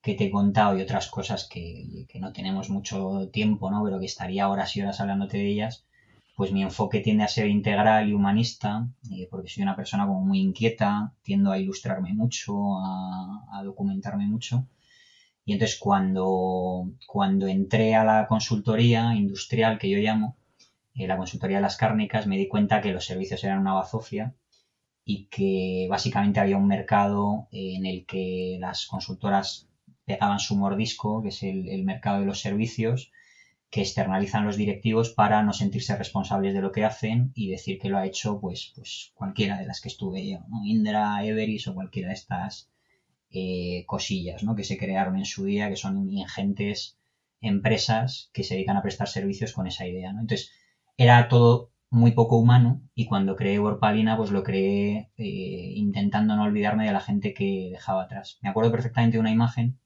que 0.00 0.14
te 0.14 0.26
he 0.26 0.30
contado 0.30 0.78
y 0.78 0.82
otras 0.82 1.08
cosas 1.08 1.48
que, 1.48 2.06
que, 2.08 2.20
no 2.20 2.32
tenemos 2.32 2.70
mucho 2.70 3.28
tiempo, 3.32 3.70
¿no? 3.70 3.82
Pero 3.84 3.98
que 3.98 4.06
estaría 4.06 4.48
horas 4.48 4.76
y 4.76 4.82
horas 4.82 5.00
hablándote 5.00 5.38
de 5.38 5.48
ellas, 5.48 5.86
pues 6.36 6.52
mi 6.52 6.62
enfoque 6.62 7.00
tiende 7.00 7.24
a 7.24 7.28
ser 7.28 7.48
integral 7.48 8.08
y 8.08 8.12
humanista, 8.14 8.88
eh, 9.10 9.28
porque 9.30 9.48
soy 9.48 9.62
una 9.64 9.76
persona 9.76 10.06
como 10.06 10.20
muy 10.20 10.40
inquieta, 10.40 11.12
tiendo 11.22 11.50
a 11.50 11.58
ilustrarme 11.58 12.14
mucho, 12.14 12.78
a, 12.78 13.46
a 13.52 13.62
documentarme 13.64 14.26
mucho. 14.26 14.66
Y 15.44 15.52
entonces 15.54 15.78
cuando, 15.78 16.90
cuando 17.06 17.46
entré 17.48 17.94
a 17.94 18.04
la 18.04 18.26
consultoría 18.26 19.14
industrial 19.14 19.78
que 19.78 19.90
yo 19.90 19.98
llamo, 19.98 20.36
eh, 20.94 21.06
la 21.06 21.16
consultoría 21.16 21.56
de 21.58 21.62
las 21.62 21.76
cárnicas, 21.76 22.26
me 22.26 22.36
di 22.36 22.48
cuenta 22.48 22.80
que 22.80 22.92
los 22.92 23.04
servicios 23.04 23.42
eran 23.44 23.60
una 23.60 23.74
bazofia 23.74 24.34
y 25.04 25.26
que 25.26 25.86
básicamente 25.90 26.40
había 26.40 26.56
un 26.56 26.68
mercado 26.68 27.48
en 27.50 27.86
el 27.86 28.06
que 28.06 28.56
las 28.60 28.86
consultoras 28.86 29.68
pegaban 30.04 30.38
su 30.38 30.56
mordisco, 30.56 31.22
que 31.22 31.28
es 31.30 31.42
el, 31.42 31.68
el 31.68 31.84
mercado 31.84 32.20
de 32.20 32.26
los 32.26 32.40
servicios, 32.40 33.10
que 33.72 33.80
externalizan 33.80 34.44
los 34.44 34.56
directivos 34.56 35.10
para 35.10 35.42
no 35.42 35.52
sentirse 35.54 35.96
responsables 35.96 36.52
de 36.54 36.60
lo 36.60 36.72
que 36.72 36.84
hacen 36.84 37.32
y 37.34 37.50
decir 37.50 37.78
que 37.78 37.88
lo 37.88 37.96
ha 37.98 38.06
hecho 38.06 38.38
pues, 38.38 38.72
pues 38.76 39.12
cualquiera 39.14 39.58
de 39.58 39.66
las 39.66 39.80
que 39.80 39.88
estuve 39.88 40.28
yo, 40.28 40.40
¿no? 40.48 40.64
Indra, 40.64 41.24
Everis 41.24 41.66
o 41.68 41.74
cualquiera 41.74 42.08
de 42.08 42.14
estas 42.14 42.70
eh, 43.32 43.84
cosillas 43.86 44.42
¿no? 44.44 44.54
que 44.56 44.64
se 44.64 44.78
crearon 44.78 45.16
en 45.18 45.24
su 45.24 45.44
día, 45.44 45.68
que 45.68 45.76
son 45.76 46.10
ingentes 46.10 46.98
empresas 47.40 48.30
que 48.32 48.44
se 48.44 48.54
dedican 48.54 48.76
a 48.76 48.82
prestar 48.82 49.08
servicios 49.08 49.52
con 49.52 49.66
esa 49.66 49.86
idea. 49.86 50.12
¿no? 50.12 50.20
Entonces, 50.20 50.52
era 50.96 51.28
todo 51.28 51.72
muy 51.90 52.12
poco 52.12 52.38
humano 52.38 52.82
y 52.94 53.06
cuando 53.06 53.36
creé 53.36 53.58
Borpalina, 53.58 54.16
pues 54.16 54.30
lo 54.30 54.42
creé 54.42 55.10
eh, 55.18 55.72
intentando 55.76 56.36
no 56.36 56.44
olvidarme 56.44 56.86
de 56.86 56.92
la 56.92 57.00
gente 57.00 57.34
que 57.34 57.68
dejaba 57.72 58.04
atrás. 58.04 58.38
Me 58.42 58.48
acuerdo 58.48 58.72
perfectamente 58.72 59.16
de 59.16 59.20
una 59.20 59.30
imagen 59.30 59.78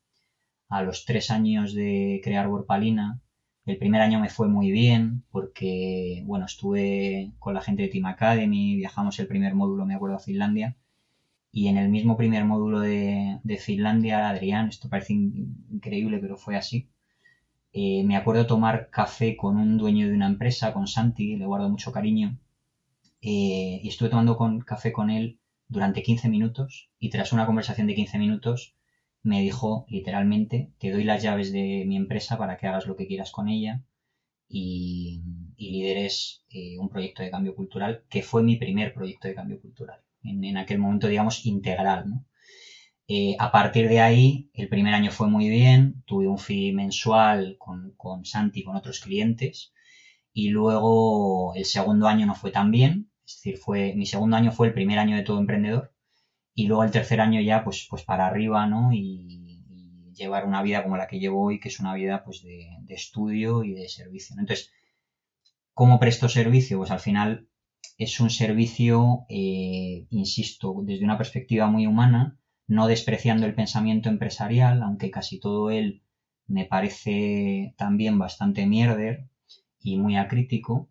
a 0.68 0.82
los 0.82 1.04
tres 1.04 1.30
años 1.30 1.74
de 1.74 2.20
crear 2.22 2.48
Borpalina, 2.48 3.20
El 3.64 3.78
primer 3.78 4.00
año 4.02 4.20
me 4.20 4.30
fue 4.30 4.48
muy 4.48 4.70
bien 4.70 5.24
porque, 5.30 6.22
bueno, 6.26 6.46
estuve 6.46 7.32
con 7.40 7.54
la 7.54 7.60
gente 7.60 7.82
de 7.82 7.88
Team 7.88 8.06
Academy, 8.06 8.76
viajamos 8.76 9.18
el 9.18 9.26
primer 9.26 9.54
módulo, 9.54 9.86
me 9.86 9.94
acuerdo, 9.94 10.16
a 10.16 10.20
Finlandia. 10.20 10.76
Y 11.56 11.68
en 11.68 11.78
el 11.78 11.88
mismo 11.88 12.18
primer 12.18 12.44
módulo 12.44 12.80
de, 12.80 13.40
de 13.42 13.56
Finlandia, 13.56 14.28
Adrián, 14.28 14.68
esto 14.68 14.90
parece 14.90 15.14
increíble, 15.14 16.18
pero 16.18 16.36
fue 16.36 16.54
así. 16.54 16.90
Eh, 17.72 18.04
me 18.04 18.16
acuerdo 18.16 18.46
tomar 18.46 18.90
café 18.90 19.38
con 19.38 19.56
un 19.56 19.78
dueño 19.78 20.06
de 20.06 20.12
una 20.12 20.26
empresa, 20.26 20.74
con 20.74 20.86
Santi, 20.86 21.34
le 21.36 21.46
guardo 21.46 21.70
mucho 21.70 21.92
cariño. 21.92 22.38
Eh, 23.22 23.80
y 23.82 23.88
estuve 23.88 24.10
tomando 24.10 24.36
con, 24.36 24.60
café 24.60 24.92
con 24.92 25.08
él 25.08 25.38
durante 25.66 26.02
15 26.02 26.28
minutos 26.28 26.90
y 26.98 27.08
tras 27.08 27.32
una 27.32 27.46
conversación 27.46 27.86
de 27.86 27.94
15 27.94 28.18
minutos 28.18 28.74
me 29.22 29.40
dijo 29.40 29.86
literalmente, 29.88 30.72
te 30.78 30.90
doy 30.90 31.04
las 31.04 31.22
llaves 31.22 31.52
de 31.52 31.84
mi 31.86 31.96
empresa 31.96 32.36
para 32.36 32.58
que 32.58 32.66
hagas 32.66 32.86
lo 32.86 32.96
que 32.96 33.06
quieras 33.06 33.32
con 33.32 33.48
ella 33.48 33.82
y, 34.46 35.22
lideres 35.56 36.44
eh, 36.50 36.76
un 36.78 36.90
proyecto 36.90 37.22
de 37.22 37.30
cambio 37.30 37.54
cultural, 37.54 38.04
que 38.10 38.22
fue 38.22 38.42
mi 38.42 38.56
primer 38.56 38.92
proyecto 38.92 39.26
de 39.26 39.34
cambio 39.34 39.58
cultural, 39.58 40.00
en, 40.26 40.56
aquel 40.56 40.78
momento, 40.78 41.08
digamos, 41.08 41.46
integral. 41.46 42.08
¿no? 42.08 42.24
Eh, 43.08 43.36
a 43.38 43.52
partir 43.52 43.88
de 43.88 44.00
ahí, 44.00 44.50
el 44.54 44.68
primer 44.68 44.94
año 44.94 45.10
fue 45.10 45.28
muy 45.28 45.48
bien, 45.48 46.02
tuve 46.06 46.28
un 46.28 46.38
fee 46.38 46.72
mensual 46.72 47.56
con, 47.58 47.92
con 47.96 48.24
Santi, 48.24 48.64
con 48.64 48.76
otros 48.76 49.00
clientes, 49.00 49.72
y 50.32 50.48
luego 50.50 51.54
el 51.54 51.64
segundo 51.64 52.08
año 52.08 52.26
no 52.26 52.34
fue 52.34 52.50
tan 52.50 52.70
bien, 52.70 53.10
es 53.24 53.36
decir, 53.36 53.58
fue, 53.58 53.94
mi 53.94 54.06
segundo 54.06 54.36
año 54.36 54.52
fue 54.52 54.68
el 54.68 54.74
primer 54.74 54.98
año 54.98 55.16
de 55.16 55.22
todo 55.22 55.38
emprendedor, 55.38 55.92
y 56.54 56.66
luego 56.66 56.84
el 56.84 56.90
tercer 56.90 57.20
año 57.20 57.40
ya 57.40 57.62
pues, 57.64 57.86
pues 57.88 58.02
para 58.02 58.26
arriba, 58.26 58.66
¿no? 58.66 58.92
Y, 58.92 59.42
llevar 60.16 60.46
una 60.46 60.62
vida 60.62 60.82
como 60.82 60.96
la 60.96 61.08
que 61.08 61.18
llevo 61.18 61.44
hoy, 61.44 61.60
que 61.60 61.68
es 61.68 61.78
una 61.78 61.92
vida 61.94 62.24
pues 62.24 62.42
de, 62.42 62.70
estudio 62.88 63.64
y 63.64 63.74
de 63.74 63.86
servicio. 63.86 64.34
Entonces, 64.38 64.72
¿cómo 65.74 66.00
presto 66.00 66.28
servicio? 66.30 66.78
Pues 66.78 66.90
al 66.90 67.00
final 67.00 67.48
es 67.98 68.20
un 68.20 68.30
servicio, 68.30 69.26
eh, 69.28 70.06
insisto, 70.10 70.82
desde 70.82 71.04
una 71.04 71.18
perspectiva 71.18 71.66
muy 71.68 71.86
humana, 71.86 72.38
no 72.66 72.86
despreciando 72.86 73.46
el 73.46 73.54
pensamiento 73.54 74.08
empresarial, 74.08 74.82
aunque 74.82 75.10
casi 75.10 75.38
todo 75.38 75.70
él 75.70 76.02
me 76.46 76.64
parece 76.64 77.74
también 77.76 78.18
bastante 78.18 78.66
mierder 78.66 79.28
y 79.80 79.98
muy 79.98 80.16
acrítico, 80.16 80.88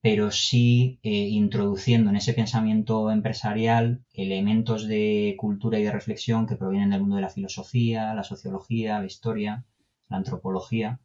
pero 0.00 0.30
sí 0.30 1.00
eh, 1.02 1.10
introduciendo 1.10 2.10
en 2.10 2.16
ese 2.16 2.34
pensamiento 2.34 3.10
empresarial 3.10 4.04
elementos 4.12 4.86
de 4.86 5.34
cultura 5.38 5.78
y 5.78 5.84
de 5.84 5.92
reflexión 5.92 6.46
que 6.46 6.56
provienen 6.56 6.90
del 6.90 7.00
mundo 7.00 7.16
de 7.16 7.22
la 7.22 7.30
filosofía, 7.30 8.14
la 8.14 8.24
sociología, 8.24 8.98
la 8.98 9.06
historia, 9.06 9.64
la 10.08 10.18
antropología. 10.18 11.00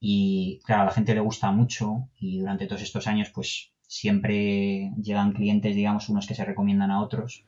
Y 0.00 0.60
claro, 0.64 0.82
a 0.82 0.86
la 0.86 0.90
gente 0.90 1.14
le 1.14 1.20
gusta 1.20 1.52
mucho 1.52 2.08
y 2.18 2.40
durante 2.40 2.66
todos 2.66 2.82
estos 2.82 3.06
años 3.06 3.30
pues 3.30 3.71
siempre 3.92 4.90
llegan 5.02 5.32
clientes, 5.32 5.76
digamos, 5.76 6.08
unos 6.08 6.26
que 6.26 6.34
se 6.34 6.46
recomiendan 6.46 6.90
a 6.90 7.02
otros, 7.02 7.44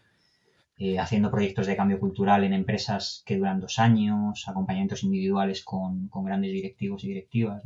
eh, 0.76 0.98
haciendo 0.98 1.30
proyectos 1.30 1.66
de 1.66 1.76
cambio 1.76 1.98
cultural 1.98 2.44
en 2.44 2.52
empresas 2.52 3.22
que 3.24 3.38
duran 3.38 3.61
dos 3.61 3.78
años, 3.78 4.46
acompañamientos 4.46 5.04
individuales 5.04 5.64
con, 5.64 6.09
con 6.09 6.24
grandes 6.24 6.52
directivos 6.52 7.02
y 7.02 7.09
directivas. 7.09 7.62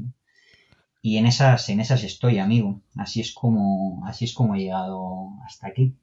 Y 1.03 1.17
en 1.17 1.27
esas, 1.27 1.69
en 1.71 1.81
esas 1.81 2.05
estoy, 2.05 2.38
amigo. 2.38 2.81
Así 2.97 3.21
es 3.21 3.33
como, 3.33 4.07
así 4.07 4.25
es 4.27 4.33
como 4.33 4.55
he 4.55 4.61
llegado 4.61 5.31
hasta 5.45 5.67
aquí. 5.67 5.95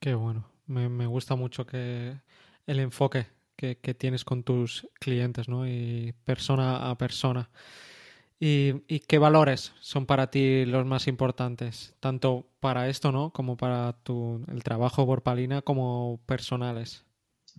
Qué 0.00 0.14
bueno. 0.14 0.46
Me, 0.66 1.06
gusta 1.06 1.34
mucho 1.34 1.66
que 1.66 2.20
el 2.66 2.80
enfoque 2.80 3.26
que, 3.56 3.74
tienes 3.76 4.24
con 4.24 4.44
tus 4.44 4.86
clientes, 5.00 5.48
¿no? 5.48 5.66
Y 5.66 6.14
persona 6.24 6.90
a 6.90 6.96
persona. 6.96 7.50
¿Y, 8.40 9.00
qué 9.00 9.18
valores 9.18 9.72
son 9.80 10.06
para 10.06 10.30
ti 10.30 10.64
los 10.64 10.86
más 10.86 11.08
importantes? 11.08 11.96
Tanto 11.98 12.46
para 12.60 12.88
esto, 12.88 13.10
¿no? 13.10 13.32
Como 13.32 13.56
para 13.56 13.94
tu, 14.04 14.44
el 14.48 14.62
trabajo 14.62 15.06
por 15.06 15.22
Palina, 15.22 15.62
como 15.62 16.20
personales. 16.24 17.04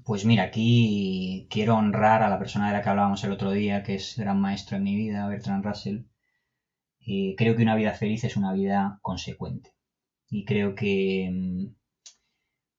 Pues 0.05 0.23
mira, 0.23 0.43
aquí 0.43 1.47
quiero 1.49 1.75
honrar 1.75 2.23
a 2.23 2.29
la 2.29 2.39
persona 2.39 2.67
de 2.67 2.73
la 2.73 2.81
que 2.81 2.89
hablábamos 2.89 3.23
el 3.25 3.33
otro 3.33 3.51
día, 3.51 3.83
que 3.83 3.95
es 3.95 4.17
gran 4.17 4.39
maestro 4.39 4.77
en 4.77 4.83
mi 4.83 4.95
vida, 4.95 5.27
Bertrand 5.27 5.65
Russell, 5.65 6.03
eh, 7.05 7.35
creo 7.37 7.55
que 7.55 7.63
una 7.63 7.75
vida 7.75 7.93
feliz 7.93 8.23
es 8.23 8.37
una 8.37 8.53
vida 8.53 8.99
consecuente. 9.01 9.73
Y 10.29 10.45
creo 10.45 10.75
que 10.75 11.29
mm, 11.31 11.75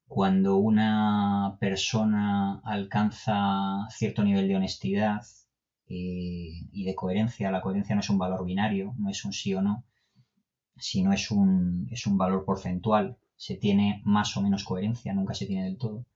cuando 0.07 0.57
una 0.57 1.57
persona 1.61 2.61
alcanza 2.65 3.87
cierto 3.91 4.25
nivel 4.25 4.49
de 4.49 4.57
honestidad 4.57 5.23
eh, 5.91 6.69
y 6.73 6.85
de 6.85 6.95
coherencia, 6.95 7.51
la 7.51 7.61
coherencia 7.61 7.95
no 7.95 8.01
es 8.01 8.09
un 8.11 8.19
valor 8.19 8.45
binario, 8.47 8.95
no 8.99 9.11
es 9.11 9.25
un 9.25 9.33
sí 9.33 9.55
o 9.55 9.61
no, 9.61 9.85
sino 10.77 11.13
es 11.13 11.31
un, 11.31 11.87
es 11.91 12.07
un 12.07 12.17
valor 12.17 12.45
porcentual. 12.47 13.19
Se 13.37 13.57
tiene 13.57 14.01
más 14.05 14.37
o 14.37 14.43
menos 14.43 14.65
coherencia, 14.65 15.13
nunca 15.13 15.35
se 15.35 15.47
tiene 15.47 15.65
del 15.65 15.79
todo. 15.79 16.07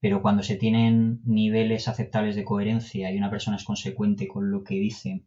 Pero 0.00 0.22
cuando 0.22 0.42
se 0.42 0.56
tienen 0.56 1.20
niveles 1.24 1.88
aceptables 1.88 2.36
de 2.36 2.44
coherencia 2.44 3.12
y 3.12 3.18
una 3.18 3.30
persona 3.30 3.56
es 3.56 3.64
consecuente 3.64 4.26
con 4.28 4.50
lo 4.50 4.64
que 4.64 4.74
dice 4.74 5.24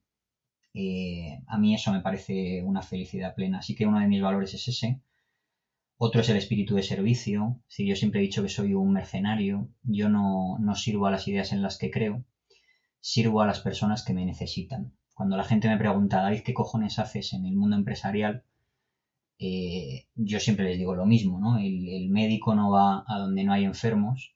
eh, 0.79 1.41
a 1.47 1.57
mí 1.57 1.73
eso 1.73 1.91
me 1.91 2.01
parece 2.01 2.61
una 2.63 2.83
felicidad 2.83 3.33
plena. 3.35 3.59
Así 3.59 3.73
que 3.75 3.87
uno 3.87 3.99
de 3.99 4.07
mis 4.07 4.21
valores 4.21 4.53
es 4.53 4.67
ese. 4.67 5.01
Otro 5.97 6.21
es 6.21 6.29
el 6.29 6.37
espíritu 6.37 6.75
de 6.75 6.83
servicio. 6.83 7.59
Si 7.67 7.87
yo 7.87 7.95
siempre 7.95 8.19
he 8.19 8.23
dicho 8.23 8.43
que 8.43 8.49
soy 8.49 8.75
un 8.75 8.93
mercenario, 8.93 9.69
yo 9.83 10.09
no, 10.09 10.57
sirvo 10.75 11.07
a 11.07 11.11
las 11.11 11.27
ideas 11.27 11.51
en 11.51 11.63
las 11.63 11.79
que 11.79 11.89
creo, 11.89 12.25
sirvo 13.13 13.41
a 13.41 13.47
las 13.47 13.59
personas 13.59 14.03
que 14.03 14.13
me 14.13 14.25
necesitan. 14.25 14.93
Cuando 15.13 15.37
la 15.37 15.43
gente 15.43 15.69
me 15.69 15.77
pregunta, 15.77 16.21
David, 16.21 16.41
¿qué 16.43 16.53
cojones 16.53 16.99
haces 16.99 17.33
en 17.33 17.45
el 17.45 17.55
mundo 17.55 17.75
empresarial? 17.75 18.43
Eh, 19.39 20.07
yo 20.15 20.39
siempre 20.39 20.65
les 20.65 20.77
digo 20.77 20.95
lo 20.95 21.05
mismo, 21.05 21.39
¿no? 21.39 21.57
el 21.57 22.09
médico 22.09 22.55
no 22.55 22.71
va 22.71 23.03
a 23.07 23.19
donde 23.19 23.43
no 23.43 23.53
hay 23.53 23.65
enfermos, 23.65 24.35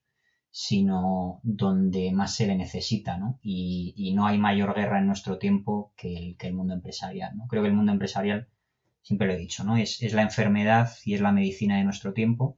sino 0.51 1.39
donde 1.43 2.11
más 2.11 2.35
se 2.35 2.45
le 2.45 2.55
necesita, 2.55 3.17
¿no? 3.17 3.39
Y, 3.41 4.13
no 4.13 4.27
hay 4.27 4.37
mayor 4.37 4.75
guerra 4.75 4.99
en 4.99 5.07
nuestro 5.07 5.37
tiempo 5.37 5.93
que 5.95 6.15
el, 6.17 6.37
que 6.37 6.47
el 6.47 6.53
mundo 6.53 6.73
empresarial, 6.73 7.37
¿no? 7.37 7.47
Creo 7.47 7.63
que 7.63 7.69
el 7.69 7.75
mundo 7.75 7.93
empresarial, 7.93 8.49
siempre 9.01 9.27
lo 9.27 9.33
he 9.33 9.37
dicho, 9.37 9.63
¿no? 9.63 9.77
Es, 9.77 10.01
la 10.13 10.21
enfermedad 10.21 10.91
y 11.05 11.13
es 11.13 11.21
la 11.21 11.31
medicina 11.31 11.77
de 11.77 11.85
nuestro 11.85 12.13
tiempo. 12.13 12.57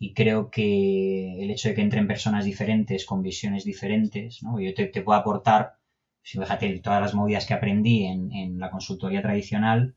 Y 0.00 0.14
creo 0.14 0.50
que 0.50 1.44
el 1.44 1.50
hecho 1.50 1.68
de 1.68 1.74
que 1.76 1.82
entren 1.82 2.08
personas 2.08 2.44
diferentes, 2.44 3.04
con 3.06 3.22
visiones 3.22 3.64
diferentes, 3.64 4.42
¿no? 4.42 4.58
Yo 4.58 4.74
te, 4.74 4.88
puedo 5.02 5.18
aportar, 5.18 5.74
fíjate, 6.22 6.80
todas 6.80 7.00
las 7.00 7.14
movidas 7.14 7.46
que 7.46 7.54
aprendí 7.54 8.04
en, 8.04 8.32
en 8.32 8.58
la 8.58 8.70
consultoría 8.70 9.22
tradicional, 9.22 9.94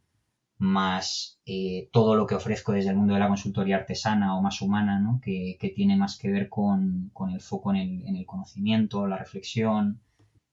más 0.63 1.39
eh, 1.45 1.89
todo 1.91 2.15
lo 2.15 2.25
que 2.25 2.35
ofrezco 2.35 2.71
desde 2.71 2.91
el 2.91 2.95
mundo 2.95 3.13
de 3.13 3.19
la 3.19 3.27
consultoría 3.27 3.77
artesana 3.77 4.35
o 4.37 4.41
más 4.41 4.61
humana, 4.61 4.99
¿no? 4.99 5.19
que, 5.21 5.57
tiene 5.75 5.95
más 5.97 6.17
que 6.17 6.29
ver 6.29 6.49
con, 6.49 7.11
el 7.31 7.41
foco 7.41 7.73
en 7.73 8.15
el, 8.15 8.25
conocimiento, 8.25 9.07
la 9.07 9.17
reflexión, 9.17 10.01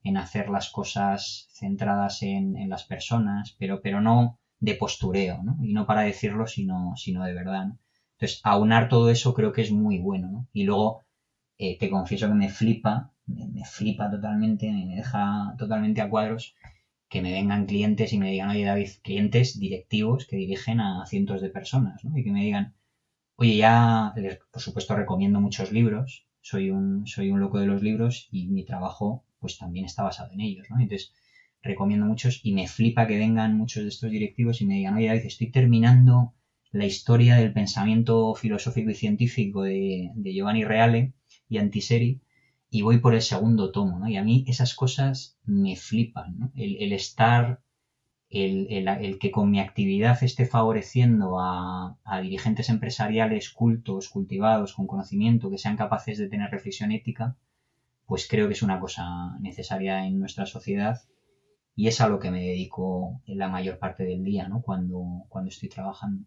en 0.03 0.17
hacer 0.17 0.49
las 0.49 0.69
cosas 0.69 1.47
centradas 1.53 2.23
en, 2.23 2.69
las 2.69 2.83
personas, 2.83 3.55
pero, 3.57 3.81
pero 3.81 4.01
no 4.01 4.39
de 4.59 4.75
postureo, 4.75 5.41
¿no? 5.43 5.57
y 5.63 5.73
no 5.73 5.85
para 5.85 6.01
decirlo, 6.01 6.45
sino, 6.45 6.93
sino 6.95 7.23
de 7.23 7.33
verdad. 7.33 7.67
Entonces, 8.21 8.39
aunar 8.43 8.87
todo 8.87 9.09
eso 9.09 9.33
creo 9.33 9.51
que 9.51 9.63
es 9.63 9.71
muy 9.71 9.97
bueno. 9.97 10.29
¿no? 10.29 10.47
Y 10.53 10.63
luego, 10.63 11.01
eh, 11.57 11.77
te 11.79 11.89
confieso 11.89 12.27
que 12.27 12.35
me 12.35 12.49
flipa, 12.49 13.11
me, 13.25 13.65
flipa 13.65 14.11
totalmente, 14.11 14.71
me 14.71 14.95
deja 14.95 15.55
totalmente 15.57 16.01
a 16.01 16.09
cuadros 16.09 16.55
que 17.09 17.21
me 17.21 17.31
vengan 17.31 17.65
clientes 17.65 18.13
y 18.13 18.19
me 18.19 18.29
digan, 18.31 18.49
oye 18.49 18.63
David, 18.63 18.89
clientes 19.01 19.59
directivos 19.59 20.27
que 20.27 20.37
dirigen 20.37 20.79
a 20.81 21.05
cientos 21.07 21.41
de 21.41 21.49
personas, 21.49 22.03
¿no? 22.05 22.15
Y 22.15 22.23
que 22.23 22.31
me 22.31 22.43
digan, 22.43 22.75
oye, 23.37 23.57
ya, 23.57 24.13
por 24.51 24.61
supuesto 24.61 24.95
recomiendo 24.95 25.41
muchos 25.41 25.71
libros, 25.71 26.27
soy 26.41 26.69
un, 26.69 27.07
soy 27.07 27.31
un 27.31 27.39
loco 27.39 27.59
de 27.59 27.65
los 27.65 27.81
libros 27.81 28.27
y 28.31 28.47
mi 28.49 28.65
trabajo 28.65 29.25
pues 29.39 29.57
también 29.57 29.85
está 29.85 30.03
basado 30.03 30.31
en 30.33 30.41
ellos, 30.41 30.67
¿no? 30.69 30.79
Entonces, 30.79 31.11
recomiendo 31.63 32.05
muchos 32.05 32.39
y 32.43 32.53
me 32.53 32.67
flipa 32.67 33.07
que 33.07 33.17
vengan 33.17 33.57
muchos 33.57 33.83
de 33.83 33.89
estos 33.89 34.11
directivos 34.11 34.61
y 34.61 34.65
me 34.67 34.75
digan, 34.75 34.95
oye 34.95 35.07
David, 35.07 35.25
estoy 35.25 35.51
terminando 35.51 36.35
la 36.71 36.85
historia 36.85 37.35
del 37.35 37.53
pensamiento 37.53 38.33
filosófico 38.33 38.89
y 38.89 38.95
científico 38.95 39.63
de, 39.63 40.11
Giovanni 40.15 40.63
Reale 40.63 41.13
y 41.49 41.57
Antiseri 41.57 42.21
y 42.69 42.81
voy 42.81 42.99
por 42.99 43.13
el 43.13 43.21
segundo 43.21 43.71
tomo, 43.71 43.99
¿no? 43.99 44.07
Y 44.07 44.15
a 44.15 44.23
mí 44.23 44.45
esas 44.47 44.73
cosas 44.73 45.37
me 45.43 45.75
flipan. 45.75 46.51
El, 46.55 46.93
estar, 46.93 47.61
el, 48.29 49.19
que 49.19 49.31
con 49.31 49.51
mi 49.51 49.59
actividad 49.59 50.23
esté 50.23 50.45
favoreciendo 50.45 51.39
a, 51.41 51.97
dirigentes 52.21 52.69
empresariales 52.69 53.49
cultos, 53.49 54.07
cultivados, 54.07 54.73
con 54.73 54.87
conocimiento, 54.87 55.51
que 55.51 55.57
sean 55.57 55.75
capaces 55.75 56.17
de 56.17 56.29
tener 56.29 56.49
reflexión 56.49 56.93
ética, 56.93 57.35
pues 58.05 58.27
creo 58.29 58.47
que 58.47 58.53
es 58.53 58.61
una 58.61 58.79
cosa 58.79 59.37
necesaria 59.41 60.05
en 60.05 60.19
nuestra 60.19 60.45
sociedad 60.45 61.01
y 61.75 61.87
es 61.87 61.99
a 61.99 62.07
lo 62.07 62.19
que 62.19 62.31
me 62.31 62.41
dedico 62.41 63.21
en 63.25 63.37
la 63.37 63.49
mayor 63.49 63.77
parte 63.79 64.03
del 64.03 64.23
día, 64.23 64.47
¿no? 64.47 64.61
Cuando, 64.61 65.25
cuando 65.27 65.49
estoy 65.49 65.67
trabajando. 65.67 66.25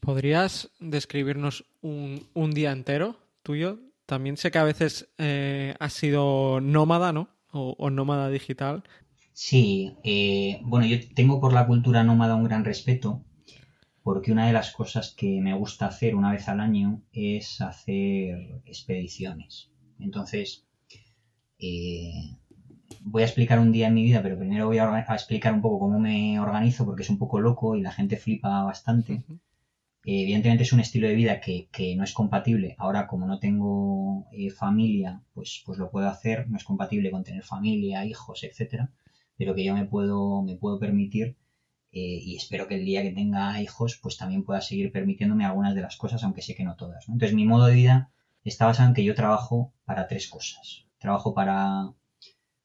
¿Podrías 0.00 0.70
describirnos 0.80 1.64
un, 1.80 2.50
día 2.52 2.72
entero 2.72 3.16
tuyo 3.42 3.78
también 4.06 4.36
sé 4.36 4.50
que 4.50 4.58
a 4.58 4.64
veces 4.64 5.08
eh, 5.18 5.74
has 5.78 5.92
sido 5.92 6.60
nómada, 6.60 7.12
¿no? 7.12 7.28
O, 7.52 7.88
nómada 7.90 8.30
digital. 8.30 8.82
Sí, 9.32 9.96
eh, 10.04 10.60
bueno, 10.64 10.86
yo 10.86 10.96
tengo 11.14 11.40
por 11.40 11.52
la 11.52 11.66
cultura 11.66 12.02
nómada 12.04 12.34
un 12.34 12.44
gran 12.44 12.64
respeto, 12.64 13.24
porque 14.02 14.32
una 14.32 14.46
de 14.46 14.52
las 14.52 14.72
cosas 14.72 15.14
que 15.16 15.40
me 15.40 15.54
gusta 15.54 15.86
hacer 15.86 16.14
una 16.14 16.32
vez 16.32 16.48
al 16.48 16.60
año 16.60 17.02
es 17.12 17.60
hacer 17.60 18.62
expediciones. 18.66 19.70
Entonces, 19.98 20.66
eh, 21.58 22.36
voy 23.00 23.22
a 23.22 23.26
explicar 23.26 23.58
un 23.58 23.72
día 23.72 23.88
en 23.88 23.94
mi 23.94 24.02
vida, 24.02 24.22
pero 24.22 24.38
primero 24.38 24.66
voy 24.66 24.78
a, 24.78 25.00
explicar 25.00 25.52
un 25.52 25.62
poco 25.62 25.78
cómo 25.78 25.98
me 25.98 26.38
organizo, 26.40 26.84
porque 26.84 27.02
es 27.02 27.10
un 27.10 27.18
poco 27.18 27.40
loco 27.40 27.76
y 27.76 27.82
la 27.82 27.92
gente 27.92 28.16
flipa 28.16 28.62
bastante. 28.62 29.22
Eh, 30.04 30.22
evidentemente 30.22 30.64
es 30.64 30.72
un 30.72 30.80
estilo 30.80 31.08
de 31.08 31.14
vida 31.14 31.40
que, 31.40 31.68
no 31.96 32.04
es 32.04 32.12
compatible. 32.12 32.74
Ahora, 32.78 33.06
como 33.06 33.26
no 33.26 33.38
tengo 33.38 34.26
eh, 34.32 34.50
familia, 34.50 35.22
pues, 35.34 35.62
pues 35.64 35.78
lo 35.78 35.90
puedo 35.90 36.08
hacer. 36.08 36.48
No 36.48 36.56
es 36.56 36.64
compatible 36.64 37.10
con 37.10 37.24
tener 37.24 37.42
familia, 37.44 38.04
hijos, 38.04 38.42
etcétera. 38.44 38.90
Pero 39.36 39.54
que 39.54 39.64
yo 39.64 39.74
me 39.74 39.86
puedo, 39.86 40.42
me 40.42 40.56
puedo 40.56 40.78
permitir 40.78 41.36
eh, 41.92 42.20
y 42.22 42.36
espero 42.36 42.66
que 42.68 42.76
el 42.76 42.86
día 42.86 43.02
que 43.02 43.10
tenga 43.12 43.60
hijos, 43.60 43.98
pues 44.02 44.16
también 44.16 44.44
pueda 44.44 44.62
seguir 44.62 44.90
permitiéndome 44.92 45.44
algunas 45.44 45.74
de 45.74 45.82
las 45.82 45.96
cosas, 45.96 46.24
aunque 46.24 46.40
sé 46.42 46.54
que 46.54 46.64
no 46.64 46.74
todas. 46.74 47.06
Entonces, 47.08 47.34
mi 47.34 47.44
modo 47.44 47.66
de 47.66 47.74
vida 47.74 48.10
está 48.44 48.66
basado 48.66 48.88
en 48.88 48.94
que 48.94 49.04
yo 49.04 49.14
trabajo 49.14 49.72
para 49.84 50.08
tres 50.08 50.28
cosas. 50.28 50.86
Trabajo 50.98 51.34
para, 51.34 51.92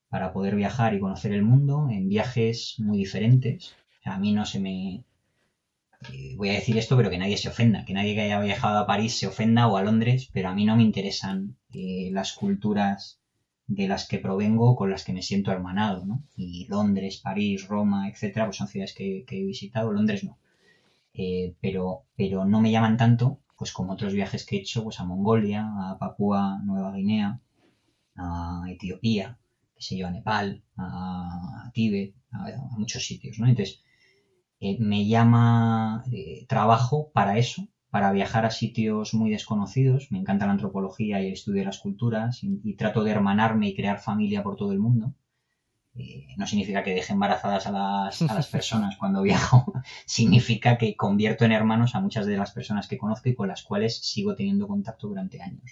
para 0.10 0.34
poder 0.34 0.56
viajar 0.56 0.94
y 0.94 1.00
conocer 1.00 1.34
el 1.34 1.44
mundo 1.44 1.88
en 1.90 2.10
viajes 2.10 2.76
muy 2.80 2.98
diferentes. 2.98 3.76
a 4.06 4.18
mí 4.18 4.32
no 4.34 4.46
se 4.46 4.60
me, 4.60 5.04
eh, 6.14 6.36
voy 6.38 6.50
a 6.50 6.54
decir 6.54 6.78
esto, 6.78 6.96
pero 6.96 7.10
que 7.10 7.18
nadie 7.18 7.38
se 7.38 7.50
ofenda, 7.50 7.84
que 7.86 7.94
nadie 7.94 8.14
que 8.14 8.22
haya 8.22 8.40
viajado 8.40 8.80
a 8.80 8.86
París 8.88 9.18
se 9.18 9.28
ofenda 9.28 9.68
o 9.68 9.78
a 9.78 9.82
Londres, 9.82 10.30
pero 10.32 10.50
a 10.50 10.54
mí 10.54 10.64
no 10.66 10.76
me 10.76 10.84
interesan 10.84 11.58
eh, 11.74 12.10
las 12.12 12.34
culturas 12.34 13.20
de 13.68 13.88
las 13.88 14.08
que 14.08 14.20
provengo 14.20 14.76
con 14.76 14.90
las 14.90 15.04
que 15.04 15.14
me 15.14 15.22
siento 15.22 15.52
hermanado, 15.52 16.06
¿no? 16.06 16.24
Y 16.36 16.68
Londres, 16.68 17.20
París, 17.22 17.68
Roma, 17.68 18.08
etcétera, 18.10 18.46
pues 18.46 18.58
son 18.58 18.68
ciudades 18.68 18.94
que, 18.94 19.26
he 19.28 19.44
visitado, 19.46 19.92
Londres 19.92 20.24
no. 20.24 20.38
Eh, 21.14 21.56
pero, 21.62 22.04
pero 22.16 22.46
no 22.46 22.62
me 22.62 22.72
llaman 22.72 22.98
tanto, 22.98 23.40
pues 23.58 23.72
como 23.74 23.94
otros 23.94 24.14
viajes 24.14 24.46
que 24.46 24.58
he 24.58 24.60
hecho, 24.60 24.84
pues 24.84 25.00
a 25.00 25.04
Mongolia, 25.04 25.68
a 25.90 25.98
Papúa 26.00 26.60
Nueva 26.64 26.94
Guinea, 26.94 27.40
a 28.16 28.64
Etiopía, 28.70 29.38
qué 29.78 29.84
sé 29.84 29.98
yo, 29.98 30.08
a 30.08 30.12
Nepal, 30.12 30.64
a, 30.78 31.72
Tíbet, 31.74 32.16
a, 32.32 32.48
a, 32.48 32.78
muchos 32.78 33.06
sitios, 33.06 33.40
¿no? 33.40 33.48
Entonces, 33.48 33.82
eh, 34.60 34.78
me 34.80 35.08
llama 35.08 36.04
eh, 36.12 36.46
trabajo 36.48 37.12
para 37.14 37.38
eso, 37.38 37.68
para 37.92 38.12
viajar 38.12 38.46
a 38.46 38.52
sitios 38.52 39.14
muy 39.14 39.30
desconocidos. 39.30 40.08
Me 40.12 40.20
encanta 40.20 40.46
la 40.48 40.54
antropología 40.54 41.22
y 41.22 41.28
el 41.28 41.34
estudio 41.34 41.60
de 41.60 41.66
las 41.66 41.80
culturas 41.80 42.40
y, 42.42 42.76
trato 42.76 43.04
de 43.04 43.12
hermanarme 43.12 43.70
y 43.70 43.76
crear 43.76 44.00
familia 44.00 44.44
por 44.44 44.56
todo 44.56 44.72
el 44.72 44.80
mundo. 44.80 45.14
Eh, 45.94 46.28
no 46.38 46.46
significa 46.46 46.84
que 46.84 46.94
deje 46.94 47.14
embarazadas 47.14 47.66
a 47.68 47.72
las, 47.72 48.22
a 48.22 48.34
las 48.34 48.48
personas 48.48 48.98
cuando 49.00 49.22
viajo, 49.22 49.74
significa 50.06 50.78
que 50.78 50.96
convierto 50.96 51.46
en 51.46 51.52
hermanos 51.52 51.96
a 51.96 52.02
muchas 52.02 52.26
de 52.26 52.38
las 52.38 52.52
personas 52.52 52.88
que 52.88 52.98
conozco 52.98 53.30
y 53.30 53.36
con 53.36 53.48
las 53.48 53.64
cuales 53.64 53.98
sigo 53.98 54.36
teniendo 54.36 54.68
contacto 54.68 55.08
durante 55.08 55.42
años. 55.42 55.72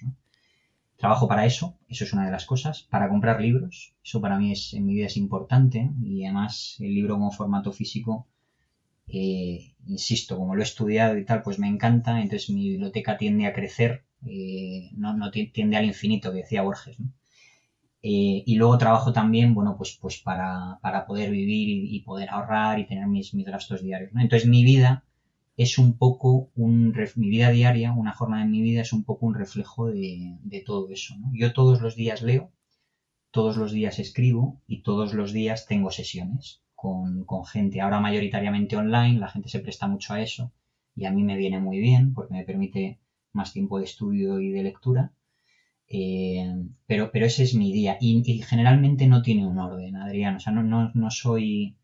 Trabajo 0.98 1.28
para 1.28 1.46
eso, 1.46 1.78
eso 1.90 2.04
es 2.04 2.14
una 2.14 2.26
de 2.26 2.32
las 2.32 2.46
cosas. 2.46 2.88
Para 2.90 3.10
comprar 3.10 3.42
libros, 3.42 3.94
eso 4.04 4.22
para 4.22 4.38
mí 4.38 4.52
es, 4.52 4.74
en 4.74 4.86
mi 4.86 4.94
vida 4.96 5.08
es 5.08 5.18
importante 5.18 5.92
y 6.02 6.24
además 6.24 6.78
el 6.80 6.94
libro 6.94 7.16
como 7.16 7.32
formato 7.32 7.72
físico 7.72 8.28
insisto, 9.88 10.38
como 10.38 10.56
lo 10.56 10.62
he 10.62 10.64
estudiado 10.64 11.18
y 11.18 11.26
tal, 11.26 11.42
pues 11.44 11.60
me 11.60 11.68
encanta, 11.68 12.22
entonces 12.22 12.50
mi 12.50 12.70
biblioteca 12.70 13.18
tiende 13.18 13.46
a 13.46 13.54
crecer, 13.54 14.04
eh, 14.26 14.90
no, 14.96 15.32
tiende 15.32 15.78
al 15.78 15.86
infinito, 15.86 16.32
que 16.32 16.38
decía 16.40 16.64
Borges, 16.64 16.98
eh, 18.02 18.44
y 18.46 18.56
luego 18.56 18.78
trabajo 18.78 19.14
también, 19.14 19.54
bueno, 19.54 19.76
pues, 19.78 19.98
pues 20.00 20.18
para, 20.18 20.80
poder 21.08 21.32
vivir 21.32 21.70
y, 21.70 22.00
poder 22.02 22.30
ahorrar 22.30 22.80
y 22.80 22.86
tener 22.86 23.08
mis, 23.08 23.34
mis 23.34 23.46
gastos 23.46 23.82
diarios. 23.82 24.12
Entonces 24.16 24.48
mi 24.48 24.64
vida 24.64 25.04
es 25.58 25.78
un 25.78 25.98
poco, 25.98 26.52
un, 26.56 26.94
mi 27.16 27.30
vida 27.30 27.50
diaria, 27.50 27.94
una 27.94 28.14
jornada 28.14 28.44
en 28.44 28.52
mi 28.52 28.62
vida 28.62 28.82
es 28.82 28.94
un 28.94 29.04
poco 29.04 29.26
un 29.26 29.36
reflejo 29.36 29.88
de, 29.88 30.38
todo 30.66 30.90
eso. 30.90 31.16
Yo 31.34 31.54
todos 31.54 31.82
los 31.82 31.96
días 31.96 32.22
leo, 32.22 32.52
todos 33.32 33.58
los 33.58 33.72
días 33.72 34.00
escribo 34.00 34.62
y 34.68 34.82
todos 34.82 35.14
los 35.14 35.32
días 35.34 35.66
tengo 35.66 35.92
sesiones 35.92 36.62
con, 36.76 37.26
gente, 37.46 37.82
ahora 37.82 38.00
mayoritariamente 38.00 38.76
online, 38.78 39.20
la 39.20 39.30
gente 39.30 39.50
se 39.50 39.60
presta 39.60 39.88
mucho 39.88 40.14
a 40.14 40.22
eso 40.22 40.52
y 40.96 41.06
a 41.06 41.12
mí 41.12 41.24
me 41.24 41.38
viene 41.38 41.60
muy 41.60 41.80
bien 41.80 42.14
porque 42.14 42.34
me 42.34 42.44
permite 42.44 43.00
más 43.34 43.54
tiempo 43.54 43.80
de 43.80 43.86
estudio 43.86 44.40
y 44.40 44.52
de 44.52 44.64
lectura. 44.64 45.14
Eh, 45.88 46.52
pero, 46.88 47.12
pero 47.12 47.26
ese 47.28 47.44
es 47.44 47.54
mi 47.54 47.72
día 47.72 47.98
y, 48.02 48.42
generalmente 48.42 49.08
no 49.08 49.22
tiene 49.22 49.46
un 49.46 49.60
orden, 49.60 49.96
Adrián. 49.96 50.36
O 50.36 50.40
sea, 50.40 50.54
no, 50.54 50.92
no, 50.94 51.12
soy 51.12 51.76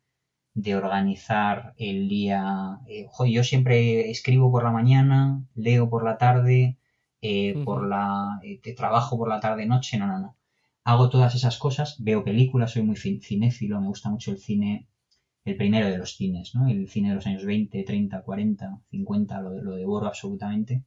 de 0.54 0.76
organizar 0.76 1.74
el 1.78 2.10
día. 2.10 2.80
Eh, 2.88 3.08
yo 3.30 3.44
siempre 3.44 4.10
escribo 4.12 4.52
por 4.52 4.64
la 4.64 4.72
mañana, 4.72 5.44
leo 5.56 5.90
por 5.90 6.04
la 6.04 6.18
tarde, 6.18 6.78
eh, 7.22 7.62
por 7.66 7.88
la 7.88 8.40
trabajo 8.76 9.18
por 9.18 9.30
la 9.30 9.40
tarde 9.40 9.66
noche. 9.66 9.98
No, 9.98 10.08
no, 10.08 10.20
no. 10.20 10.38
Hago 10.84 11.10
todas 11.10 11.36
esas 11.36 11.58
cosas, 11.58 11.98
veo 12.00 12.24
películas, 12.24 12.72
soy 12.72 12.84
muy 12.84 12.96
cinéfilo, 12.98 13.80
me 13.82 13.88
gusta 13.88 14.10
mucho 14.10 14.32
el 14.32 14.38
cine 14.40 14.88
el 15.46 15.56
primero 15.58 15.88
de 15.90 15.98
los 15.98 16.16
cines, 16.16 16.56
¿no? 16.56 16.68
El 16.68 16.88
cine 16.90 17.10
de 17.10 17.16
los 17.16 17.28
años 17.28 17.46
20, 17.46 17.84
30, 17.84 18.22
40, 18.24 18.82
50, 18.92 19.42
lo, 19.42 19.62
lo 19.62 19.76
devoro 19.76 20.08
absolutamente 20.08 20.84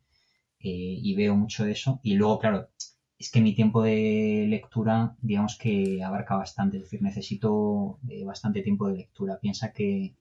eh, 0.60 0.98
y 1.02 1.14
veo 1.14 1.36
mucho 1.36 1.64
de 1.64 1.72
eso. 1.72 2.00
Y 2.02 2.14
luego, 2.14 2.38
claro, 2.38 2.70
es 3.18 3.30
que 3.30 3.40
mi 3.40 3.54
tiempo 3.54 3.82
de 3.82 4.46
lectura, 4.48 5.16
digamos 5.20 5.56
que 5.58 6.02
abarca 6.02 6.36
bastante, 6.36 6.76
es 6.78 6.84
decir, 6.84 7.02
necesito 7.02 7.98
eh, 8.08 8.24
bastante 8.24 8.62
tiempo 8.62 8.88
de 8.88 8.96
lectura. 8.96 9.38
Piensa 9.40 9.72
que, 9.72 10.14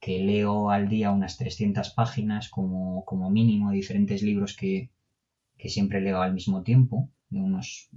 que, 0.00 0.18
leo 0.20 0.70
al 0.70 0.88
día 0.88 1.10
unas 1.10 1.36
300 1.38 1.90
páginas 1.90 2.48
como, 2.48 3.04
como 3.04 3.30
mínimo 3.30 3.72
diferentes 3.72 4.22
libros 4.22 4.56
que, 4.56 4.90
que 5.58 5.68
siempre 5.68 6.00
leo 6.00 6.20
al 6.22 6.34
mismo 6.34 6.62
tiempo, 6.62 7.10
de 7.30 7.40
unos... 7.40 7.88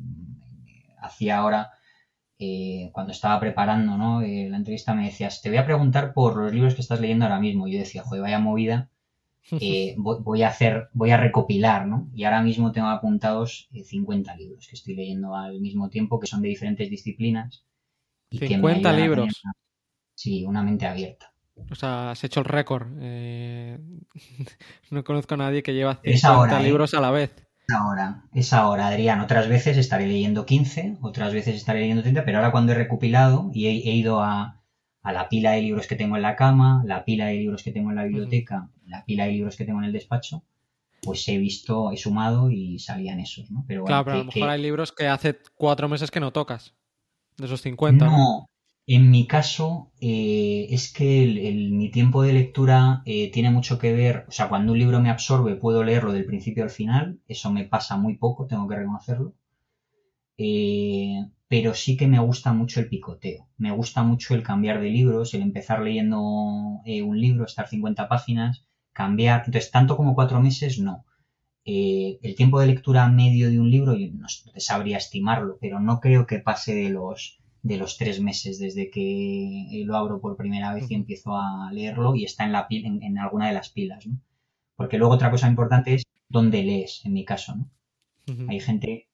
Hacía 1.00 1.38
ahora 1.38 1.72
eh, 2.40 2.92
cuando 2.94 3.12
estaba 3.12 3.40
preparando 3.40 3.98
¿no? 3.98 4.22
Eh, 4.22 4.48
la 4.50 4.58
entrevista 4.58 4.94
me 4.94 5.06
decías, 5.06 5.42
te 5.42 5.50
voy 5.50 5.58
a 5.58 5.66
preguntar 5.66 6.14
por 6.14 6.36
los 6.38 6.54
libros 6.54 6.76
que 6.76 6.82
estás 6.82 7.00
leyendo 7.02 7.26
ahora 7.26 7.40
mismo. 7.40 7.68
Y 7.68 7.74
yo 7.74 7.80
decía, 7.80 8.04
joder, 8.04 8.22
vaya 8.22 8.40
movida, 8.40 8.90
eh, 9.52 9.96
voy, 9.98 10.44
a 10.44 10.50
hacer, 10.50 10.90
voy 10.94 11.12
a 11.12 11.18
recopilar, 11.18 11.88
¿no? 11.88 12.10
Y 12.14 12.24
ahora 12.24 12.42
mismo 12.42 12.72
tengo 12.72 12.88
apuntados 12.88 13.70
50 13.72 14.36
libros 14.36 14.68
que 14.68 14.76
estoy 14.76 14.96
leyendo 14.96 15.36
al 15.36 15.60
mismo 15.60 15.90
tiempo, 15.90 16.20
que 16.20 16.28
son 16.28 16.42
de 16.42 16.50
diferentes 16.50 16.90
disciplinas. 16.90 17.66
Y 18.30 18.40
50 18.40 18.94
libros. 18.94 19.42
sí, 20.16 20.46
una 20.46 20.64
mente 20.64 20.86
abierta. 20.86 21.32
O 21.72 21.76
sea, 21.76 22.12
has 22.12 22.24
hecho 22.24 22.42
el 22.42 22.46
récord. 22.46 22.88
no 24.92 25.04
conozco 25.04 25.34
a 25.34 25.38
nadie 25.38 25.64
que 25.64 25.74
lleva 25.74 26.00
50 26.04 26.60
libros 26.60 26.94
a 26.94 27.02
la 27.02 27.12
vez 27.12 27.48
ahora, 27.74 28.24
es 28.34 28.54
ahora, 28.54 28.88
Adrián. 28.88 29.22
Otras 29.22 29.48
veces 29.48 29.78
estaré 29.78 30.08
leyendo 30.08 30.46
15, 30.46 30.98
otras 31.02 31.34
veces 31.34 31.56
estaré 31.56 31.82
leyendo 31.82 32.02
30, 32.02 32.26
pero 32.26 32.38
ahora 32.38 32.52
cuando 32.52 32.72
he 32.72 32.76
recopilado 32.76 33.52
y 33.54 33.68
he, 33.68 33.94
ido 33.94 34.22
a, 34.22 34.62
la 35.04 35.30
pila 35.30 35.52
de 35.52 35.62
libros 35.62 35.88
que 35.88 35.96
tengo 35.96 36.16
en 36.16 36.22
la 36.22 36.36
cama, 36.36 36.84
la 36.86 37.06
pila 37.06 37.28
de 37.28 37.36
libros 37.36 37.64
que 37.64 37.72
tengo 37.72 37.90
en 37.90 37.96
la 37.96 38.04
biblioteca, 38.04 38.70
la 38.88 39.06
pila 39.06 39.26
de 39.26 39.34
libros 39.34 39.56
que 39.56 39.66
tengo 39.66 39.80
en 39.80 39.86
el 39.86 39.94
despacho, 39.94 40.44
pues 41.02 41.28
he 41.28 41.38
visto, 41.38 41.92
he 41.92 41.98
sumado 41.98 42.50
y 42.50 42.80
salían 42.80 43.20
esos, 43.20 43.52
¿no? 43.52 43.64
Pero 43.68 43.86
claro, 43.86 44.06
pero 44.06 44.16
a 44.16 44.20
lo 44.20 44.26
mejor 44.26 44.50
hay 44.50 44.62
libros 44.62 44.92
que 44.92 45.08
hace 45.08 45.38
cuatro 45.56 45.88
meses 45.88 46.12
que 46.12 46.20
no 46.20 46.32
tocas, 46.32 46.74
de 47.38 47.46
esos 47.46 47.62
50. 47.62 48.06
No, 48.06 48.50
en 48.90 49.12
mi 49.12 49.28
caso, 49.28 49.92
eh, 50.00 50.68
es 50.70 50.94
que 50.94 51.68
mi 51.72 51.92
tiempo 51.92 52.24
de 52.24 52.32
lectura 52.32 53.02
eh, 53.06 53.30
tiene 53.32 53.52
mucho 53.52 53.78
que 53.78 53.92
ver, 53.92 54.24
o 54.30 54.32
sea, 54.32 54.48
cuando 54.48 54.72
un 54.72 54.80
libro 54.80 55.02
me 55.02 55.10
absorbe 55.10 55.58
puedo 55.58 55.84
leerlo 55.84 56.14
del 56.14 56.24
principio 56.26 56.64
al 56.64 56.70
final, 56.70 57.20
eso 57.28 57.52
me 57.52 57.66
pasa 57.66 57.98
muy 57.98 58.16
poco, 58.16 58.48
tengo 58.48 58.66
que 58.66 58.78
reconocerlo, 58.78 59.36
eh, 60.38 61.18
pero 61.50 61.74
sí 61.74 61.98
que 61.98 62.08
me 62.08 62.20
gusta 62.20 62.54
mucho 62.54 62.80
el 62.80 62.88
picoteo, 62.88 63.50
me 63.58 63.72
gusta 63.72 64.04
mucho 64.04 64.36
el 64.36 64.44
cambiar 64.44 64.80
de 64.80 64.90
libros, 64.90 65.34
el 65.34 65.42
empezar 65.42 65.82
leyendo 65.82 66.22
un 66.22 67.20
libro, 67.20 67.44
estar 67.44 67.68
50 67.68 68.08
páginas, 68.08 68.66
cambiar, 69.02 69.44
entonces 69.46 69.72
tanto 69.72 69.96
como 69.98 70.16
cuatro 70.16 70.42
meses 70.42 70.80
no. 70.80 71.06
el 71.64 72.34
tiempo 72.36 72.60
de 72.60 72.68
lectura 72.68 73.08
medio 73.10 73.50
de 73.52 73.60
un 73.60 73.70
libro, 73.70 73.94
yo 73.96 74.08
no 74.14 74.28
sabría 74.70 74.98
estimarlo, 74.98 75.58
pero 75.62 75.80
no 75.80 76.00
creo 76.00 76.26
que 76.26 76.40
pase 76.40 76.74
de 76.74 76.90
los 76.90 77.40
de 77.64 77.78
los 77.78 77.98
tres 77.98 78.22
meses 78.22 78.60
desde 78.60 78.90
que 78.90 79.84
lo 79.86 79.96
abro 79.98 80.22
por 80.22 80.38
primera 80.38 80.74
vez 80.74 80.90
y 80.90 80.96
empiezo 80.96 81.36
a 81.36 81.70
leerlo 81.72 82.16
y 82.16 82.24
está 82.24 82.46
en, 82.46 82.54
la, 82.54 82.66
en, 82.70 83.04
en 83.04 83.18
alguna 83.18 83.48
de 83.48 83.54
las 83.54 83.70
pilas, 83.70 84.08
¿no? 84.08 84.22
Porque 84.78 84.98
luego 84.98 85.14
otra 85.16 85.32
cosa 85.32 85.48
importante 85.48 85.96
es 85.96 86.04
dónde 86.30 86.64
lees, 86.64 87.02
en 87.06 87.14
mi 87.14 87.26
caso, 87.26 87.56
¿no? 87.56 87.70
Hay 88.50 88.60
gente 88.60 89.08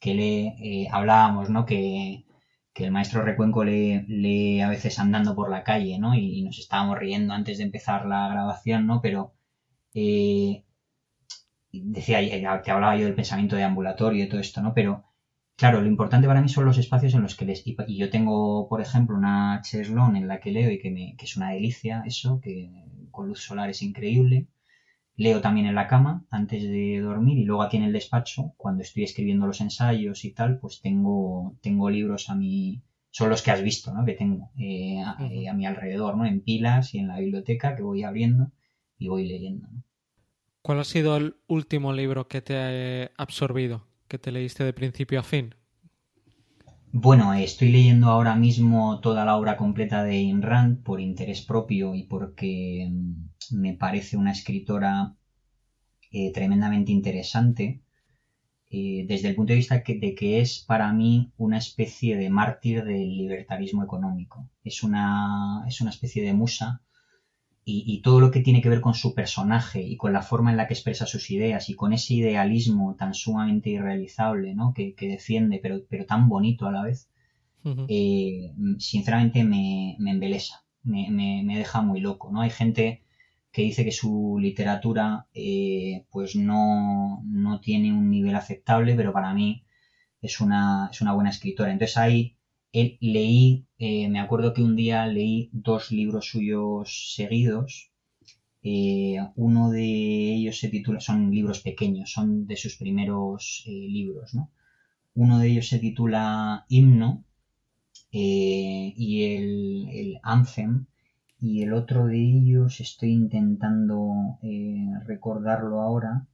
que 0.00 0.14
lee, 0.14 0.54
eh, 0.60 0.88
hablábamos, 0.90 1.50
¿no? 1.50 1.64
Que, 1.64 2.24
el 2.74 2.90
maestro 2.92 3.22
Recuenco 3.22 3.64
lee, 3.64 4.04
lee, 4.08 4.60
a 4.60 4.68
veces 4.68 4.98
andando 4.98 5.34
por 5.34 5.50
la 5.50 5.64
calle, 5.64 5.98
¿no? 5.98 6.14
Y, 6.14 6.42
nos 6.42 6.58
estábamos 6.58 6.98
riendo 6.98 7.34
antes 7.34 7.58
de 7.58 7.64
empezar 7.64 8.06
la 8.06 8.28
grabación, 8.28 8.86
¿no? 8.86 9.00
Pero 9.02 9.34
eh, 9.94 10.64
decía, 11.72 12.20
te 12.62 12.70
hablaba 12.70 12.96
yo 12.96 13.04
del 13.06 13.14
pensamiento 13.14 13.56
de 13.56 13.64
ambulatorio 13.64 14.24
y 14.24 14.28
todo 14.28 14.40
esto, 14.40 14.62
¿no? 14.62 14.74
Pero 14.74 15.04
Claro, 15.56 15.80
lo 15.80 15.86
importante 15.86 16.26
para 16.26 16.40
mí 16.40 16.48
son 16.48 16.64
los 16.64 16.78
espacios 16.78 17.14
en 17.14 17.22
los 17.22 17.36
que 17.36 17.44
les... 17.44 17.64
Y 17.66 17.76
y 17.86 17.96
yo 17.96 18.10
tengo, 18.10 18.68
por 18.68 18.80
ejemplo, 18.80 19.16
una 19.16 19.60
cheslón 19.62 20.16
en 20.16 20.26
la 20.26 20.40
que 20.40 20.50
leo 20.50 20.70
y 20.70 20.78
que, 20.80 20.90
me, 20.90 21.14
que 21.16 21.24
es 21.26 21.36
una 21.36 21.50
delicia 21.50 22.02
eso, 22.04 22.40
que 22.40 22.70
con 23.12 23.28
luz 23.28 23.40
solar 23.44 23.70
es 23.70 23.82
increíble. 23.82 24.48
Leo 25.16 25.40
también 25.40 25.66
en 25.66 25.74
la 25.74 25.86
cama 25.88 26.24
antes 26.30 26.62
de 26.62 27.00
dormir 27.00 27.38
y 27.38 27.44
luego 27.44 27.62
aquí 27.62 27.76
en 27.76 27.84
el 27.84 27.92
despacho, 27.92 28.54
cuando 28.56 28.82
estoy 28.82 29.04
escribiendo 29.04 29.46
los 29.46 29.60
ensayos 29.60 30.24
y 30.24 30.32
tal, 30.32 30.58
pues 30.58 30.80
tengo, 30.80 31.56
tengo 31.62 31.90
libros 31.90 32.30
a 32.30 32.34
mi... 32.34 32.82
Son 33.10 33.28
los 33.28 33.42
que 33.42 33.50
has 33.50 33.62
visto, 33.62 33.92
¿no? 33.92 34.04
Que 34.06 34.14
tengo 34.14 34.50
eh, 34.56 35.02
a, 35.04 35.16
eh, 35.30 35.48
a 35.48 35.52
mi 35.54 35.66
alrededor, 35.66 36.16
¿no? 36.16 36.24
En 36.24 36.40
pilas 36.40 36.94
y 36.94 36.98
en 36.98 37.08
la 37.08 37.18
biblioteca 37.18 37.76
que 37.76 37.82
voy 37.82 38.02
abriendo 38.04 38.52
y 38.98 39.08
voy 39.08 39.26
leyendo, 39.28 39.68
¿no? 39.70 39.82
¿Cuál 40.62 40.80
ha 40.80 40.84
sido 40.84 41.16
el 41.16 41.36
último 41.48 41.92
libro 41.92 42.28
que 42.28 42.40
te 42.40 42.56
ha 42.56 42.68
eh, 42.72 43.10
absorbido, 43.16 43.84
que 44.08 44.18
te 44.18 44.32
leíste 44.32 44.64
de 44.64 44.72
principio 44.72 45.20
a 45.20 45.24
fin? 45.24 45.54
Bueno, 46.92 47.32
estoy 47.34 47.70
leyendo 47.72 48.08
ahora 48.08 48.36
mismo 48.36 49.00
toda 49.00 49.24
la 49.24 49.36
obra 49.36 49.56
completa 49.56 50.04
de 50.04 50.12
Ayn 50.12 50.42
Rand 50.42 50.82
por 50.82 51.00
interés 51.00 51.42
propio 51.42 51.94
y 51.94 52.04
porque 52.04 52.92
me 53.52 53.74
parece 53.74 54.16
una 54.16 54.32
escritora 54.32 55.16
eh, 56.12 56.32
tremendamente 56.32 56.92
interesante 56.92 57.82
eh, 58.70 59.04
desde 59.08 59.28
el 59.28 59.34
punto 59.36 59.52
de 59.52 59.58
vista 59.58 59.82
que- 59.84 59.98
de 59.98 60.14
que 60.14 60.40
es 60.40 60.60
para 60.66 60.92
mí 60.92 61.32
una 61.38 61.58
especie 61.58 62.16
de 62.16 62.30
mártir 62.30 62.84
del 62.84 63.16
libertarismo 63.18 63.82
económico. 63.84 64.48
Es 64.64 64.82
una, 64.82 65.64
es 65.68 65.80
una 65.80 65.90
especie 65.90 66.22
de 66.24 66.32
musa 66.34 66.82
y, 67.64 67.84
y 67.86 68.02
todo 68.02 68.20
lo 68.20 68.30
que 68.30 68.40
tiene 68.40 68.62
que 68.62 68.68
ver 68.70 68.80
con 68.80 68.94
su 68.94 69.14
personaje 69.14 69.82
y 69.82 69.96
con 69.96 70.12
la 70.12 70.22
forma 70.22 70.50
en 70.50 70.56
la 70.58 70.66
que 70.68 70.74
expresa 70.74 71.06
sus 71.06 71.30
ideas 71.30 71.68
y 71.70 71.74
con 71.76 71.92
ese 71.92 72.14
idealismo 72.14 72.96
tan 72.96 73.14
sumamente 73.14 73.70
irrealizable, 73.70 74.54
¿no? 74.54 74.72
que, 74.74 74.94
que 74.94 75.08
defiende, 75.08 75.60
pero, 75.62 75.80
pero 75.88 76.06
tan 76.06 76.28
bonito 76.28 76.66
a 76.66 76.72
la 76.72 76.82
vez, 76.84 77.08
eh, 77.86 78.52
sinceramente 78.78 79.44
me, 79.44 79.96
me 79.98 80.10
embelesa, 80.12 80.64
me, 80.82 81.10
me- 81.10 81.42
me 81.44 81.58
deja 81.58 81.82
muy 81.82 82.00
loco, 82.00 82.30
¿no? 82.32 82.40
Hay 82.42 82.50
gente 82.50 83.02
que 83.52 83.62
dice 83.62 83.84
que 83.84 83.92
su 83.92 84.38
literatura 84.40 85.26
eh, 85.34 86.04
pues 86.10 86.36
no, 86.36 87.22
no 87.26 87.60
tiene 87.60 87.92
un 87.92 88.10
nivel 88.10 88.34
aceptable, 88.34 88.94
pero 88.96 89.12
para 89.12 89.34
mí 89.34 89.64
es 90.22 90.40
una, 90.40 90.88
es 90.92 91.00
una 91.02 91.12
buena 91.14 91.30
escritora. 91.30 91.72
Entonces 91.72 91.96
ahí 91.98 92.36
él- 92.72 92.98
leí, 93.00 93.66
eh, 93.78 94.08
me 94.08 94.20
acuerdo 94.20 94.52
que 94.54 94.62
un 94.62 94.76
día 94.76 95.06
leí 95.06 95.50
dos 95.52 95.90
libros 95.92 96.26
suyos 96.28 97.14
seguidos. 97.16 97.90
Eh, 98.62 99.16
uno 99.36 99.70
de 99.70 99.84
ellos 100.36 100.58
se 100.58 100.68
titula, 100.68 101.00
son 101.00 101.30
libros 101.30 101.60
pequeños, 101.60 102.12
son 102.12 102.46
de 102.46 102.56
sus 102.56 102.76
primeros 102.76 103.64
eh, 103.66 103.70
libros, 103.98 104.34
¿no? 104.34 104.50
Uno 105.14 105.38
de 105.38 105.48
ellos 105.50 105.68
se 105.68 105.78
titula 105.80 106.64
Himno 106.68 107.24
eh, 108.12 108.92
y 108.96 109.24
el, 109.36 109.88
el 109.90 110.18
Anthem 110.22 110.86
y 111.42 111.64
el 111.64 111.72
otro 111.72 112.06
de 112.06 112.18
ellos 112.18 112.80
estoy 112.80 113.10
intentando 113.10 114.38
eh, 114.42 114.86
recordarlo 115.04 115.80
ahora. 115.80 116.28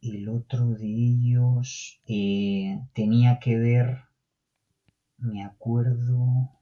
El 0.00 0.28
otro 0.28 0.66
de 0.68 0.86
ellos 0.86 2.00
eh, 2.06 2.80
tenía 2.94 3.40
que 3.40 3.58
ver, 3.58 4.04
me 5.18 5.42
acuerdo, 5.44 6.52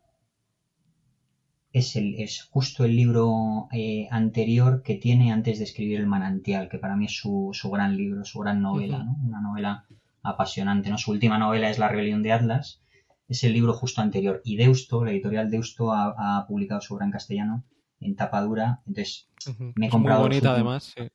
es, 1.74 1.94
el, 1.96 2.14
es 2.14 2.44
justo 2.44 2.86
el 2.86 2.96
libro 2.96 3.68
eh, 3.70 4.08
anterior 4.10 4.82
que 4.82 4.94
tiene 4.94 5.30
antes 5.30 5.58
de 5.58 5.64
escribir 5.64 6.00
El 6.00 6.06
manantial, 6.06 6.70
que 6.70 6.78
para 6.78 6.96
mí 6.96 7.04
es 7.04 7.12
su, 7.18 7.50
su 7.52 7.70
gran 7.70 7.98
libro, 7.98 8.24
su 8.24 8.38
gran 8.38 8.62
novela. 8.62 9.04
¿no? 9.04 9.18
Una 9.22 9.42
novela 9.42 9.84
apasionante, 10.22 10.88
¿no? 10.88 10.96
Su 10.96 11.10
última 11.10 11.36
novela 11.36 11.68
es 11.68 11.78
La 11.78 11.88
rebelión 11.88 12.22
de 12.22 12.32
Atlas, 12.32 12.80
es 13.28 13.44
el 13.44 13.52
libro 13.52 13.72
justo 13.74 14.00
anterior. 14.02 14.40
Y 14.44 14.56
Deusto, 14.56 15.04
la 15.04 15.12
editorial 15.12 15.50
Deusto, 15.50 15.92
ha, 15.92 16.14
ha 16.38 16.46
publicado 16.46 16.80
su 16.80 16.94
obra 16.94 17.06
en 17.06 17.12
castellano 17.12 17.64
en 18.00 18.16
tapa 18.16 18.42
dura. 18.42 18.82
Entonces, 18.86 19.28
me 19.74 19.86
he 19.86 19.90
muy 19.92 20.12
comprado 20.12 20.24
los 20.26 20.40
bonita 20.40 20.52
además, 20.52 20.92
sí. 20.96 21.08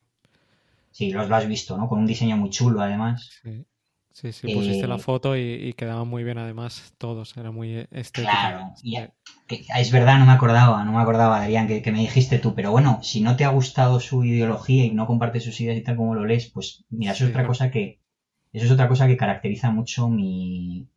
sí, 0.91 1.11
los 1.11 1.27
lo 1.29 1.35
has 1.35 1.47
visto, 1.47 1.77
¿no? 1.77 1.87
Con 1.89 1.99
un 1.99 2.05
diseño 2.05 2.37
muy 2.37 2.49
chulo, 2.51 2.81
además. 2.81 3.35
Sí, 3.43 3.65
sí, 4.11 4.31
sí, 4.33 4.49
pusiste 4.49 4.87
la 4.87 4.97
Eh, 4.97 4.99
foto 4.99 5.35
y, 5.37 5.41
y 5.41 5.73
quedaban 5.73 6.07
muy 6.07 6.23
bien 6.23 6.37
además 6.37 6.93
todos, 6.97 7.35
era 7.37 7.51
muy 7.51 7.87
estético. 7.91 8.55
Claro, 8.55 8.73
y 8.83 8.97
que- 9.47 9.65
es 9.83 9.91
verdad, 9.91 10.17
no 10.19 10.25
me 10.25 10.31
acordaba, 10.33 10.83
no 10.83 10.91
me 10.91 11.01
acordaba, 11.01 11.41
Adrián, 11.41 11.67
que, 11.67 11.81
que 11.81 11.91
me 11.91 11.99
dijiste 12.01 12.37
tú, 12.39 12.53
pero 12.55 12.71
bueno, 12.71 12.99
si 13.03 13.21
no 13.21 13.35
te 13.37 13.45
ha 13.45 13.49
gustado 13.49 13.99
su 13.99 14.23
ideología 14.25 14.83
y 14.85 14.91
no 14.91 15.07
compartes 15.07 15.43
sus 15.45 15.59
ideas 15.61 15.77
y 15.77 15.83
tal 15.83 15.95
como 15.95 16.15
lo 16.15 16.25
lees, 16.25 16.49
pues 16.51 16.83
mira, 16.89 17.13
eso 17.13 17.23
Sí, 17.23 17.25
es 17.25 17.29
otra 17.29 17.45
claro. 17.45 17.47
cosa 17.47 17.71
que, 17.71 18.01
eso 18.53 18.65
es 18.65 18.71
otra 18.71 18.87
cosa 18.89 19.07
que 19.07 19.17
caracteriza 19.17 19.71
mucho 19.71 20.09
mi, 20.09 20.89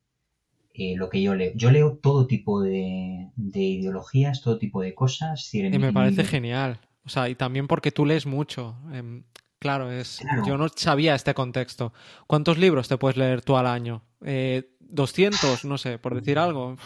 eh, 0.75 0.95
lo 0.97 1.09
que 1.11 1.23
yo 1.23 1.35
leo. 1.35 1.53
Yo 1.55 1.71
leo 1.71 1.99
todo 2.03 2.27
tipo 2.27 2.61
de, 2.63 3.29
de 3.37 3.61
ideologías, 3.61 4.43
todo 4.43 4.59
tipo 4.59 4.81
de 4.83 4.95
cosas. 4.95 5.53
Y 5.55 5.79
me 5.79 5.93
parece 5.93 6.25
genial. 6.25 6.79
O 7.05 7.09
sea, 7.09 7.29
y 7.29 7.35
también 7.35 7.67
porque 7.67 7.91
tú 7.93 8.07
lees 8.07 8.27
mucho. 8.27 8.77
Em, 8.93 9.25
claro, 9.59 9.91
es. 9.91 10.19
Claro. 10.21 10.43
Yo 10.47 10.57
no 10.57 10.69
sabía 10.75 11.15
este 11.15 11.35
contexto. 11.35 11.93
¿Cuántos 12.27 12.59
libros 12.59 12.89
te 12.89 12.97
puedes 12.99 13.17
leer 13.17 13.43
tú 13.43 13.57
al 13.57 13.67
año? 13.67 14.03
Eh, 14.25 14.71
¿200? 14.81 15.65
No 15.65 15.79
sé, 15.79 15.99
por 15.99 16.15
decir 16.15 16.39
algo. 16.39 16.77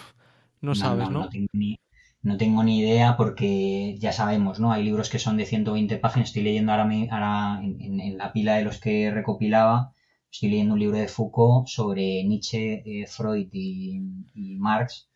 No 0.60 0.74
sabes, 0.74 1.10
¿no? 1.10 1.20
No 1.20 1.28
tengo 1.28 1.48
ni, 1.52 1.78
no 2.22 2.36
tengo 2.38 2.64
ni 2.64 2.78
idea 2.80 3.16
porque 3.16 3.96
ya 3.98 4.12
sabemos, 4.12 4.58
¿no? 4.58 4.72
Hay 4.72 4.82
libros 4.84 5.10
que 5.10 5.18
son 5.18 5.36
de 5.36 5.44
120 5.46 5.96
páginas. 5.98 6.28
Estoy 6.30 6.42
leyendo 6.42 6.72
ahora, 6.72 6.84
mi- 6.86 7.08
ahora 7.10 7.60
en, 7.62 7.80
en- 7.80 8.00
en 8.00 8.18
la 8.18 8.32
pila 8.32 8.56
de 8.56 8.64
los 8.64 8.78
que 8.80 9.10
recopilaba. 9.10 9.92
Estoy 10.30 10.50
leyendo 10.50 10.74
un 10.74 10.80
libro 10.80 10.98
de 10.98 11.08
Foucault 11.08 11.66
sobre 11.68 12.22
Nietzsche, 12.24 12.82
eh, 12.84 13.06
Freud 13.06 13.48
y, 13.52 14.00
y 14.34 14.56
Marx. 14.56 15.08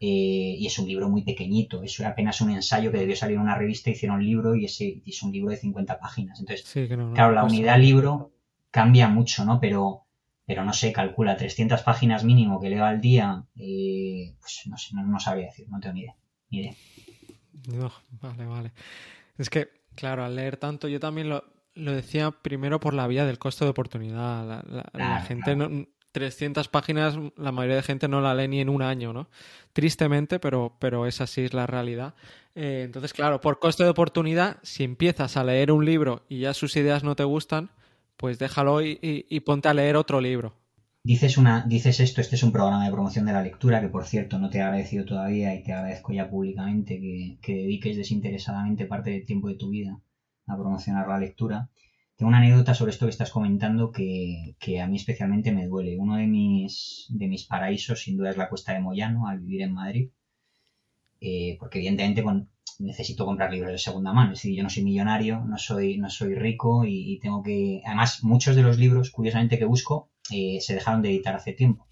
eh, 0.00 0.56
y 0.58 0.66
es 0.66 0.78
un 0.78 0.86
libro 0.88 1.08
muy 1.08 1.22
pequeñito. 1.22 1.82
Es 1.82 2.00
apenas 2.00 2.40
un 2.40 2.50
ensayo 2.50 2.90
que 2.92 2.98
debió 2.98 3.16
salir 3.16 3.36
en 3.36 3.42
una 3.42 3.56
revista, 3.58 3.90
hicieron 3.90 4.18
un 4.18 4.24
libro 4.26 4.54
y 4.54 4.64
ese 4.66 5.02
es 5.04 5.22
un 5.22 5.32
libro 5.32 5.50
de 5.50 5.56
50 5.58 5.98
páginas. 5.98 6.40
Entonces, 6.40 6.66
Sí, 6.66 6.88
que 6.88 6.96
no, 6.96 7.08
no 7.08 7.14
Claro, 7.14 7.32
la 7.32 7.42
pasa. 7.42 7.54
unidad 7.54 7.78
libro 7.78 8.32
cambia 8.70 9.08
mucho, 9.08 9.44
¿no? 9.44 9.60
Pero, 9.60 10.04
pero 10.46 10.64
no 10.64 10.72
sé, 10.72 10.92
calcula 10.92 11.36
300 11.36 11.82
páginas 11.82 12.24
mínimo 12.24 12.60
que 12.60 12.70
leo 12.70 12.84
al 12.84 13.00
día, 13.00 13.44
eh, 13.56 14.34
pues 14.40 14.62
no 14.66 14.76
sé, 14.78 14.94
no, 14.94 15.04
no 15.06 15.18
sabría 15.20 15.46
decir, 15.46 15.66
no 15.68 15.80
tengo 15.80 15.94
ni 15.94 16.00
idea. 16.02 16.16
Ni 16.50 16.58
idea. 16.60 16.74
No, 17.68 17.92
vale, 18.22 18.46
vale. 18.46 18.72
Es 19.38 19.50
que, 19.50 19.68
claro, 19.94 20.24
al 20.24 20.36
leer 20.36 20.56
tanto, 20.56 20.88
yo 20.88 21.00
también 21.00 21.28
lo, 21.28 21.44
lo 21.80 21.92
decía 21.92 22.30
primero 22.30 22.80
por 22.80 22.94
la 22.94 23.06
vía 23.06 23.24
del 23.26 23.38
costo 23.38 23.64
de 23.64 23.70
oportunidad. 23.72 24.46
La, 24.46 24.64
la- 24.68 24.90
la 25.00 25.18
Claro, 25.18 25.20
gente, 25.20 25.56
no, 25.56 25.86
300 26.12 26.68
páginas, 26.68 27.16
la 27.36 27.52
mayoría 27.52 27.76
de 27.76 27.82
gente 27.82 28.08
no 28.08 28.20
la 28.20 28.34
lee 28.34 28.48
ni 28.48 28.60
en 28.60 28.68
un 28.68 28.82
año, 28.82 29.12
¿no? 29.12 29.28
Tristemente, 29.72 30.38
pero, 30.40 30.76
pero 30.80 31.06
esa 31.06 31.26
sí 31.26 31.42
es 31.42 31.54
la 31.54 31.66
realidad. 31.66 32.14
Eh, 32.54 32.82
entonces, 32.84 33.12
claro, 33.12 33.40
por 33.40 33.58
costo 33.60 33.84
de 33.84 33.90
oportunidad, 33.90 34.58
si 34.62 34.84
empiezas 34.84 35.36
a 35.36 35.44
leer 35.44 35.70
un 35.72 35.84
libro 35.84 36.24
y 36.28 36.40
ya 36.40 36.54
sus 36.54 36.76
ideas 36.76 37.04
no 37.04 37.16
te 37.16 37.24
gustan, 37.24 37.70
pues 38.16 38.38
déjalo 38.38 38.82
y, 38.82 38.98
y- 39.02 39.26
y 39.28 39.40
ponte 39.40 39.68
a 39.68 39.74
leer 39.74 39.96
otro 39.96 40.20
libro. 40.20 40.54
Dices, 41.02 41.36
una, 41.36 41.64
dices 41.66 42.00
esto, 42.00 42.22
este 42.22 42.36
es 42.36 42.42
un 42.42 42.52
programa 42.52 42.86
de 42.86 42.90
promoción 42.92 43.26
de 43.26 43.32
la 43.34 43.42
lectura, 43.42 43.80
que 43.82 43.88
por 43.88 44.06
cierto 44.06 44.38
no 44.38 44.48
te 44.48 44.58
he 44.58 44.62
agradecido 44.62 45.04
todavía 45.04 45.54
y 45.54 45.62
te 45.62 45.72
agradezco 45.74 46.12
ya 46.14 46.30
públicamente 46.30 46.98
que, 46.98 47.38
que 47.42 47.54
dediques 47.54 47.96
desinteresadamente 47.98 48.86
parte 48.86 49.10
del 49.10 49.26
tiempo 49.26 49.48
de 49.48 49.56
tu 49.56 49.68
vida 49.70 49.98
a 50.50 50.56
promocionar 50.56 51.06
la 51.08 51.18
lectura. 51.18 51.68
Tengo 52.16 52.28
una 52.28 52.38
anécdota 52.38 52.74
sobre 52.74 52.90
esto 52.92 53.06
que 53.06 53.10
estás 53.10 53.30
comentando 53.30 53.90
que, 53.92 54.54
que 54.58 54.80
a 54.80 54.86
mí 54.86 54.96
especialmente 54.96 55.52
me 55.52 55.66
duele. 55.66 55.96
Uno 55.98 56.16
de 56.16 56.26
mis, 56.26 57.06
de 57.08 57.28
mis 57.28 57.44
paraísos 57.44 58.00
sin 58.02 58.16
duda 58.16 58.30
es 58.30 58.36
la 58.36 58.48
Cuesta 58.48 58.72
de 58.72 58.80
Moyano 58.80 59.26
al 59.28 59.38
vivir 59.40 59.62
en 59.62 59.72
Madrid, 59.72 60.08
eh, 61.20 61.56
porque 61.58 61.78
evidentemente 61.78 62.22
con- 62.22 62.48
necesito 62.78 63.24
comprar 63.26 63.52
libros 63.52 63.72
de 63.72 63.78
segunda 63.78 64.12
mano. 64.12 64.32
Es 64.32 64.38
decir, 64.38 64.56
yo 64.56 64.62
no 64.62 64.70
soy 64.70 64.82
millonario, 64.84 65.44
no 65.44 65.58
soy, 65.58 65.98
no 65.98 66.08
soy 66.10 66.34
rico 66.34 66.84
y, 66.84 67.12
y 67.12 67.18
tengo 67.18 67.42
que... 67.42 67.82
Además, 67.84 68.22
muchos 68.22 68.56
de 68.56 68.62
los 68.62 68.78
libros, 68.78 69.10
curiosamente, 69.10 69.58
que 69.58 69.64
busco 69.66 70.10
eh, 70.30 70.58
se 70.60 70.74
dejaron 70.74 71.02
de 71.02 71.10
editar 71.10 71.34
hace 71.36 71.52
tiempo. 71.52 71.86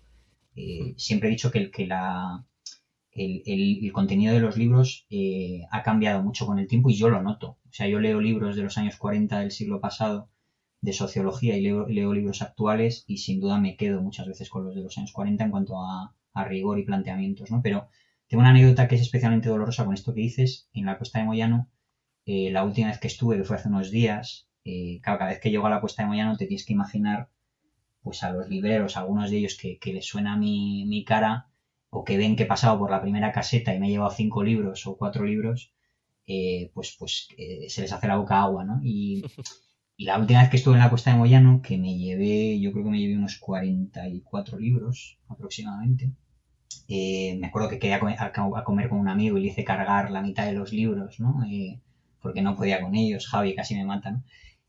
Eh, 0.56 0.94
siempre 0.98 1.28
he 1.28 1.32
dicho 1.32 1.50
que, 1.52 1.58
el, 1.60 1.70
que 1.72 1.86
la, 1.86 2.44
el, 3.12 3.42
el- 3.46 3.80
el 3.86 3.92
contenido 3.92 4.34
de 4.34 4.40
los 4.40 4.58
libros 4.58 5.06
eh, 5.10 5.62
ha 5.72 5.82
cambiado 5.84 6.22
mucho 6.22 6.46
con 6.46 6.58
el 6.60 6.68
tiempo 6.68 6.90
y 6.90 6.96
yo 6.96 7.10
lo 7.10 7.22
noto. 7.22 7.57
O 7.70 7.72
sea, 7.72 7.86
yo 7.88 8.00
leo 8.00 8.20
libros 8.20 8.56
de 8.56 8.62
los 8.62 8.78
años 8.78 8.96
40 8.96 9.38
del 9.40 9.50
siglo 9.50 9.80
pasado 9.80 10.28
de 10.80 10.92
sociología 10.92 11.56
y 11.56 11.62
leo, 11.62 11.86
leo 11.88 12.12
libros 12.12 12.42
actuales 12.42 13.04
y 13.06 13.18
sin 13.18 13.40
duda 13.40 13.58
me 13.58 13.76
quedo 13.76 14.00
muchas 14.02 14.26
veces 14.26 14.48
con 14.48 14.64
los 14.64 14.74
de 14.74 14.82
los 14.82 14.96
años 14.98 15.12
40 15.12 15.44
en 15.44 15.50
cuanto 15.50 15.80
a, 15.82 16.14
a 16.32 16.44
rigor 16.44 16.78
y 16.78 16.84
planteamientos, 16.84 17.50
¿no? 17.50 17.60
Pero 17.62 17.88
tengo 18.28 18.40
una 18.42 18.50
anécdota 18.50 18.88
que 18.88 18.94
es 18.96 19.00
especialmente 19.02 19.48
dolorosa 19.48 19.84
con 19.84 19.94
esto 19.94 20.14
que 20.14 20.20
dices. 20.20 20.68
En 20.72 20.86
la 20.86 20.96
Cuesta 20.98 21.18
de 21.18 21.24
Moyano, 21.24 21.68
eh, 22.26 22.50
la 22.50 22.64
última 22.64 22.88
vez 22.88 22.98
que 22.98 23.08
estuve, 23.08 23.36
que 23.36 23.44
fue 23.44 23.56
hace 23.56 23.68
unos 23.68 23.90
días, 23.90 24.48
eh, 24.64 25.00
claro, 25.02 25.18
cada 25.18 25.30
vez 25.30 25.40
que 25.40 25.50
llego 25.50 25.66
a 25.66 25.70
la 25.70 25.80
Cuesta 25.80 26.02
de 26.02 26.08
Moyano 26.08 26.36
te 26.36 26.46
tienes 26.46 26.64
que 26.64 26.74
imaginar 26.74 27.30
pues 28.02 28.22
a 28.22 28.30
los 28.32 28.48
libreros, 28.48 28.96
algunos 28.96 29.30
de 29.30 29.38
ellos 29.38 29.56
que, 29.56 29.78
que 29.78 29.92
les 29.92 30.06
suena 30.06 30.36
mi, 30.36 30.84
mi 30.86 31.04
cara 31.04 31.48
o 31.90 32.04
que 32.04 32.16
ven 32.16 32.36
que 32.36 32.44
he 32.44 32.46
pasado 32.46 32.78
por 32.78 32.90
la 32.90 33.00
primera 33.00 33.32
caseta 33.32 33.74
y 33.74 33.78
me 33.78 33.88
he 33.88 33.90
llevado 33.90 34.10
cinco 34.10 34.42
libros 34.42 34.86
o 34.86 34.96
cuatro 34.96 35.24
libros, 35.24 35.72
eh, 36.28 36.70
pues, 36.74 36.94
pues 36.98 37.28
eh, 37.38 37.66
se 37.70 37.80
les 37.82 37.92
hace 37.92 38.06
la 38.06 38.18
boca 38.18 38.42
agua, 38.42 38.64
¿no? 38.64 38.80
Y, 38.84 39.24
la 39.98 40.18
última 40.18 40.40
vez 40.40 40.50
que 40.50 40.58
estuve 40.58 40.74
en 40.74 40.80
la 40.80 40.90
costa 40.90 41.10
de 41.10 41.16
Moyano, 41.16 41.60
que 41.62 41.76
me 41.76 41.98
llevé, 41.98 42.60
yo 42.60 42.70
creo 42.70 42.84
que 42.84 42.90
me 42.90 43.00
llevé 43.00 43.16
unos 43.16 43.38
44 43.38 44.58
libros 44.58 45.18
aproximadamente. 45.28 46.12
Eh, 46.86 47.36
me 47.40 47.48
acuerdo 47.48 47.68
que 47.68 47.78
quería 47.78 47.96
a, 47.96 48.64
comer 48.64 48.88
con 48.88 48.98
un 48.98 49.08
amigo 49.08 49.38
y 49.38 49.42
le 49.42 49.48
hice 49.48 49.64
cargar 49.64 50.10
la 50.10 50.22
mitad 50.22 50.46
de 50.46 50.52
los 50.52 50.72
libros, 50.72 51.18
¿no? 51.18 51.42
Eh, 51.50 51.80
porque 52.20 52.42
no 52.42 52.56
podía 52.56 52.80
con 52.80 52.94
ellos, 52.94 53.26
Javi 53.26 53.54
casi 53.54 53.74
me 53.74 53.84
mata. 53.84 54.22